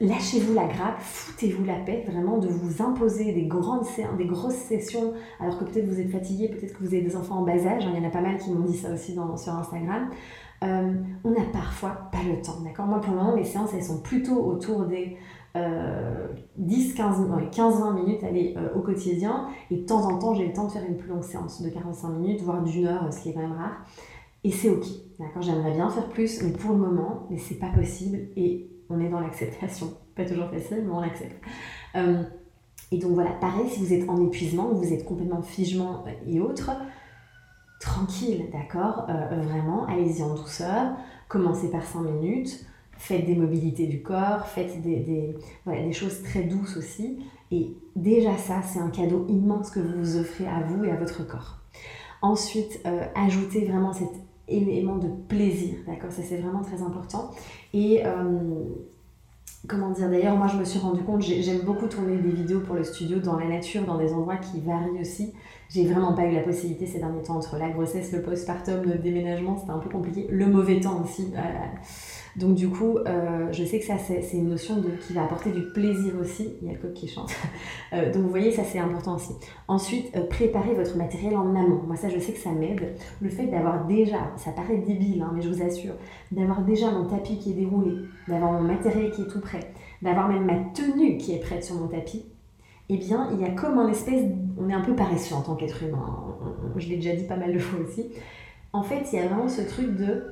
lâchez-vous 0.00 0.54
la 0.54 0.66
grappe, 0.66 1.00
foutez-vous 1.00 1.64
la 1.64 1.76
paix, 1.76 2.04
vraiment 2.08 2.38
de 2.38 2.48
vous 2.48 2.82
imposer 2.82 3.32
des 3.32 3.44
grandes 3.44 3.84
des 4.16 4.24
grosses 4.24 4.54
sessions, 4.54 5.12
alors 5.38 5.58
que 5.58 5.64
peut-être 5.64 5.86
vous 5.86 6.00
êtes 6.00 6.10
fatigué, 6.10 6.48
peut-être 6.48 6.72
que 6.72 6.82
vous 6.82 6.94
avez 6.94 7.02
des 7.02 7.16
enfants 7.16 7.36
en 7.36 7.42
bas 7.42 7.52
âge, 7.52 7.84
hein, 7.86 7.92
il 7.94 8.02
y 8.02 8.04
en 8.04 8.08
a 8.08 8.10
pas 8.10 8.22
mal 8.22 8.38
qui 8.38 8.50
m'ont 8.50 8.64
dit 8.64 8.76
ça 8.76 8.92
aussi 8.92 9.14
sur 9.14 9.54
Instagram. 9.54 10.08
Euh, 10.62 10.92
on 11.24 11.30
n'a 11.30 11.44
parfois 11.52 12.10
pas 12.12 12.22
le 12.26 12.40
temps, 12.42 12.60
d'accord? 12.62 12.86
Moi 12.86 13.00
pour 13.00 13.14
le 13.14 13.18
moment, 13.18 13.34
mes 13.34 13.44
séances, 13.44 13.70
elles 13.74 13.84
sont 13.84 14.00
plutôt 14.00 14.44
autour 14.44 14.84
des 14.84 15.16
10, 15.54 16.94
15, 16.94 17.28
15-20 17.50 17.94
minutes 17.94 18.22
aller 18.22 18.54
euh, 18.56 18.68
au 18.76 18.80
quotidien, 18.80 19.48
et 19.70 19.78
de 19.78 19.84
temps 19.84 20.06
en 20.06 20.18
temps, 20.18 20.34
j'ai 20.34 20.46
le 20.46 20.52
temps 20.52 20.66
de 20.66 20.72
faire 20.72 20.84
une 20.84 20.96
plus 20.96 21.08
longue 21.08 21.24
séance 21.24 21.60
de 21.60 21.68
45 21.68 22.08
minutes, 22.10 22.42
voire 22.42 22.62
d'une 22.62 22.86
heure, 22.86 23.12
ce 23.12 23.20
qui 23.20 23.30
est 23.30 23.32
quand 23.32 23.40
même 23.40 23.56
rare. 23.56 23.84
Et 24.44 24.52
c'est 24.52 24.70
ok, 24.70 24.84
d'accord? 25.18 25.42
J'aimerais 25.42 25.72
bien 25.72 25.90
faire 25.90 26.08
plus, 26.08 26.42
mais 26.42 26.52
pour 26.52 26.70
le 26.72 26.78
moment, 26.78 27.26
mais 27.30 27.36
c'est 27.36 27.58
pas 27.58 27.70
possible. 27.70 28.18
Et 28.36 28.69
on 28.90 29.00
est 29.00 29.08
dans 29.08 29.20
l'acceptation. 29.20 29.94
Pas 30.16 30.24
toujours 30.24 30.50
facile, 30.50 30.84
mais 30.84 30.92
on 30.92 31.00
l'accepte. 31.00 31.42
Euh, 31.96 32.22
et 32.92 32.98
donc 32.98 33.12
voilà, 33.12 33.30
pareil, 33.30 33.68
si 33.68 33.80
vous 33.80 33.92
êtes 33.92 34.08
en 34.08 34.24
épuisement, 34.24 34.68
vous 34.72 34.92
êtes 34.92 35.04
complètement 35.04 35.42
figement 35.42 36.04
et 36.26 36.40
autres, 36.40 36.72
tranquille, 37.80 38.46
d'accord 38.52 39.06
euh, 39.08 39.40
Vraiment, 39.42 39.86
allez-y 39.86 40.22
en 40.22 40.34
douceur, 40.34 40.92
commencez 41.28 41.70
par 41.70 41.84
5 41.84 42.00
minutes, 42.00 42.66
faites 42.98 43.26
des 43.26 43.36
mobilités 43.36 43.86
du 43.86 44.02
corps, 44.02 44.46
faites 44.46 44.82
des, 44.82 44.96
des, 44.96 45.38
voilà, 45.64 45.82
des 45.82 45.92
choses 45.92 46.22
très 46.22 46.42
douces 46.42 46.76
aussi. 46.76 47.20
Et 47.52 47.76
déjà 47.96 48.36
ça, 48.36 48.62
c'est 48.62 48.80
un 48.80 48.90
cadeau 48.90 49.26
immense 49.28 49.70
que 49.70 49.80
vous 49.80 49.98
vous 49.98 50.16
offrez 50.16 50.46
à 50.46 50.62
vous 50.62 50.84
et 50.84 50.90
à 50.90 50.96
votre 50.96 51.26
corps. 51.26 51.58
Ensuite, 52.22 52.80
euh, 52.86 53.04
ajoutez 53.14 53.64
vraiment 53.64 53.92
cet 53.92 54.10
élément 54.50 54.96
de 54.96 55.08
plaisir, 55.28 55.74
d'accord 55.86 56.10
Ça, 56.10 56.22
c'est 56.22 56.38
vraiment 56.38 56.62
très 56.62 56.82
important. 56.82 57.30
Et 57.72 58.02
euh, 58.04 58.38
comment 59.68 59.90
dire, 59.90 60.10
d'ailleurs, 60.10 60.36
moi, 60.36 60.46
je 60.46 60.56
me 60.56 60.64
suis 60.64 60.78
rendu 60.78 61.02
compte, 61.02 61.22
j'aime 61.22 61.60
beaucoup 61.60 61.86
tourner 61.86 62.16
des 62.16 62.30
vidéos 62.30 62.60
pour 62.60 62.74
le 62.74 62.84
studio 62.84 63.18
dans 63.18 63.38
la 63.38 63.46
nature, 63.46 63.84
dans 63.84 63.98
des 63.98 64.12
endroits 64.12 64.36
qui 64.36 64.60
varient 64.60 65.00
aussi. 65.00 65.32
J'ai 65.68 65.86
vraiment 65.86 66.14
pas 66.14 66.26
eu 66.26 66.34
la 66.34 66.42
possibilité 66.42 66.86
ces 66.86 66.98
derniers 66.98 67.22
temps 67.22 67.36
entre 67.36 67.56
la 67.56 67.70
grossesse, 67.70 68.12
le 68.12 68.22
postpartum, 68.22 68.82
le 68.82 68.98
déménagement, 68.98 69.56
c'était 69.56 69.70
un 69.70 69.78
peu 69.78 69.88
compliqué. 69.88 70.26
Le 70.30 70.46
mauvais 70.46 70.80
temps 70.80 71.02
aussi. 71.02 71.32
Euh, 71.36 71.40
donc 72.40 72.54
du 72.54 72.70
coup, 72.70 72.96
euh, 73.06 73.52
je 73.52 73.64
sais 73.64 73.78
que 73.78 73.84
ça, 73.84 73.98
c'est 73.98 74.32
une 74.32 74.48
notion 74.48 74.82
qui 75.06 75.12
va 75.12 75.24
apporter 75.24 75.52
du 75.52 75.60
plaisir 75.72 76.14
aussi. 76.18 76.54
Il 76.62 76.68
y 76.68 76.70
a 76.70 76.72
le 76.72 76.78
coq 76.78 76.92
qui 76.94 77.06
chante. 77.06 77.30
Euh, 77.92 78.12
donc 78.12 78.22
vous 78.22 78.30
voyez, 78.30 78.52
ça 78.52 78.62
c'est 78.62 78.78
important 78.78 79.16
aussi. 79.16 79.32
Ensuite, 79.66 80.14
euh, 80.14 80.24
préparez 80.28 80.74
votre 80.74 80.96
matériel 80.96 81.36
en 81.36 81.56
amont. 81.56 81.82
Moi 81.88 81.96
ça, 81.96 82.08
je 82.08 82.20
sais 82.20 82.32
que 82.32 82.38
ça 82.38 82.52
m'aide. 82.52 82.94
Le 83.20 83.28
fait 83.28 83.46
d'avoir 83.46 83.84
déjà, 83.84 84.30
ça 84.36 84.52
paraît 84.52 84.76
débile, 84.76 85.20
hein, 85.22 85.32
mais 85.34 85.42
je 85.42 85.48
vous 85.48 85.60
assure, 85.60 85.94
d'avoir 86.30 86.62
déjà 86.62 86.92
mon 86.92 87.06
tapis 87.06 87.36
qui 87.38 87.50
est 87.50 87.54
déroulé, 87.54 87.96
d'avoir 88.28 88.52
mon 88.52 88.60
matériel 88.60 89.10
qui 89.10 89.22
est 89.22 89.26
tout 89.26 89.40
prêt, 89.40 89.72
d'avoir 90.02 90.28
même 90.28 90.44
ma 90.44 90.54
tenue 90.72 91.16
qui 91.16 91.34
est 91.34 91.40
prête 91.40 91.64
sur 91.64 91.74
mon 91.74 91.88
tapis, 91.88 92.26
eh 92.90 92.96
bien, 92.96 93.28
il 93.32 93.40
y 93.40 93.44
a 93.44 93.50
comme 93.50 93.76
un 93.80 93.88
espèce... 93.88 94.22
On 94.56 94.68
est 94.68 94.74
un 94.74 94.82
peu 94.82 94.94
paresseux 94.94 95.34
en 95.34 95.42
tant 95.42 95.56
qu'être 95.56 95.82
humain. 95.82 96.36
Je 96.76 96.88
l'ai 96.88 96.96
déjà 96.96 97.16
dit 97.16 97.24
pas 97.24 97.36
mal 97.36 97.52
de 97.52 97.58
fois 97.58 97.80
aussi. 97.80 98.06
En 98.72 98.84
fait, 98.84 99.12
il 99.12 99.18
y 99.18 99.22
a 99.22 99.26
vraiment 99.26 99.48
ce 99.48 99.62
truc 99.62 99.96
de 99.96 100.26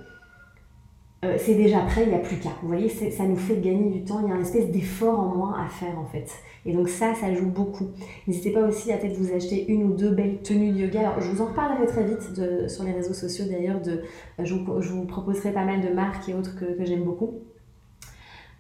euh, 1.25 1.35
c'est 1.37 1.55
déjà 1.55 1.81
prêt, 1.81 2.05
il 2.05 2.11
n'y 2.11 2.15
a 2.15 2.21
plus 2.21 2.37
qu'à. 2.37 2.51
Vous 2.63 2.69
voyez, 2.69 2.89
ça 2.89 3.25
nous 3.25 3.37
fait 3.37 3.57
gagner 3.57 3.91
du 3.91 4.05
temps, 4.05 4.21
il 4.23 4.29
y 4.29 4.33
a 4.33 4.37
une 4.37 4.43
espèce 4.43 4.71
d'effort 4.71 5.19
en 5.19 5.35
moins 5.35 5.61
à 5.61 5.69
faire 5.69 5.99
en 5.99 6.07
fait. 6.07 6.31
Et 6.65 6.73
donc 6.73 6.89
ça, 6.89 7.13
ça 7.15 7.35
joue 7.35 7.49
beaucoup. 7.49 7.89
N'hésitez 8.29 8.53
pas 8.53 8.61
aussi 8.61 8.93
à 8.93 8.99
peut-être 8.99 9.17
vous 9.17 9.35
acheter 9.35 9.67
une 9.69 9.83
ou 9.85 9.95
deux 9.95 10.11
belles 10.11 10.43
tenues 10.43 10.71
de 10.71 10.79
yoga. 10.79 11.17
Je 11.19 11.29
vous 11.29 11.43
en 11.43 11.47
reparlerai 11.47 11.87
très 11.87 12.05
vite 12.05 12.69
sur 12.69 12.85
les 12.85 12.93
réseaux 12.93 13.15
sociaux 13.15 13.47
d'ailleurs. 13.51 13.81
De, 13.81 14.03
je, 14.39 14.55
vous, 14.55 15.07
proposerai 15.07 15.53
pas 15.53 15.65
mal 15.65 15.81
de 15.81 15.89
marques 15.93 16.29
et 16.29 16.35
autres 16.35 16.55
que, 16.57 16.85
j'aime 16.85 17.03
beaucoup. 17.03 17.41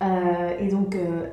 Euh, 0.02 0.58
et 0.58 0.68
donc, 0.68 0.96
euh, 0.96 1.26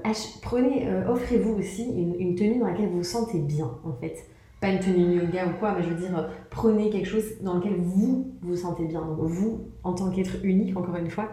offrez-vous 1.10 1.56
aussi 1.56 1.86
une, 1.86 2.16
une 2.20 2.36
tenue 2.36 2.60
dans 2.60 2.68
laquelle 2.68 2.90
vous 2.90 2.98
vous 2.98 3.04
sentez 3.04 3.40
bien 3.40 3.72
en 3.84 3.94
fait 3.94 4.26
pas 4.66 4.72
une 4.72 4.80
tenue 4.80 5.18
yoga 5.18 5.46
ou 5.46 5.60
quoi, 5.60 5.76
mais 5.76 5.84
je 5.84 5.90
veux 5.90 5.96
dire, 5.96 6.30
prenez 6.50 6.90
quelque 6.90 7.08
chose 7.08 7.24
dans 7.42 7.56
lequel 7.56 7.76
vous 7.78 8.34
vous 8.42 8.56
sentez 8.56 8.86
bien. 8.86 9.02
vous, 9.02 9.68
en 9.84 9.94
tant 9.94 10.10
qu'être 10.10 10.44
unique, 10.44 10.76
encore 10.76 10.96
une 10.96 11.10
fois, 11.10 11.30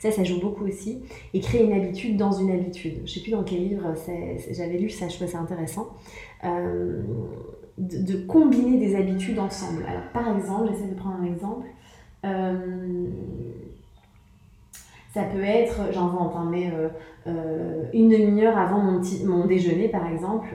ça, 0.00 0.10
ça 0.10 0.22
joue 0.22 0.38
beaucoup 0.40 0.66
aussi. 0.66 1.02
Et 1.32 1.40
créer 1.40 1.64
une 1.64 1.72
habitude 1.72 2.16
dans 2.18 2.32
une 2.32 2.50
habitude. 2.50 3.00
Je 3.06 3.12
sais 3.12 3.20
plus 3.20 3.30
dans 3.30 3.42
quel 3.42 3.60
livre 3.68 3.94
j'avais 4.50 4.78
lu 4.78 4.90
ça, 4.90 5.08
je 5.08 5.14
trouvais 5.14 5.30
ça 5.30 5.38
intéressant. 5.38 5.94
Euh, 6.44 7.02
de, 7.78 8.26
combiner 8.26 8.78
des 8.78 8.94
habitudes 8.94 9.38
ensemble. 9.38 9.84
Alors, 9.88 10.10
par 10.12 10.36
exemple, 10.36 10.70
j'essaie 10.70 10.88
de 10.88 10.94
prendre 10.94 11.16
un 11.22 11.24
exemple. 11.24 11.66
Euh, 12.24 13.06
ça 15.14 15.22
peut 15.22 15.42
être, 15.42 15.90
j'invente, 15.90 16.34
hein, 16.36 16.48
mais 16.50 16.70
euh, 17.26 17.82
une 17.94 18.10
demi-heure 18.10 18.58
avant 18.58 18.80
mon, 18.80 19.00
mon, 19.24 19.46
déjeuner, 19.46 19.88
par 19.88 20.06
exemple 20.06 20.48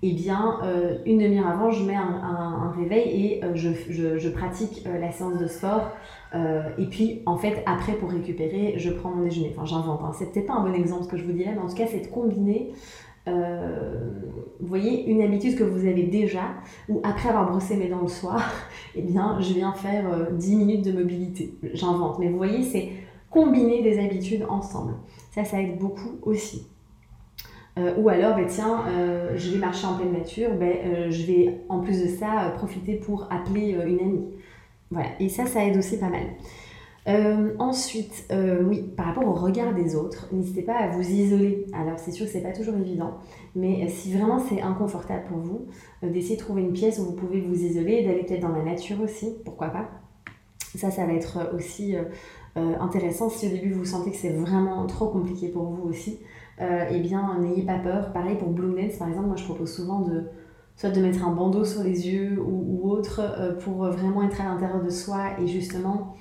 eh 0.00 0.12
bien, 0.12 0.60
euh, 0.62 0.98
une 1.06 1.18
demi-heure 1.18 1.48
avant, 1.48 1.70
je 1.70 1.84
mets 1.84 1.96
un, 1.96 2.72
réveil 2.76 3.24
et 3.24 3.44
euh, 3.44 3.54
je, 3.54 4.28
pratique 4.28 4.84
euh, 4.86 4.98
la 4.98 5.10
séance 5.10 5.38
de 5.38 5.46
sport. 5.48 5.90
et 6.32 6.86
puis, 6.86 7.22
en 7.26 7.36
fait, 7.36 7.62
après, 7.66 7.94
pour 7.94 8.10
récupérer, 8.10 8.74
je 8.76 8.90
prends 8.90 9.10
mon 9.10 9.24
déjeuner. 9.24 9.52
Enfin, 9.56 9.64
j'invente. 9.64 10.00
Hein. 10.04 10.12
C'est 10.16 10.32
peut-être 10.32 10.46
pas 10.46 10.54
un 10.54 10.62
bon 10.62 10.74
exemple 10.74 11.04
ce 11.04 11.08
que 11.08 11.16
je 11.16 11.24
vous 11.24 11.32
dis 11.32 11.44
là, 11.44 11.50
mais 11.54 11.60
en 11.60 11.68
tout 11.68 11.74
cas, 11.74 11.86
c'est 11.86 12.00
de 12.00 12.06
combiner 12.06 12.72
vous 14.60 14.66
voyez, 14.66 15.04
une 15.04 15.20
habitude 15.20 15.54
que 15.54 15.62
vous 15.62 15.86
avez 15.86 16.04
déjà, 16.04 16.54
ou 16.88 17.02
après 17.04 17.28
avoir 17.28 17.50
brossé 17.50 17.76
mes 17.76 17.86
dents 17.86 18.00
le 18.00 18.08
soir, 18.08 18.42
eh 18.94 19.02
bien, 19.02 19.38
je 19.38 19.52
viens 19.52 19.74
faire 19.74 20.32
10 20.32 20.56
minutes 20.56 20.84
de 20.86 20.92
mobilité. 20.92 21.54
J'invente. 21.74 22.18
Mais 22.18 22.30
vous 22.30 22.38
voyez, 22.38 22.62
c'est 22.62 22.88
combiner 23.28 23.82
des 23.82 23.98
habitudes 23.98 24.46
ensemble. 24.48 24.94
Ça, 25.30 25.44
ça 25.44 25.60
aide 25.60 25.78
beaucoup 25.78 26.18
aussi. 26.22 26.66
Euh, 27.78 27.94
ou 27.96 28.08
alors, 28.08 28.34
ben, 28.34 28.46
tiens, 28.46 28.84
euh, 28.88 29.36
je 29.36 29.50
vais 29.52 29.58
marcher 29.58 29.86
en 29.86 29.94
pleine 29.94 30.12
nature, 30.12 30.50
ben, 30.54 30.74
euh, 30.84 31.10
je 31.10 31.26
vais 31.26 31.60
en 31.68 31.80
plus 31.80 32.02
de 32.02 32.08
ça 32.08 32.52
profiter 32.56 32.94
pour 32.96 33.28
appeler 33.30 33.70
une 33.86 34.00
amie. 34.00 34.24
Voilà, 34.90 35.10
et 35.20 35.28
ça, 35.28 35.46
ça 35.46 35.64
aide 35.64 35.76
aussi 35.76 35.98
pas 35.98 36.08
mal. 36.08 36.26
ensuite, 37.58 38.26
oui, 38.64 38.82
par 38.96 39.06
rapport 39.06 39.26
au 39.26 39.32
regard 39.32 39.74
des 39.74 39.96
autres, 39.96 40.28
n'hésitez 40.32 40.62
pas 40.62 40.74
à 40.76 40.88
vous 40.88 41.08
isoler. 41.08 41.66
Alors, 41.72 41.98
c'est 41.98 42.10
sûr 42.10 42.26
que 42.26 42.32
c'est 42.32 42.42
pas 42.42 42.52
toujours 42.52 42.76
évident, 42.76 43.14
mais 43.54 43.86
si 43.88 44.12
vraiment 44.14 44.38
c'est 44.38 44.60
inconfortable 44.60 45.24
pour 45.28 45.38
vous, 45.38 45.66
d'essayer 46.02 46.36
de 46.36 46.40
trouver 46.40 46.62
une 46.62 46.72
pièce 46.72 46.98
où 46.98 47.04
vous 47.04 47.12
pouvez 47.12 47.40
vous 47.40 47.54
isoler, 47.54 48.04
d'aller 48.04 48.24
peut-être 48.24 48.40
dans 48.40 48.54
la 48.54 48.62
nature 48.62 49.00
aussi, 49.02 49.34
pourquoi 49.44 49.68
pas. 49.68 49.88
Ça, 50.74 50.90
ça 50.90 51.06
va 51.06 51.12
être 51.12 51.50
aussi 51.54 51.94
intéressant 52.56 53.28
si 53.28 53.46
au 53.46 53.50
début 53.50 53.72
vous 53.72 53.84
sentez 53.84 54.10
que 54.10 54.16
c'est 54.16 54.32
vraiment 54.32 54.86
trop 54.86 55.08
compliqué 55.08 55.48
pour 55.48 55.64
vous 55.64 55.88
aussi 55.88 56.18
eh 56.60 57.00
bien, 57.00 57.38
n'ayez 57.40 57.62
pas 57.62 57.78
peur. 57.78 58.12
Pareil 58.12 58.36
pour 58.36 58.48
Blue 58.50 58.74
par 58.98 59.08
exemple, 59.08 59.26
moi 59.26 59.36
je 59.36 59.44
propose 59.44 59.72
souvent 59.72 60.00
de 60.00 60.24
soit 60.78 60.90
de 60.90 61.00
mettre 61.00 61.26
un 61.26 61.32
bandeau 61.32 61.64
sur 61.64 61.82
les 61.82 62.08
yeux 62.08 62.40
ou, 62.40 62.88
autre 62.88 63.20
euh, 63.20 63.54
pour 63.56 63.84
vraiment 63.86 64.22
être 64.22 64.40
à 64.40 64.44
l'intérieur 64.44 64.82
de 64.82 64.90
soi 64.90 65.40
et 65.40 65.46
justement 65.46 66.14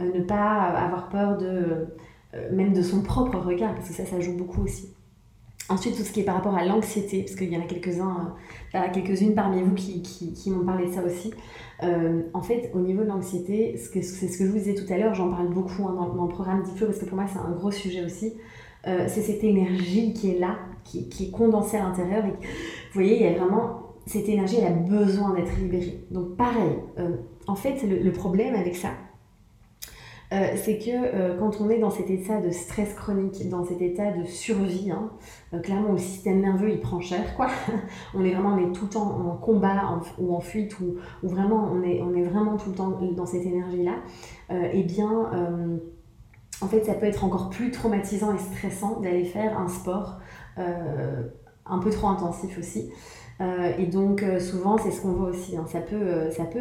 euh, 0.00 0.10
ne 0.14 0.22
pas 0.22 0.60
avoir 0.62 1.08
peur 1.08 1.36
de 1.36 1.88
même 2.50 2.72
de 2.72 2.82
son 2.82 3.02
propre 3.02 3.38
regard 3.38 3.74
parce 3.74 3.88
que 3.88 3.94
ça 3.94 4.04
ça 4.04 4.20
joue 4.20 4.36
beaucoup 4.36 4.62
aussi. 4.62 4.94
Ensuite, 5.68 5.96
tout 5.96 6.02
ce 6.02 6.12
qui 6.12 6.20
est 6.20 6.24
par 6.24 6.34
rapport 6.34 6.54
à 6.54 6.64
l'anxiété, 6.64 7.22
parce 7.22 7.36
qu'il 7.36 7.50
y 7.50 7.56
en 7.56 7.60
a 7.60 7.64
quelques-uns, 7.64 8.34
quelques-unes 8.92 9.34
parmi 9.34 9.62
vous 9.62 9.74
qui, 9.74 10.02
qui, 10.02 10.50
m'ont 10.50 10.62
parlé 10.62 10.88
de 10.88 10.92
ça 10.92 11.02
aussi. 11.02 11.32
en 11.80 12.42
fait, 12.42 12.70
au 12.74 12.80
niveau 12.80 13.02
de 13.02 13.08
l'anxiété, 13.08 13.74
c'est 13.78 14.02
ce 14.02 14.36
que 14.38 14.44
je 14.44 14.50
vous 14.50 14.58
disais 14.58 14.74
tout 14.74 14.92
à 14.92 14.98
l'heure, 14.98 15.14
j'en 15.14 15.30
parle 15.30 15.48
beaucoup 15.48 15.88
hein, 15.88 15.94
dans, 15.94 16.12
dans, 16.12 16.24
le 16.24 16.28
programme 16.28 16.62
Diplo 16.64 16.86
parce 16.86 16.98
que 16.98 17.06
pour 17.06 17.16
moi 17.16 17.26
c'est 17.32 17.38
un 17.38 17.52
gros 17.52 17.70
sujet 17.70 18.04
aussi. 18.04 18.34
Euh, 18.86 19.06
c'est 19.08 19.22
cette 19.22 19.44
énergie 19.44 20.12
qui 20.12 20.30
est 20.30 20.38
là, 20.38 20.56
qui, 20.84 21.08
est 21.20 21.30
condensée 21.30 21.76
à 21.76 21.84
l'intérieur. 21.84 22.24
Vous 22.24 22.30
voyez, 22.92 23.16
il 23.16 23.22
y 23.22 23.26
a 23.26 23.38
vraiment 23.38 23.80
cette 24.06 24.28
énergie, 24.28 24.56
elle 24.58 24.66
a 24.66 24.76
besoin 24.76 25.34
d'être 25.34 25.56
libérée. 25.56 26.04
Donc 26.10 26.36
pareil, 26.36 26.78
euh, 26.98 27.16
en 27.46 27.54
fait, 27.54 27.82
le, 27.82 28.12
problème 28.12 28.54
avec 28.54 28.76
ça, 28.76 28.90
euh, 30.32 30.48
c'est 30.56 30.78
que 30.78 31.38
quand 31.38 31.60
on 31.62 31.70
est 31.70 31.78
dans 31.78 31.90
cet 31.90 32.10
état 32.10 32.42
de 32.42 32.50
stress 32.50 32.92
chronique, 32.92 33.48
dans 33.48 33.64
cet 33.64 33.80
état 33.80 34.10
de 34.10 34.24
survie, 34.24 34.90
hein, 34.90 35.10
clairement 35.62 35.92
le 35.92 35.98
système 35.98 36.40
nerveux 36.40 36.70
il 36.70 36.80
prend 36.80 37.00
cher, 37.00 37.34
quoi. 37.36 37.46
on 38.14 38.22
est 38.22 38.32
vraiment 38.32 38.54
on 38.54 38.58
est 38.58 38.72
tout 38.72 38.84
le 38.84 38.90
temps 38.90 39.30
en 39.30 39.36
combat 39.36 39.98
ou 40.18 40.34
en 40.34 40.40
fuite, 40.40 40.78
ou, 40.80 40.96
vraiment 41.22 41.70
on 41.72 41.82
est, 41.82 42.02
on 42.02 42.14
est 42.14 42.24
vraiment 42.24 42.58
tout 42.58 42.70
le 42.70 42.76
temps 42.76 43.00
dans 43.16 43.26
cette 43.26 43.46
énergie-là. 43.46 43.94
eh 44.50 44.82
bien, 44.82 45.30
en 46.60 46.68
fait, 46.68 46.84
ça 46.84 46.94
peut 46.94 47.06
être 47.06 47.24
encore 47.24 47.50
plus 47.50 47.70
traumatisant 47.70 48.34
et 48.34 48.38
stressant 48.38 49.00
d'aller 49.00 49.24
faire 49.24 49.58
un 49.58 49.68
sport 49.68 50.20
euh, 50.58 51.22
un 51.66 51.78
peu 51.78 51.90
trop 51.90 52.08
intensif 52.08 52.58
aussi. 52.58 52.90
Euh, 53.40 53.72
et 53.78 53.86
donc 53.86 54.22
euh, 54.22 54.38
souvent 54.38 54.78
c'est 54.78 54.92
ce 54.92 55.00
qu'on 55.00 55.12
voit 55.12 55.30
aussi, 55.30 55.56
hein. 55.56 55.64
ça, 55.66 55.80
peut, 55.80 56.30
ça, 56.30 56.44
peut, 56.44 56.60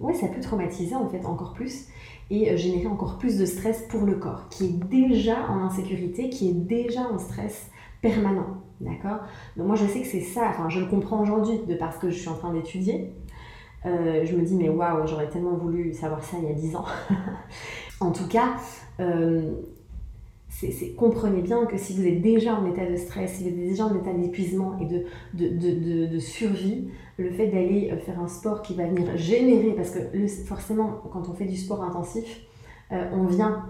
ouais, 0.00 0.12
ça 0.12 0.26
peut 0.28 0.42
traumatiser 0.42 0.94
en 0.94 1.08
fait 1.08 1.24
encore 1.24 1.54
plus 1.54 1.86
et 2.28 2.54
générer 2.58 2.86
encore 2.86 3.16
plus 3.16 3.38
de 3.38 3.46
stress 3.46 3.86
pour 3.88 4.02
le 4.02 4.16
corps 4.16 4.50
qui 4.50 4.66
est 4.66 4.84
déjà 4.90 5.48
en 5.48 5.64
insécurité, 5.64 6.28
qui 6.28 6.50
est 6.50 6.54
déjà 6.54 7.00
en 7.00 7.18
stress 7.18 7.70
permanent. 8.02 8.58
D'accord? 8.80 9.20
Donc 9.56 9.68
moi 9.68 9.76
je 9.76 9.86
sais 9.86 10.02
que 10.02 10.06
c'est 10.06 10.20
ça, 10.20 10.48
enfin 10.50 10.68
je 10.68 10.80
le 10.80 10.86
comprends 10.86 11.22
aujourd'hui 11.22 11.60
de 11.66 11.74
parce 11.76 11.96
que 11.96 12.10
je 12.10 12.18
suis 12.18 12.28
en 12.28 12.34
train 12.34 12.52
d'étudier. 12.52 13.14
je 13.84 14.36
me 14.36 14.42
dis 14.42 14.56
mais 14.56 14.68
waouh, 14.68 15.06
j'aurais 15.06 15.30
tellement 15.30 15.56
voulu 15.56 15.94
savoir 15.94 16.22
ça 16.22 16.36
il 16.42 16.46
y 16.46 16.52
a 16.52 16.54
10 16.54 16.76
ans. 16.76 16.84
en 18.00 18.10
tout 18.10 18.28
cas, 18.28 18.56
euh, 19.00 19.52
comprenez 20.96 21.42
bien 21.42 21.66
que 21.66 21.76
si 21.76 21.96
vous 21.96 22.06
êtes 22.06 22.20
déjà 22.20 22.54
en 22.54 22.66
état 22.66 22.86
de 22.86 22.96
stress, 22.96 23.34
si 23.34 23.44
vous 23.44 23.48
êtes 23.50 23.68
déjà 23.68 23.86
en 23.86 23.94
état 23.94 24.12
d'épuisement 24.12 24.78
et 24.78 24.86
de, 25.34 26.18
survie, 26.18 26.88
le 27.18 27.30
fait 27.30 27.48
d'aller 27.48 27.90
euh, 27.92 27.98
faire 27.98 28.20
un 28.20 28.28
sport 28.28 28.62
qui 28.62 28.74
va 28.74 28.86
venir 28.86 29.16
générer, 29.16 29.72
parce 29.72 29.90
que 29.90 29.98
forcément, 30.46 31.00
quand 31.12 31.28
on 31.28 31.34
fait 31.34 31.46
du 31.46 31.56
sport 31.56 31.82
intensif, 31.82 32.42
euh, 32.92 33.10
on 33.12 33.24
vient 33.24 33.64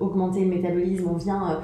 augmenter 0.00 0.40
le 0.40 0.50
métabolisme, 0.50 1.08
on 1.08 1.16
vient 1.16 1.60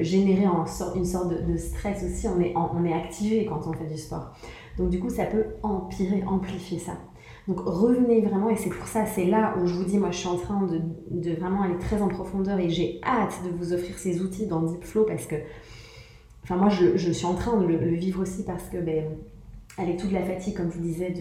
générer 0.00 0.46
une 0.94 1.04
sorte 1.04 1.28
de, 1.28 1.56
stress 1.56 2.04
aussi, 2.04 2.26
on 2.28 2.40
est, 2.40 2.54
on 2.56 2.84
est 2.84 2.92
activé 2.92 3.44
quand 3.46 3.66
on 3.66 3.72
fait 3.72 3.86
du 3.86 3.98
sport. 3.98 4.32
Donc 4.78 4.90
du 4.90 5.00
coup, 5.00 5.10
ça 5.10 5.24
peut 5.24 5.44
empirer, 5.62 6.22
amplifier 6.26 6.78
ça. 6.78 6.92
Donc 7.48 7.60
revenez 7.60 8.20
vraiment, 8.20 8.50
et 8.50 8.56
c'est 8.56 8.68
pour 8.68 8.86
ça, 8.86 9.06
c'est 9.06 9.24
là 9.24 9.54
où 9.58 9.66
je 9.66 9.72
vous 9.72 9.84
dis, 9.84 9.96
moi 9.96 10.10
je 10.10 10.18
suis 10.18 10.28
en 10.28 10.36
train 10.36 10.68
de, 11.10 11.32
vraiment 11.32 11.62
aller 11.62 11.78
très 11.78 12.02
en 12.02 12.08
profondeur 12.08 12.60
et 12.60 12.68
j'ai 12.68 13.00
hâte 13.02 13.40
de 13.42 13.48
vous 13.56 13.72
offrir 13.72 13.98
ces 13.98 14.20
outils 14.20 14.46
dans 14.46 14.60
Deep 14.60 14.84
Flow 14.84 15.04
parce 15.04 15.24
que, 15.24 15.36
enfin 16.44 16.56
moi 16.56 16.68
je, 16.68 17.10
suis 17.10 17.24
en 17.24 17.34
train 17.34 17.56
de 17.56 17.64
le, 17.66 17.94
vivre 17.94 18.20
aussi 18.20 18.44
parce 18.44 18.64
que, 18.64 18.76
ben, 18.76 19.04
avec 19.78 19.96
toute 19.96 20.12
la 20.12 20.22
fatigue, 20.22 20.56
comme 20.56 20.70
je 20.70 20.76
vous 20.76 20.82
disais, 20.82 21.14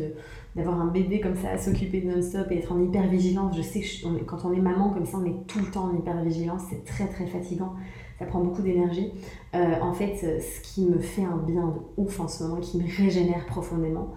d'avoir 0.53 0.81
un 0.81 0.87
bébé 0.87 1.21
comme 1.21 1.35
ça 1.37 1.51
à 1.51 1.57
s'occuper 1.57 2.01
non-stop 2.01 2.51
et 2.51 2.57
être 2.57 2.73
en 2.73 2.83
hyper-vigilance, 2.83 3.55
je 3.55 3.61
sais 3.61 3.79
que 3.79 4.23
quand 4.25 4.43
on 4.43 4.51
est 4.51 4.59
maman 4.59 4.89
comme 4.89 5.05
ça, 5.05 5.19
on 5.19 5.25
est 5.25 5.47
tout 5.47 5.59
le 5.59 5.71
temps 5.71 5.85
en 5.85 5.95
hyper-vigilance, 5.95 6.63
c'est 6.69 6.83
très 6.83 7.07
très 7.07 7.27
fatigant 7.27 7.73
ça 8.19 8.25
prend 8.25 8.39
beaucoup 8.39 8.63
d'énergie. 8.63 9.11
Euh, 9.53 9.75
en 9.81 9.93
fait, 9.93 10.15
ce 10.15 10.61
qui 10.61 10.85
me 10.85 10.97
fait 10.97 11.23
un 11.23 11.37
bien 11.37 11.67
de 11.67 11.79
ouf 11.97 12.19
en 12.19 12.27
ce 12.27 12.43
moment, 12.43 12.59
qui 12.59 12.79
me 12.79 12.83
régénère 12.83 13.45
profondément, 13.45 14.13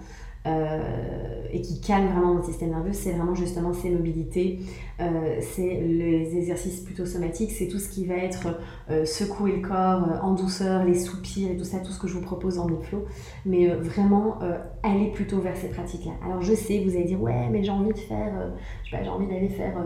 euh, 0.47 1.43
et 1.53 1.61
qui 1.61 1.81
calme 1.81 2.07
vraiment 2.07 2.35
mon 2.35 2.43
système 2.43 2.71
nerveux, 2.71 2.93
c'est 2.93 3.11
vraiment 3.11 3.35
justement 3.35 3.75
ces 3.75 3.91
mobilités, 3.91 4.61
euh, 5.01 5.39
c'est 5.41 5.81
les 5.83 6.35
exercices 6.37 6.81
plutôt 6.81 7.05
somatiques, 7.05 7.51
c'est 7.51 7.69
tout 7.69 7.79
ce 7.79 7.91
qui 7.91 8.07
va 8.07 8.15
être 8.15 8.59
euh, 8.91 9.05
secouer 9.05 9.57
le 9.57 9.69
corps 9.69 10.09
en 10.23 10.33
douceur, 10.33 10.85
les 10.85 10.95
soupirs 10.95 11.51
et 11.51 11.57
tout 11.57 11.65
ça, 11.65 11.81
tout 11.81 11.93
ce 11.93 11.99
que 11.99 12.09
je 12.09 12.15
vous 12.15 12.23
propose 12.23 12.59
en 12.59 12.69
flow, 12.81 13.05
mais 13.45 13.69
vraiment 13.75 14.39
aller 14.83 15.11
plutôt 15.11 15.41
vers 15.41 15.57
ces 15.57 15.69
pratiques-là. 15.69 16.13
Alors 16.25 16.41
je 16.41 16.55
sais, 16.55 16.83
vous 16.85 16.95
allez 16.95 17.05
dire 17.05 17.21
ouais, 17.21 17.49
mais 17.51 17.63
j'ai 17.63 17.73
envie 17.73 17.93
de 17.93 17.99
faire, 17.99 18.53
je 18.85 18.91
sais 18.91 18.97
pas, 18.97 19.03
j'ai 19.03 19.11
envie 19.11 19.27
d'aller 19.27 19.49
faire 19.49 19.85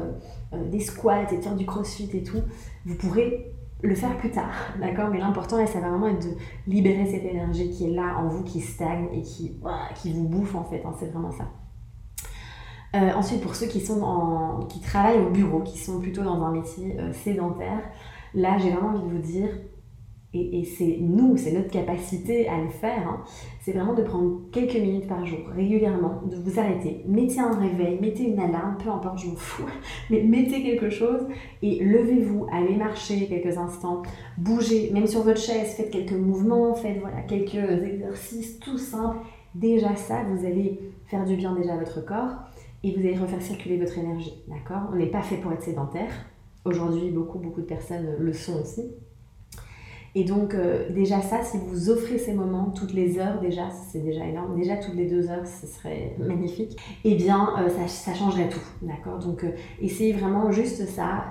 des 0.52 0.80
squats 0.80 1.32
et 1.32 1.36
de 1.36 1.42
faire 1.42 1.56
du 1.56 1.66
crossfit 1.66 2.10
et 2.12 2.22
tout. 2.22 2.42
Vous 2.84 2.94
pourrez 2.94 3.53
le 3.84 3.94
faire 3.94 4.16
plus 4.16 4.30
tard, 4.30 4.54
d'accord? 4.80 5.10
Mais 5.10 5.18
l'important, 5.18 5.58
là, 5.58 5.66
ça 5.66 5.78
va 5.78 5.90
vraiment 5.90 6.08
être 6.08 6.24
de 6.24 6.34
libérer 6.66 7.04
cette 7.06 7.24
énergie 7.24 7.70
qui 7.70 7.86
est 7.86 7.90
là 7.90 8.16
en 8.18 8.28
vous, 8.28 8.42
qui 8.42 8.60
stagne 8.60 9.08
et 9.12 9.22
qui, 9.22 9.60
vous 10.12 10.28
bouffe 10.28 10.54
en 10.54 10.64
fait, 10.64 10.82
hein, 10.84 10.94
c'est 10.98 11.10
vraiment 11.10 11.30
ça. 11.30 11.44
Euh, 12.96 13.12
ensuite, 13.14 13.42
pour 13.42 13.54
ceux 13.54 13.66
qui, 13.66 13.80
sont 13.80 14.02
en, 14.02 14.60
qui 14.66 14.80
travaillent 14.80 15.20
au 15.20 15.30
bureau, 15.30 15.60
qui 15.60 15.78
sont 15.78 16.00
plutôt 16.00 16.22
dans 16.22 16.42
un 16.42 16.52
métier 16.52 16.96
euh, 16.98 17.12
sédentaire, 17.12 17.82
là, 18.32 18.56
j'ai 18.58 18.70
vraiment 18.70 18.88
envie 18.88 19.02
de 19.02 19.08
vous 19.08 19.22
dire, 19.22 19.48
et, 20.34 20.64
c'est 20.64 20.98
nous, 21.00 21.36
c'est 21.36 21.52
notre 21.52 21.70
capacité 21.70 22.48
à 22.48 22.60
le 22.60 22.68
faire, 22.68 23.08
hein. 23.08 23.24
c'est 23.60 23.72
vraiment 23.72 23.94
de 23.94 24.02
prendre 24.02 24.40
quelques 24.50 24.76
minutes 24.76 25.06
par 25.06 25.24
jour, 25.24 25.38
régulièrement, 25.54 26.22
de 26.28 26.36
vous 26.36 26.58
arrêter. 26.58 27.04
Mettez 27.06 27.38
un 27.38 27.52
réveil, 27.52 27.98
mettez 28.00 28.24
une 28.24 28.40
alarme, 28.40 28.76
peu 28.82 28.90
importe, 28.90 29.18
je 29.18 29.28
m'en 29.28 29.36
fous, 29.36 29.66
mais 30.10 30.22
mettez 30.22 30.62
quelque 30.62 30.90
chose 30.90 31.22
et 31.62 31.84
levez-vous, 31.84 32.46
allez 32.52 32.76
marcher 32.76 33.26
quelques 33.26 33.56
instants, 33.56 34.02
bougez, 34.36 34.90
même 34.92 35.06
sur 35.06 35.22
votre 35.22 35.40
chaise, 35.40 35.74
faites 35.76 35.90
quelques 35.90 36.12
mouvements, 36.12 36.74
faites 36.74 36.98
voilà, 37.00 37.22
quelques 37.22 37.54
exercices 37.54 38.58
tout 38.58 38.78
simples. 38.78 39.18
Déjà 39.54 39.94
ça, 39.94 40.24
vous 40.24 40.44
allez 40.44 40.80
faire 41.06 41.24
du 41.24 41.36
bien 41.36 41.54
déjà 41.54 41.74
à 41.74 41.76
votre 41.76 42.04
corps 42.04 42.34
et 42.82 42.90
vous 42.92 42.98
allez 42.98 43.16
refaire 43.16 43.40
circuler 43.40 43.78
votre 43.78 43.96
énergie, 43.98 44.42
d'accord? 44.48 44.90
On 44.92 44.96
n'est 44.96 45.10
pas 45.10 45.22
fait 45.22 45.36
pour 45.36 45.52
être 45.52 45.62
sédentaire. 45.62 46.10
Aujourd'hui, 46.64 47.10
beaucoup, 47.10 47.38
beaucoup 47.38 47.60
de 47.60 47.66
personnes 47.66 48.16
le 48.18 48.32
sont 48.32 48.60
aussi. 48.60 48.90
Et 50.16 50.22
donc, 50.22 50.54
euh, 50.54 50.88
déjà 50.90 51.20
ça, 51.20 51.42
si 51.42 51.58
vous 51.58 51.90
offrez 51.90 52.18
ces 52.18 52.34
moments 52.34 52.70
toutes 52.70 52.92
les 52.92 53.18
heures, 53.18 53.40
déjà, 53.40 53.68
c'est 53.70 53.98
déjà 53.98 54.24
énorme, 54.24 54.54
déjà 54.54 54.76
toutes 54.76 54.94
les 54.94 55.06
deux 55.06 55.28
heures, 55.28 55.44
ce 55.44 55.66
serait 55.66 56.14
magnifique, 56.20 56.78
eh 57.02 57.16
bien, 57.16 57.50
euh, 57.58 57.68
ça, 57.68 57.88
ça, 57.88 58.14
changerait 58.14 58.48
tout, 58.48 58.60
d'accord? 58.82 59.18
Donc, 59.18 59.42
euh, 59.42 59.50
essayez 59.80 60.12
vraiment 60.12 60.52
juste 60.52 60.86
ça, 60.86 61.24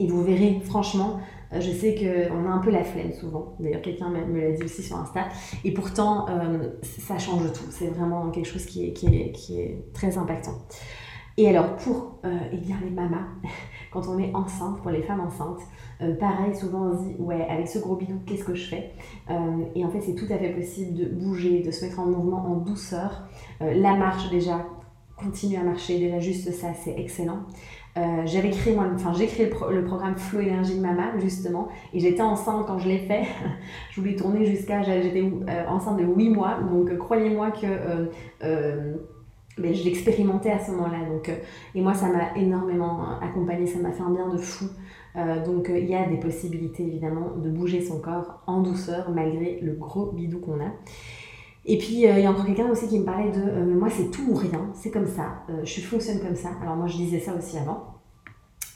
et 0.00 0.08
vous 0.08 0.24
verrez, 0.24 0.60
franchement, 0.64 1.20
je 1.52 1.70
sais 1.70 1.94
qu'on 1.94 2.50
a 2.50 2.52
un 2.52 2.58
peu 2.58 2.72
la 2.72 2.82
flemme 2.82 3.12
souvent, 3.12 3.54
d'ailleurs, 3.60 3.82
quelqu'un 3.82 4.08
me 4.10 4.40
l'a 4.40 4.50
dit 4.50 4.64
aussi 4.64 4.82
sur 4.82 4.96
Insta, 4.96 5.28
et 5.62 5.72
pourtant, 5.72 6.26
ça 6.82 7.18
change 7.18 7.52
tout, 7.52 7.70
c'est 7.70 7.90
vraiment 7.90 8.30
quelque 8.30 8.48
chose 8.48 8.66
qui 8.66 8.88
est, 8.88 8.92
qui 8.92 9.06
est, 9.06 9.30
qui 9.30 9.60
est 9.60 9.84
très 9.92 10.18
impactant. 10.18 10.58
Et 11.36 11.48
alors, 11.48 11.76
pour 11.76 12.18
eh 12.24 12.56
bien, 12.56 12.76
les 12.82 12.90
mamas, 12.90 13.28
quand 13.94 14.08
on 14.08 14.18
est 14.18 14.34
enceinte, 14.34 14.82
pour 14.82 14.90
les 14.90 15.02
femmes 15.02 15.20
enceintes, 15.20 15.60
euh, 16.02 16.14
pareil, 16.16 16.54
souvent 16.54 16.90
on 16.90 16.98
se 16.98 17.04
dit, 17.04 17.14
ouais, 17.20 17.46
avec 17.48 17.68
ce 17.68 17.78
gros 17.78 17.94
bidou, 17.94 18.18
qu'est-ce 18.26 18.44
que 18.44 18.54
je 18.54 18.68
fais? 18.68 18.90
Euh, 19.30 19.64
Et 19.76 19.84
en 19.84 19.88
fait, 19.88 20.00
c'est 20.00 20.16
tout 20.16 20.30
à 20.30 20.36
fait 20.36 20.50
possible 20.50 20.94
de 20.98 21.04
bouger, 21.04 21.62
de 21.62 21.70
se 21.70 21.84
mettre 21.84 22.00
en 22.00 22.06
mouvement 22.06 22.44
en 22.44 22.56
douceur. 22.56 23.22
Euh, 23.62 23.72
la 23.74 23.94
marche, 23.94 24.28
déjà, 24.30 24.66
continue 25.16 25.56
à 25.56 25.62
marcher. 25.62 26.00
Déjà 26.00 26.18
juste 26.18 26.50
ça, 26.50 26.74
c'est 26.74 26.98
excellent. 26.98 27.44
J'avais 28.24 28.50
créé 28.50 28.74
moi, 28.74 28.86
enfin 28.92 29.12
j'ai 29.12 29.28
le, 29.44 29.84
programme 29.84 30.16
Flow 30.16 30.40
Énergie 30.40 30.74
de 30.74 30.80
Mama 30.80 31.16
justement 31.20 31.68
et 31.92 32.00
j'étais 32.00 32.22
enceinte 32.22 32.66
quand 32.66 32.80
je 32.80 32.88
l'ai 32.88 32.98
fait. 32.98 33.22
je 33.92 34.00
voulais 34.00 34.16
tourner 34.16 34.44
jusqu'à, 34.46 34.82
j'étais 34.82 35.22
enceinte 35.68 35.98
de 35.98 36.04
8 36.04 36.30
mois 36.30 36.58
donc 36.68 36.98
croyez-moi 36.98 37.52
que 37.52 38.10
ben, 39.58 39.74
je 39.74 39.84
l'expérimentais 39.84 40.50
à 40.50 40.58
ce 40.58 40.70
moment-là. 40.72 41.04
Donc, 41.08 41.30
et 41.74 41.80
moi 41.80 41.94
ça 41.94 42.08
m'a 42.08 42.36
énormément 42.36 43.18
accompagnée, 43.20 43.66
ça 43.66 43.78
m'a 43.78 43.92
fait 43.92 44.02
un 44.02 44.10
bien 44.10 44.28
de 44.28 44.38
fou. 44.38 44.66
donc 45.44 45.70
il 45.74 45.86
y 45.86 45.94
a 45.94 46.06
des 46.08 46.18
possibilités 46.18 46.84
évidemment 46.84 47.36
de 47.36 47.50
bouger 47.50 47.80
son 47.80 48.00
corps 48.00 48.42
en 48.46 48.62
douceur 48.62 49.10
malgré 49.10 49.60
le 49.60 49.72
gros 49.74 50.12
bidou 50.12 50.40
qu'on 50.40 50.60
a. 50.60 50.72
Et 51.66 51.78
puis, 51.78 51.94
il 51.94 52.00
y 52.00 52.26
a 52.26 52.30
encore 52.30 52.44
quelqu'un 52.44 52.68
aussi 52.68 52.88
qui 52.88 52.98
me 52.98 53.04
parlait 53.04 53.30
de 53.30 53.72
moi, 53.72 53.88
c'est 53.88 54.10
tout 54.10 54.30
ou 54.30 54.34
rien, 54.34 54.70
c'est 54.74 54.90
comme 54.90 55.06
ça, 55.06 55.46
je 55.62 55.80
fonctionne 55.80 56.20
comme 56.20 56.36
ça. 56.36 56.50
Alors, 56.60 56.76
moi, 56.76 56.86
je 56.86 56.96
disais 56.96 57.20
ça 57.20 57.34
aussi 57.34 57.56
avant. 57.56 57.93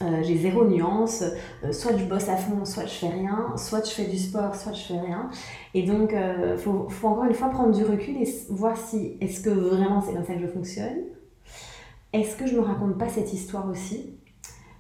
Euh, 0.01 0.22
j'ai 0.22 0.36
zéro 0.36 0.64
nuance, 0.64 1.24
euh, 1.64 1.72
soit 1.72 1.96
je 1.96 2.05
bosse 2.05 2.28
à 2.28 2.36
fond, 2.36 2.64
soit 2.64 2.86
je 2.86 2.94
fais 2.94 3.09
rien, 3.09 3.53
soit 3.57 3.84
je 3.84 3.90
fais 3.90 4.05
du 4.05 4.16
sport, 4.16 4.55
soit 4.55 4.72
je 4.72 4.82
fais 4.82 5.01
rien. 5.01 5.28
Et 5.74 5.82
donc, 5.82 6.11
il 6.12 6.18
euh, 6.18 6.57
faut, 6.57 6.88
encore 7.03 7.24
une 7.24 7.34
fois 7.34 7.49
prendre 7.49 7.74
du 7.74 7.84
recul 7.84 8.16
et 8.16 8.28
voir 8.49 8.76
si 8.76 9.16
est-ce 9.20 9.40
que 9.40 9.51
vraiment 9.51 10.01
c'est 10.01 10.12
comme 10.12 10.24
ça 10.24 10.34
que 10.34 10.40
je 10.40 10.46
fonctionne? 10.46 10.99
Est-ce 12.12 12.36
que 12.36 12.46
je 12.46 12.55
me 12.55 12.61
raconte 12.61 12.96
pas 12.96 13.09
cette 13.09 13.32
histoire 13.32 13.68
aussi? 13.68 14.14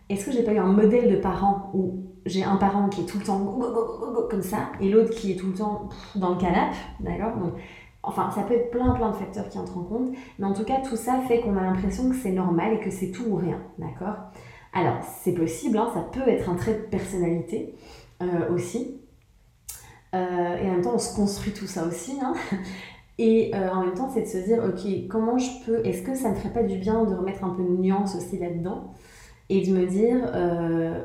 Est-ce 0.08 0.24
que 0.24 0.32
j'ai 0.32 0.44
pas 0.44 0.52
eu 0.52 0.58
un 0.58 0.72
modèle 0.72 1.10
de 1.10 1.16
parent 1.16 1.70
où 1.74 2.04
j'ai 2.24 2.44
un 2.44 2.56
parent 2.56 2.88
qui 2.88 3.02
est 3.02 3.04
tout 3.04 3.18
le 3.18 3.24
temps 3.24 3.58
comme 4.30 4.42
ça 4.42 4.70
et 4.80 4.88
l'autre 4.88 5.10
qui 5.10 5.32
est 5.32 5.36
tout 5.36 5.48
le 5.48 5.54
temps 5.54 5.88
dans 6.14 6.30
le 6.30 6.36
canapé, 6.36 6.76
d'accord? 7.00 7.32
Enfin, 8.02 8.30
ça 8.30 8.42
peut 8.42 8.54
être 8.54 8.70
plein 8.70 8.92
plein 8.92 9.10
de 9.10 9.16
facteurs 9.16 9.48
qui 9.48 9.58
entrent 9.58 9.76
en 9.76 9.82
compte, 9.82 10.10
mais 10.38 10.46
en 10.46 10.54
tout 10.54 10.64
cas, 10.64 10.80
tout 10.80 10.96
ça 10.96 11.20
fait 11.26 11.40
qu'on 11.40 11.56
a 11.56 11.62
l'impression 11.62 12.08
que 12.08 12.16
c'est 12.16 12.32
normal 12.32 12.74
et 12.74 12.80
que 12.80 12.90
c'est 12.90 13.10
tout 13.10 13.24
ou 13.28 13.36
rien, 13.36 13.60
d'accord? 13.78 14.16
Alors, 14.72 14.98
c'est 15.22 15.32
possible, 15.32 15.78
hein, 15.78 15.90
ça 15.94 16.00
peut 16.00 16.28
être 16.28 16.48
un 16.48 16.54
trait 16.54 16.74
de 16.74 16.82
personnalité 16.90 17.74
euh, 18.22 18.52
aussi. 18.52 19.00
Euh, 20.14 20.56
et 20.56 20.68
en 20.68 20.72
même 20.72 20.82
temps, 20.82 20.94
on 20.94 20.98
se 20.98 21.14
construit 21.14 21.52
tout 21.52 21.66
ça 21.66 21.86
aussi. 21.86 22.18
Hein. 22.22 22.34
Et 23.20 23.50
euh, 23.52 23.68
en 23.70 23.84
même 23.84 23.94
temps, 23.94 24.08
c'est 24.08 24.22
de 24.22 24.26
se 24.26 24.38
dire, 24.38 24.62
ok, 24.62 25.08
comment 25.08 25.38
je 25.38 25.50
peux, 25.66 25.84
est-ce 25.84 26.02
que 26.02 26.14
ça 26.14 26.30
ne 26.30 26.36
ferait 26.36 26.52
pas 26.52 26.62
du 26.62 26.78
bien 26.78 27.04
de 27.04 27.12
remettre 27.16 27.42
un 27.42 27.50
peu 27.50 27.64
de 27.64 27.76
nuance 27.76 28.14
aussi 28.14 28.38
là-dedans? 28.38 28.94
Et 29.48 29.66
de 29.66 29.72
me 29.72 29.86
dire, 29.86 30.18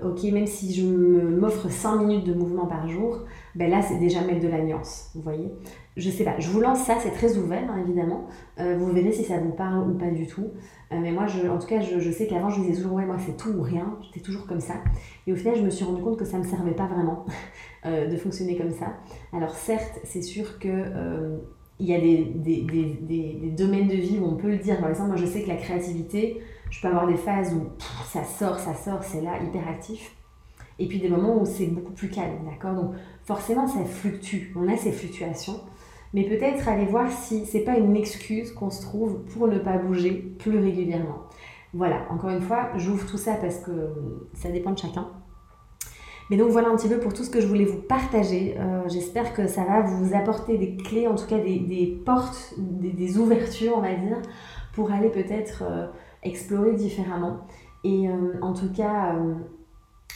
ok, 0.04 0.22
même 0.32 0.46
si 0.46 0.76
je 0.76 0.86
m'offre 0.86 1.72
5 1.72 1.96
minutes 1.96 2.26
de 2.26 2.34
mouvement 2.34 2.68
par 2.68 2.88
jour, 2.88 3.22
ben 3.56 3.70
là, 3.70 3.82
c'est 3.82 4.00
déjà 4.00 4.22
mettre 4.22 4.42
de 4.42 4.48
la 4.48 4.62
nuance, 4.62 5.12
vous 5.16 5.22
voyez 5.22 5.52
je 5.96 6.10
sais 6.10 6.24
pas, 6.24 6.40
je 6.40 6.50
vous 6.50 6.60
lance 6.60 6.80
ça, 6.80 6.98
c'est 7.00 7.12
très 7.12 7.38
ouvert 7.38 7.70
hein, 7.70 7.78
évidemment. 7.80 8.26
Euh, 8.60 8.78
vous 8.78 8.92
verrez 8.92 9.12
si 9.12 9.24
ça 9.24 9.38
vous 9.38 9.52
parle 9.52 9.92
ou 9.92 9.98
pas 9.98 10.10
du 10.10 10.26
tout. 10.26 10.48
Euh, 10.92 10.98
mais 11.00 11.12
moi, 11.12 11.28
je, 11.28 11.48
en 11.48 11.60
tout 11.60 11.68
cas, 11.68 11.82
je, 11.82 12.12
sais 12.12 12.28
qu'avant, 12.28 12.50
je 12.50 12.62
disais 12.62 12.82
toujours, 12.82 12.94
ouais, 12.94 13.06
moi, 13.06 13.18
c'est 13.24 13.38
tout 13.38 13.52
ou 13.52 13.62
rien. 13.62 13.98
J'étais 14.02 14.20
toujours 14.20 14.48
comme 14.48 14.60
ça. 14.60 14.76
Et 15.28 15.34
au 15.34 15.36
final, 15.36 15.56
je 15.56 15.62
me 15.62 15.70
suis 15.70 15.86
rendu 15.86 16.02
compte 16.02 16.18
que 16.18 16.26
ça 16.26 16.38
ne 16.38 16.44
me 16.44 16.48
servait 16.48 16.74
pas 16.74 16.88
vraiment 16.88 17.26
euh, 17.86 18.08
de 18.08 18.18
fonctionner 18.18 18.58
comme 18.58 18.72
ça. 18.72 18.94
Alors, 19.34 19.52
certes, 19.52 20.00
c'est 20.04 20.24
sûr 20.24 20.58
que. 20.60 21.40
il 21.80 21.88
y 21.88 21.94
a 21.94 22.00
des, 22.00 22.26
des, 22.36 22.62
des, 22.62 23.00
des, 23.02 23.50
domaines 23.52 23.88
de 23.88 23.96
vie 23.96 24.18
où 24.20 24.26
on 24.26 24.36
peut 24.36 24.50
le 24.50 24.58
dire. 24.58 24.80
Par 24.80 24.90
exemple, 24.90 25.10
moi 25.10 25.18
je 25.18 25.26
sais 25.26 25.44
que 25.44 25.50
la 25.50 25.58
créativité, 25.58 26.42
je 26.70 26.82
peux 26.82 26.88
avoir 26.88 27.08
des 27.08 27.18
phases 27.18 27.54
où 27.54 27.68
ça 28.06 28.24
sort, 28.24 28.60
ça 28.60 28.74
sort, 28.74 29.04
c'est 29.04 29.22
là, 29.22 29.42
hyper 29.44 29.68
actif. 29.68 30.16
Et 30.80 30.88
puis 30.88 31.00
des 31.00 31.10
moments 31.10 31.42
où 31.42 31.46
c'est 31.46 31.68
beaucoup 31.68 31.94
plus 31.94 32.10
calme, 32.10 32.40
d'accord? 32.46 32.76
Donc 32.76 32.94
forcément, 33.24 33.68
ça 33.68 33.84
fluctue. 33.86 34.54
On 34.56 34.68
a 34.68 34.78
ces 34.78 34.92
fluctuations 34.92 35.60
mais 36.14 36.24
peut-être 36.24 36.68
aller 36.68 36.86
voir 36.86 37.12
si 37.12 37.46
c'est 37.46 37.62
pas 37.64 37.78
une 37.78 37.96
excuse 37.96 38.52
qu'on 38.52 38.70
se 38.70 38.82
trouve 38.82 39.24
pour 39.34 39.48
ne 39.48 39.58
pas 39.58 39.78
bouger 39.78 40.12
plus 40.12 40.60
régulièrement. 40.60 41.24
Voilà, 41.74 42.06
encore 42.12 42.30
une 42.30 42.42
fois, 42.42 42.70
j'ouvre 42.76 43.06
tout 43.08 43.18
ça 43.18 43.34
parce 43.34 43.58
que 43.58 43.72
ça 44.34 44.50
dépend 44.50 44.72
de 44.72 44.78
chacun. 44.78 45.08
Mais 46.30 46.38
donc 46.38 46.52
voilà 46.52 46.70
un 46.70 46.76
petit 46.76 46.88
peu 46.88 47.00
pour 47.00 47.14
tout 47.14 47.24
ce 47.24 47.32
que 47.32 47.42
je 47.42 47.48
voulais 47.48 47.66
vous 47.66 47.82
partager. 47.82 48.56
Euh, 48.58 48.88
j'espère 48.88 49.34
que 49.34 49.48
ça 49.48 49.64
va 49.64 49.82
vous 49.82 50.16
apporter 50.16 50.58
des 50.58 50.78
clés, 50.78 51.08
en 51.08 51.16
tout 51.16 51.26
cas 51.26 51.40
des, 51.40 52.02
portes, 52.06 52.54
des, 52.58 53.18
ouvertures, 53.18 53.74
on 53.76 53.82
va 53.82 53.94
dire, 53.96 54.22
pour 54.74 54.92
aller 54.92 55.10
peut-être 55.10 55.64
euh, 55.64 55.88
explorer 56.22 56.74
différemment. 56.74 57.40
Et 57.84 58.08
euh, 58.08 58.38
en 58.42 58.54
tout 58.54 58.72
cas, 58.72 59.16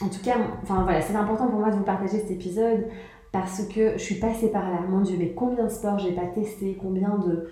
en 0.02 0.10
tout 0.10 0.22
cas, 0.24 0.38
enfin 0.64 0.84
voilà, 0.84 1.02
c'est 1.02 1.16
important 1.16 1.48
pour 1.48 1.60
moi 1.60 1.72
de 1.72 1.76
vous 1.76 1.84
partager 1.84 2.20
cet 2.20 2.32
épisode 2.32 2.88
parce 3.32 3.64
que 3.68 3.94
je 3.94 4.04
suis 4.04 4.16
passée 4.16 4.52
par 4.52 4.70
là. 4.70 4.80
Mon 4.88 5.02
Dieu, 5.02 5.16
mais 5.20 5.32
combien 5.32 5.66
de 5.66 5.70
sports 5.70 6.00
j'ai 6.00 6.12
pas 6.12 6.26
testé, 6.26 6.78
combien 6.80 7.18
de, 7.18 7.50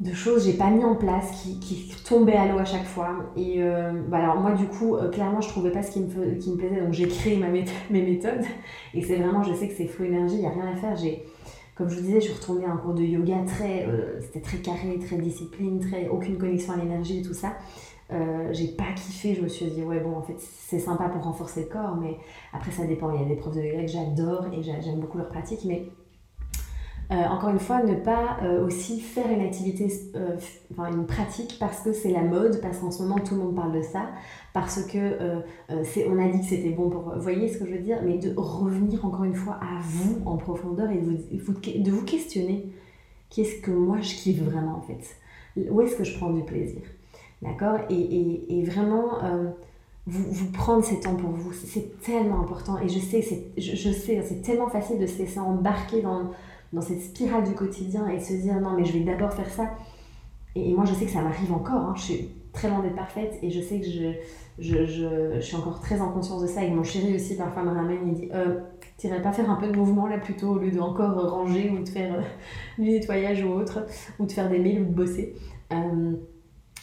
de 0.00 0.12
choses 0.14 0.46
j'ai 0.46 0.54
pas 0.54 0.70
mis 0.70 0.84
en 0.84 0.94
place 0.94 1.42
qui, 1.42 1.58
qui 1.60 1.92
tombaient 2.04 2.36
à 2.36 2.46
l'eau 2.46 2.58
à 2.58 2.64
chaque 2.64 2.86
fois. 2.86 3.10
Et 3.36 3.62
euh, 3.62 3.92
bah 4.08 4.18
alors 4.18 4.40
moi 4.40 4.52
du 4.52 4.66
coup, 4.66 4.96
euh, 4.96 5.10
clairement 5.10 5.40
je 5.40 5.48
trouvais 5.48 5.70
pas 5.70 5.82
ce 5.82 5.90
qui 5.90 6.00
me, 6.00 6.34
qui 6.36 6.50
me 6.50 6.56
plaisait, 6.56 6.80
donc 6.80 6.92
j'ai 6.92 7.08
créé 7.08 7.36
ma 7.36 7.48
méthode, 7.48 7.74
mes 7.90 8.02
méthodes. 8.02 8.44
Et 8.94 9.02
c'est 9.02 9.16
vraiment, 9.16 9.42
je 9.42 9.52
sais 9.54 9.68
que 9.68 9.74
c'est 9.74 9.86
Flow 9.86 10.06
Énergie, 10.06 10.36
il 10.36 10.40
n'y 10.40 10.46
a 10.46 10.50
rien 10.50 10.72
à 10.72 10.76
faire. 10.76 10.96
J'ai, 10.96 11.24
comme 11.74 11.88
je 11.88 11.96
vous 11.96 12.02
disais, 12.02 12.20
je 12.20 12.26
suis 12.26 12.34
retournée 12.34 12.64
à 12.64 12.72
un 12.72 12.76
cours 12.76 12.94
de 12.94 13.02
yoga 13.02 13.36
très, 13.46 13.86
euh, 13.86 14.20
c'était 14.20 14.40
très 14.40 14.58
carré, 14.58 14.98
très 14.98 15.16
discipline, 15.16 15.78
très 15.80 16.08
aucune 16.08 16.38
connexion 16.38 16.72
à 16.72 16.76
l'énergie 16.76 17.20
et 17.20 17.22
tout 17.22 17.34
ça. 17.34 17.52
Euh, 18.10 18.48
j'ai 18.52 18.68
pas 18.68 18.92
kiffé, 18.94 19.34
je 19.34 19.42
me 19.42 19.48
suis 19.48 19.66
dit, 19.66 19.82
ouais, 19.82 20.00
bon, 20.00 20.16
en 20.16 20.22
fait, 20.22 20.36
c'est 20.38 20.78
sympa 20.78 21.08
pour 21.08 21.22
renforcer 21.22 21.62
le 21.62 21.68
corps, 21.68 21.96
mais 21.96 22.16
après, 22.52 22.70
ça 22.70 22.84
dépend. 22.84 23.12
Il 23.12 23.20
y 23.20 23.24
a 23.24 23.28
des 23.28 23.36
profs 23.36 23.54
de 23.54 23.62
yoga 23.62 23.82
que 23.82 23.88
j'adore 23.88 24.46
et 24.52 24.62
j'aime 24.62 25.00
beaucoup 25.00 25.18
leur 25.18 25.28
pratique, 25.28 25.60
mais 25.66 25.88
euh, 27.10 27.16
encore 27.16 27.50
une 27.50 27.58
fois, 27.58 27.82
ne 27.82 27.94
pas 27.94 28.38
euh, 28.42 28.66
aussi 28.66 29.00
faire 29.00 29.30
une 29.30 29.40
activité, 29.40 29.88
enfin 30.70 30.90
une 30.90 31.06
pratique 31.06 31.56
parce 31.58 31.80
que 31.80 31.92
c'est 31.92 32.10
la 32.10 32.22
mode, 32.22 32.60
parce 32.60 32.78
qu'en 32.78 32.90
ce 32.90 33.02
moment 33.02 33.18
tout 33.18 33.34
le 33.34 33.42
monde 33.42 33.54
parle 33.54 33.72
de 33.72 33.82
ça, 33.82 34.10
parce 34.52 34.82
que 34.84 35.42
on 35.70 36.18
a 36.18 36.28
dit 36.28 36.40
que 36.40 36.46
c'était 36.46 36.70
bon 36.70 36.90
pour. 36.90 37.14
Vous 37.14 37.22
voyez 37.22 37.48
ce 37.48 37.58
que 37.58 37.66
je 37.66 37.72
veux 37.72 37.82
dire 37.82 37.98
Mais 38.04 38.18
de 38.18 38.34
revenir 38.36 39.06
encore 39.06 39.24
une 39.24 39.34
fois 39.34 39.54
à 39.54 39.80
vous 39.80 40.20
en 40.26 40.36
profondeur 40.36 40.90
et 40.90 40.98
de 40.98 41.04
vous, 41.04 41.52
de 41.52 41.90
vous 41.90 42.04
questionner 42.04 42.72
qu'est-ce 43.30 43.60
que 43.60 43.70
moi 43.70 44.00
je 44.00 44.14
kiffe 44.14 44.42
vraiment 44.42 44.76
en 44.76 44.82
fait? 44.82 45.16
Où 45.70 45.80
est-ce 45.80 45.96
que 45.96 46.04
je 46.04 46.16
prends 46.16 46.30
du 46.30 46.42
plaisir? 46.42 46.82
D'accord? 47.42 47.78
Et, 47.88 48.58
et, 48.58 48.64
vraiment, 48.64 49.22
euh, 49.22 49.50
vous, 50.06 50.24
vous, 50.30 50.50
prendre 50.50 50.84
ces 50.84 51.00
temps 51.00 51.14
pour 51.14 51.30
vous, 51.30 51.52
c'est 51.52 52.00
tellement 52.00 52.40
important. 52.40 52.78
Et 52.78 52.88
je 52.88 52.98
sais, 52.98 53.22
je, 53.56 53.90
sais, 53.90 54.22
c'est 54.24 54.42
tellement 54.42 54.68
facile 54.68 54.98
de 54.98 55.06
se 55.06 55.18
laisser 55.18 55.38
embarquer 55.38 56.02
dans, 56.02 56.30
dans 56.72 56.80
cette 56.80 57.00
spirale 57.00 57.44
du 57.44 57.54
quotidien 57.54 58.08
et 58.08 58.16
de 58.16 58.22
se 58.22 58.32
dire 58.32 58.60
non, 58.60 58.72
mais 58.76 58.84
je 58.84 58.92
vais 58.92 59.04
d'abord 59.04 59.32
faire 59.32 59.50
ça. 59.50 59.70
Et, 60.56 60.74
moi, 60.74 60.84
je 60.84 60.94
sais 60.94 61.04
que 61.04 61.12
ça 61.12 61.22
m'arrive 61.22 61.52
encore. 61.52 61.80
Hein. 61.80 61.94
je 61.96 62.02
suis 62.02 62.30
très 62.52 62.68
loin 62.68 62.80
d'être 62.80 62.96
parfaite 62.96 63.38
et 63.42 63.50
je 63.50 63.60
sais 63.60 63.80
que 63.80 63.86
je, 63.86 64.12
je, 64.58 64.86
je, 64.86 65.34
je, 65.36 65.40
suis 65.40 65.56
encore 65.56 65.80
très 65.80 66.00
en 66.00 66.10
conscience 66.10 66.42
de 66.42 66.48
ça. 66.48 66.64
Et 66.64 66.70
mon 66.70 66.82
chéri 66.82 67.14
aussi, 67.14 67.36
parfois, 67.36 67.62
me 67.62 67.70
ramène 67.70 68.08
et 68.08 68.12
dit 68.12 68.28
euh, 68.34 68.58
T'irais 68.96 69.22
pas 69.22 69.30
faire 69.30 69.48
un 69.48 69.54
peu 69.54 69.68
de 69.68 69.76
mouvement 69.76 70.08
là 70.08 70.18
plutôt 70.18 70.48
au 70.48 70.58
lieu 70.58 70.72
de 70.72 70.80
encore 70.80 71.30
ranger 71.30 71.70
ou 71.70 71.84
de 71.84 71.88
faire 71.88 72.14
euh, 72.16 72.82
du 72.82 72.90
nettoyage 72.90 73.44
ou 73.44 73.50
autre, 73.50 73.86
ou 74.18 74.26
de 74.26 74.32
faire 74.32 74.50
des 74.50 74.58
mails 74.58 74.80
ou 74.80 74.86
de 74.86 74.90
bosser 74.90 75.36
euh, 75.72 76.14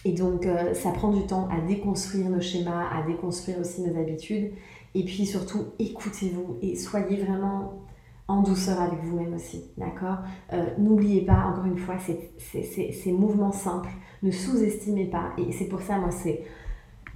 et 0.05 0.11
donc, 0.11 0.45
euh, 0.45 0.75
ça 0.75 0.91
prend 0.91 1.11
du 1.11 1.25
temps 1.25 1.49
à 1.51 1.59
déconstruire 1.59 2.29
nos 2.29 2.39
schémas, 2.39 2.87
à 2.91 3.01
déconstruire 3.07 3.59
aussi 3.59 3.81
nos 3.81 3.99
habitudes. 3.99 4.51
Et 4.93 5.03
puis 5.03 5.25
surtout, 5.25 5.65
écoutez-vous 5.79 6.57
et 6.61 6.75
soyez 6.75 7.17
vraiment 7.23 7.81
en 8.27 8.43
douceur 8.43 8.79
avec 8.79 9.03
vous-même 9.03 9.33
aussi, 9.33 9.65
d'accord? 9.77 10.19
Euh, 10.53 10.63
N'oubliez 10.77 11.21
pas, 11.21 11.47
encore 11.47 11.65
une 11.65 11.77
fois, 11.77 11.95
ces, 11.97 13.11
mouvements 13.11 13.51
simples, 13.51 13.89
ne 14.21 14.29
sous-estimez 14.29 15.05
pas. 15.05 15.31
Et 15.39 15.51
c'est 15.51 15.65
pour 15.65 15.81
ça, 15.81 15.97
moi, 15.97 16.11
c'est 16.11 16.43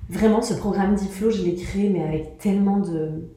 vraiment 0.09 0.41
ce 0.41 0.55
programme 0.55 0.95
d'Iflow, 0.95 1.29
je 1.29 1.43
l'ai 1.43 1.55
créé, 1.55 1.89
mais 1.89 2.03
avec 2.03 2.39
tellement 2.39 2.79
de, 2.79 3.29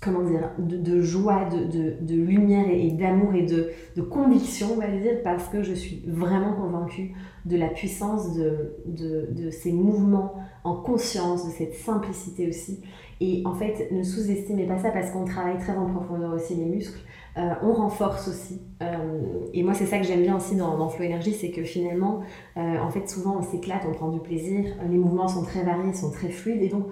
comment 0.00 0.22
dire, 0.22 0.50
de, 0.58 1.00
joie, 1.00 1.46
de, 1.46 2.14
lumière 2.14 2.66
et, 2.70 2.90
d'amour 2.92 3.34
et 3.34 3.42
de, 3.42 4.02
conviction, 4.02 4.68
on 4.74 4.80
va 4.80 4.88
dire, 4.88 5.22
parce 5.24 5.48
que 5.48 5.62
je 5.62 5.74
suis 5.74 6.04
vraiment 6.06 6.54
convaincue 6.54 7.14
de 7.44 7.56
la 7.56 7.68
puissance 7.68 8.34
de, 8.34 9.50
ces 9.50 9.72
mouvements 9.72 10.34
en 10.64 10.76
conscience, 10.76 11.46
de 11.46 11.50
cette 11.50 11.74
simplicité 11.74 12.48
aussi. 12.48 12.82
Et 13.20 13.42
en 13.44 13.54
fait, 13.54 13.90
ne 13.90 14.02
sous-estimez 14.04 14.66
pas 14.66 14.78
ça 14.78 14.90
parce 14.90 15.10
qu'on 15.10 15.24
travaille 15.24 15.58
très 15.58 15.76
en 15.76 15.86
profondeur 15.86 16.34
aussi 16.34 16.54
les 16.54 16.66
muscles. 16.66 17.00
Euh, 17.36 17.54
on 17.62 17.72
renforce 17.72 18.28
aussi. 18.28 18.60
Euh, 18.82 19.46
et 19.52 19.62
moi, 19.62 19.74
c'est 19.74 19.86
ça 19.86 19.98
que 19.98 20.04
j'aime 20.04 20.22
bien 20.22 20.36
aussi 20.36 20.56
dans, 20.56 20.76
dans 20.76 20.88
Flow 20.88 21.06
Energy, 21.06 21.32
c'est 21.32 21.50
que 21.50 21.62
finalement, 21.62 22.20
euh, 22.56 22.78
en 22.78 22.90
fait, 22.90 23.08
souvent, 23.08 23.36
on 23.38 23.42
s'éclate, 23.42 23.82
on 23.88 23.92
prend 23.92 24.08
du 24.08 24.20
plaisir, 24.20 24.64
les 24.88 24.96
mouvements 24.96 25.28
sont 25.28 25.42
très 25.44 25.62
variés, 25.62 25.92
sont 25.92 26.10
très 26.10 26.30
fluides, 26.30 26.62
et 26.62 26.68
donc 26.68 26.86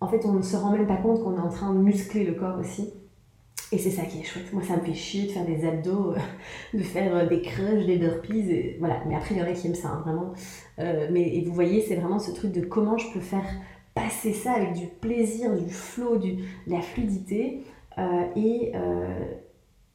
en 0.00 0.08
fait, 0.08 0.24
on 0.26 0.32
ne 0.32 0.42
se 0.42 0.56
rend 0.56 0.70
même 0.70 0.86
pas 0.86 0.96
compte 0.96 1.22
qu'on 1.22 1.36
est 1.36 1.40
en 1.40 1.48
train 1.48 1.72
de 1.72 1.78
muscler 1.78 2.24
le 2.24 2.34
corps 2.34 2.58
aussi. 2.58 2.92
Et 3.72 3.78
c'est 3.78 3.90
ça 3.90 4.04
qui 4.04 4.20
est 4.20 4.22
chouette. 4.22 4.52
Moi, 4.52 4.62
ça 4.62 4.76
me 4.76 4.82
fait 4.82 4.94
chier 4.94 5.26
de 5.26 5.32
faire 5.32 5.44
des 5.44 5.66
abdos, 5.66 6.12
euh, 6.12 6.18
de 6.74 6.82
faire 6.82 7.16
euh, 7.16 7.26
des 7.26 7.42
crunchs, 7.42 7.84
des 7.84 7.96
burpees. 7.96 8.76
Voilà. 8.78 9.00
Mais 9.08 9.16
après, 9.16 9.34
il 9.34 9.38
y 9.38 9.42
en 9.42 9.46
a 9.46 9.52
qui 9.52 9.66
aiment 9.66 9.74
ça, 9.74 9.88
hein, 9.88 10.02
vraiment. 10.04 10.34
Euh, 10.78 11.08
mais 11.10 11.42
vous 11.44 11.52
voyez, 11.52 11.80
c'est 11.80 11.96
vraiment 11.96 12.18
ce 12.18 12.30
truc 12.30 12.52
de 12.52 12.60
comment 12.60 12.96
je 12.96 13.12
peux 13.12 13.20
faire 13.20 13.46
passer 13.94 14.32
ça 14.32 14.52
avec 14.52 14.74
du 14.74 14.86
plaisir, 14.86 15.56
du 15.56 15.70
flow, 15.70 16.18
de 16.18 16.36
la 16.66 16.80
fluidité. 16.80 17.62
et 18.36 18.72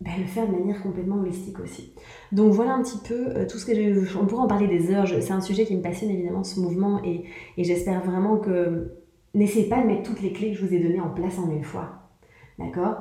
ben, 0.01 0.13
le 0.17 0.25
faire 0.25 0.47
de 0.47 0.53
manière 0.53 0.81
complètement 0.81 1.17
holistique 1.17 1.59
aussi. 1.59 1.93
Donc 2.31 2.51
voilà 2.53 2.73
un 2.73 2.81
petit 2.81 2.97
peu 3.07 3.45
tout 3.45 3.59
ce 3.59 3.65
que 3.67 3.75
j'ai. 3.75 3.93
On 4.19 4.25
pourrait 4.25 4.41
en 4.41 4.47
parler 4.47 4.67
des 4.67 4.91
heures, 4.91 5.07
c'est 5.07 5.31
un 5.31 5.41
sujet 5.41 5.65
qui 5.65 5.75
me 5.75 5.83
passionne 5.83 6.09
évidemment 6.09 6.43
ce 6.43 6.59
mouvement 6.59 6.99
et 7.03 7.23
j'espère 7.57 8.03
vraiment 8.03 8.37
que. 8.37 9.00
N'essayez 9.33 9.69
pas 9.69 9.81
de 9.81 9.87
mettre 9.87 10.03
toutes 10.03 10.21
les 10.21 10.33
clés 10.33 10.51
que 10.51 10.57
je 10.57 10.65
vous 10.65 10.73
ai 10.73 10.79
données 10.79 10.99
en 10.99 11.09
place 11.09 11.39
en 11.39 11.49
une 11.49 11.63
fois. 11.63 11.89
D'accord? 12.59 12.97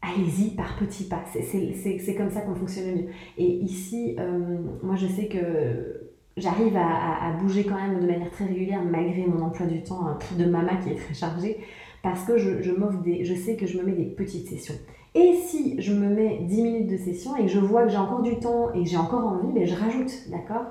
Allez-y 0.00 0.50
par 0.54 0.76
petits 0.78 1.04
pas. 1.04 1.22
C'est 1.32 2.14
comme 2.14 2.30
ça 2.30 2.40
qu'on 2.40 2.54
fonctionne 2.54 2.94
mieux. 2.94 3.06
Et 3.36 3.44
ici, 3.44 4.16
euh, 4.18 4.58
moi 4.82 4.96
je 4.96 5.06
sais 5.06 5.26
que 5.26 6.08
j'arrive 6.36 6.76
à, 6.76 7.32
bouger 7.40 7.64
quand 7.64 7.74
même 7.74 8.00
de 8.00 8.06
manière 8.06 8.30
très 8.30 8.46
régulière 8.46 8.82
malgré 8.82 9.26
mon 9.26 9.42
emploi 9.42 9.66
du 9.66 9.82
temps 9.82 10.06
hein, 10.06 10.18
de 10.38 10.44
maman 10.44 10.76
qui 10.82 10.90
est 10.90 10.96
très 10.96 11.14
chargé 11.14 11.58
parce 12.02 12.24
que 12.24 12.38
je, 12.38 13.34
sais 13.34 13.56
que 13.56 13.66
je 13.66 13.78
me 13.78 13.84
mets 13.84 13.92
des 13.92 14.04
petites 14.04 14.48
sessions. 14.48 14.74
Et 15.14 15.34
si 15.34 15.80
je 15.80 15.92
me 15.92 16.08
mets 16.08 16.38
10 16.42 16.62
minutes 16.62 16.90
de 16.90 16.96
session 16.96 17.36
et 17.36 17.42
que 17.42 17.48
je 17.48 17.58
vois 17.58 17.82
que 17.82 17.88
j'ai 17.90 17.96
encore 17.96 18.22
du 18.22 18.38
temps 18.38 18.72
et 18.72 18.84
que 18.84 18.88
j'ai 18.88 18.96
encore 18.96 19.26
envie, 19.26 19.52
ben 19.52 19.66
je 19.66 19.74
rajoute, 19.74 20.12
d'accord? 20.30 20.64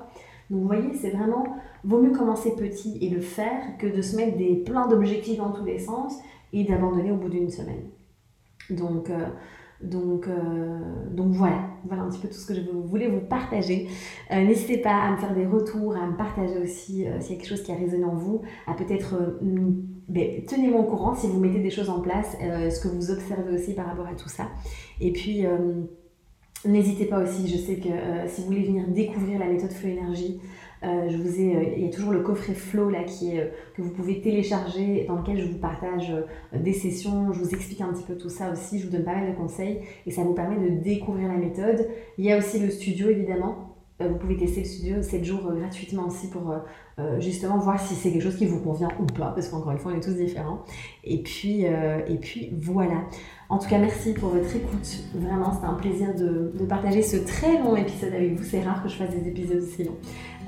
Donc 0.50 0.60
vous 0.60 0.66
voyez, 0.66 0.94
c'est 0.94 1.10
vraiment, 1.10 1.44
vaut 1.84 2.00
mieux 2.00 2.12
commencer 2.12 2.54
petit 2.56 2.98
et 3.00 3.10
le 3.10 3.20
faire 3.20 3.76
que 3.78 3.86
de 3.86 4.00
se 4.00 4.16
mettre 4.16 4.36
des, 4.36 4.56
plein 4.56 4.86
d'objectifs 4.86 5.38
dans 5.38 5.52
tous 5.52 5.64
les 5.64 5.78
sens 5.78 6.14
et 6.52 6.64
d'abandonner 6.64 7.10
au 7.10 7.16
bout 7.16 7.28
d'une 7.28 7.50
semaine. 7.50 7.82
Donc, 8.70 9.10
euh, 9.10 9.26
donc, 9.82 10.26
euh, 10.26 10.78
donc 11.12 11.32
voilà, 11.32 11.60
voilà 11.84 12.02
un 12.02 12.08
petit 12.08 12.18
peu 12.18 12.28
tout 12.28 12.34
ce 12.34 12.46
que 12.46 12.54
je 12.54 12.62
voulais 12.62 13.08
vous 13.08 13.20
partager. 13.20 13.88
Euh, 14.32 14.44
n'hésitez 14.44 14.78
pas 14.78 14.94
à 14.94 15.12
me 15.12 15.16
faire 15.18 15.34
des 15.34 15.46
retours, 15.46 15.94
à 15.94 16.06
me 16.06 16.16
partager 16.16 16.58
aussi 16.58 16.84
s'il 16.86 17.02
y 17.02 17.06
a 17.06 17.18
quelque 17.20 17.46
chose 17.46 17.62
qui 17.62 17.72
a 17.72 17.76
résonné 17.76 18.04
en 18.04 18.14
vous, 18.14 18.42
à 18.66 18.74
peut-être 18.74 19.38
ben, 20.08 20.44
tenez-moi 20.46 20.80
au 20.80 20.84
courant 20.84 21.14
si 21.14 21.28
vous 21.28 21.38
mettez 21.38 21.60
des 21.60 21.70
choses 21.70 21.90
en 21.90 22.00
place, 22.00 22.36
ce 22.40 22.80
que 22.80 22.88
vous 22.88 23.10
observez 23.10 23.54
aussi 23.54 23.74
par 23.74 23.86
rapport 23.86 24.06
à 24.06 24.14
tout 24.14 24.28
ça. 24.28 24.48
Et 25.00 25.12
puis 25.12 25.44
N'hésitez 26.64 27.06
pas 27.06 27.22
aussi, 27.22 27.46
je 27.46 27.56
sais 27.56 27.76
que 27.76 27.88
si 28.26 28.40
vous 28.40 28.48
voulez 28.48 28.64
venir 28.64 28.88
découvrir 28.88 29.38
la 29.38 29.46
méthode 29.46 29.70
Flow 29.70 29.90
Énergie, 29.90 30.40
euh, 30.84 31.08
je 31.08 31.16
vous 31.16 31.40
ai, 31.40 31.56
euh, 31.56 31.62
il 31.76 31.84
y 31.84 31.88
a 31.88 31.90
toujours 31.90 32.12
le 32.12 32.20
coffret 32.20 32.54
Flow 32.54 32.88
là 32.88 33.02
qui 33.02 33.34
est, 33.34 33.40
euh, 33.40 33.46
que 33.74 33.82
vous 33.82 33.90
pouvez 33.90 34.20
télécharger, 34.20 35.04
dans 35.08 35.16
lequel 35.16 35.38
je 35.38 35.46
vous 35.46 35.58
partage 35.58 36.12
des 36.54 36.72
sessions, 36.72 37.32
je 37.32 37.40
vous 37.40 37.50
explique 37.50 37.80
un 37.80 37.92
petit 37.92 38.04
peu 38.04 38.16
tout 38.16 38.28
ça 38.28 38.52
aussi, 38.52 38.78
je 38.78 38.86
vous 38.86 38.92
donne 38.92 39.04
pas 39.04 39.14
mal 39.14 39.30
de 39.30 39.36
conseils 39.36 39.80
et 40.06 40.10
ça 40.10 40.22
vous 40.22 40.34
permet 40.34 40.56
de 40.56 40.76
découvrir 40.76 41.28
la 41.28 41.36
méthode. 41.36 41.88
Il 42.16 42.24
y 42.24 42.32
a 42.32 42.38
aussi 42.38 42.60
le 42.60 42.70
studio 42.70 43.08
évidemment. 43.08 43.74
Vous 44.00 44.14
pouvez 44.14 44.36
tester 44.36 44.60
le 44.60 44.66
studio 44.66 45.02
7 45.02 45.24
jours 45.24 45.52
gratuitement 45.52 46.06
aussi 46.06 46.30
pour 46.30 46.54
justement 47.18 47.58
voir 47.58 47.80
si 47.80 47.96
c'est 47.96 48.12
quelque 48.12 48.22
chose 48.22 48.36
qui 48.36 48.46
vous 48.46 48.60
convient 48.60 48.90
ou 49.00 49.06
pas, 49.06 49.32
parce 49.32 49.48
qu'encore 49.48 49.72
une 49.72 49.78
fois, 49.78 49.90
on 49.92 49.96
est 49.96 50.00
tous 50.00 50.14
différents. 50.14 50.62
Et 51.02 51.20
puis 51.20 51.66
voilà. 52.60 53.02
En 53.50 53.56
tout 53.56 53.68
cas, 53.68 53.78
merci 53.78 54.12
pour 54.12 54.28
votre 54.28 54.54
écoute. 54.54 54.98
Vraiment, 55.14 55.54
c'était 55.54 55.66
un 55.66 55.74
plaisir 55.74 56.14
de, 56.14 56.52
partager 56.66 57.00
ce 57.00 57.16
très 57.16 57.58
long 57.58 57.76
épisode 57.76 58.12
avec 58.12 58.36
vous. 58.36 58.44
C'est 58.44 58.62
rare 58.62 58.82
que 58.82 58.90
je 58.90 58.96
fasse 58.96 59.08
des 59.08 59.26
épisodes 59.26 59.62
aussi 59.62 59.84
longs. 59.84 59.96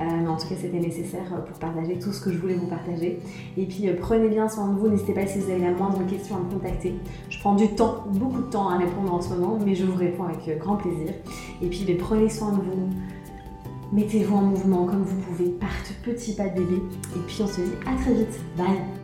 Euh, 0.00 0.04
mais 0.22 0.28
en 0.28 0.36
tout 0.36 0.46
cas, 0.46 0.54
c'était 0.60 0.78
nécessaire 0.78 1.24
pour 1.46 1.58
partager 1.58 1.98
tout 1.98 2.12
ce 2.12 2.20
que 2.20 2.30
je 2.30 2.36
voulais 2.36 2.56
vous 2.56 2.66
partager. 2.66 3.18
Et 3.56 3.64
puis, 3.64 3.88
euh, 3.88 3.94
prenez 3.98 4.28
bien 4.28 4.50
soin 4.50 4.68
de 4.68 4.78
vous. 4.78 4.88
N'hésitez 4.88 5.14
pas 5.14 5.26
si 5.26 5.38
vous 5.38 5.50
avez 5.50 5.62
la 5.62 5.70
moindre 5.70 6.06
question 6.06 6.36
à 6.36 6.40
me 6.40 6.50
contacter. 6.50 6.94
Je 7.30 7.38
prends 7.40 7.54
du 7.54 7.68
temps, 7.68 8.04
beaucoup 8.12 8.42
de 8.42 8.50
temps 8.50 8.68
à 8.68 8.76
répondre 8.76 9.14
en 9.14 9.22
ce 9.22 9.30
moment, 9.30 9.58
mais 9.64 9.74
je 9.74 9.86
vous 9.86 9.96
réponds 9.96 10.24
avec 10.24 10.46
euh, 10.48 10.58
grand 10.58 10.76
plaisir. 10.76 11.14
Et 11.62 11.68
puis, 11.68 11.84
ben, 11.86 11.96
prenez 11.96 12.28
soin 12.28 12.52
de 12.52 12.56
vous. 12.56 12.90
Mettez-vous 13.92 14.36
en 14.36 14.42
mouvement 14.42 14.84
comme 14.84 15.04
vous 15.04 15.20
pouvez 15.22 15.48
par 15.48 15.70
petits 16.04 16.34
pas 16.34 16.48
de 16.50 16.60
bébé. 16.60 16.82
Et 17.16 17.20
puis, 17.26 17.38
on 17.40 17.46
se 17.46 17.62
dit 17.62 17.72
à 17.86 17.96
très 18.02 18.12
vite. 18.12 18.38
Bye 18.58 18.99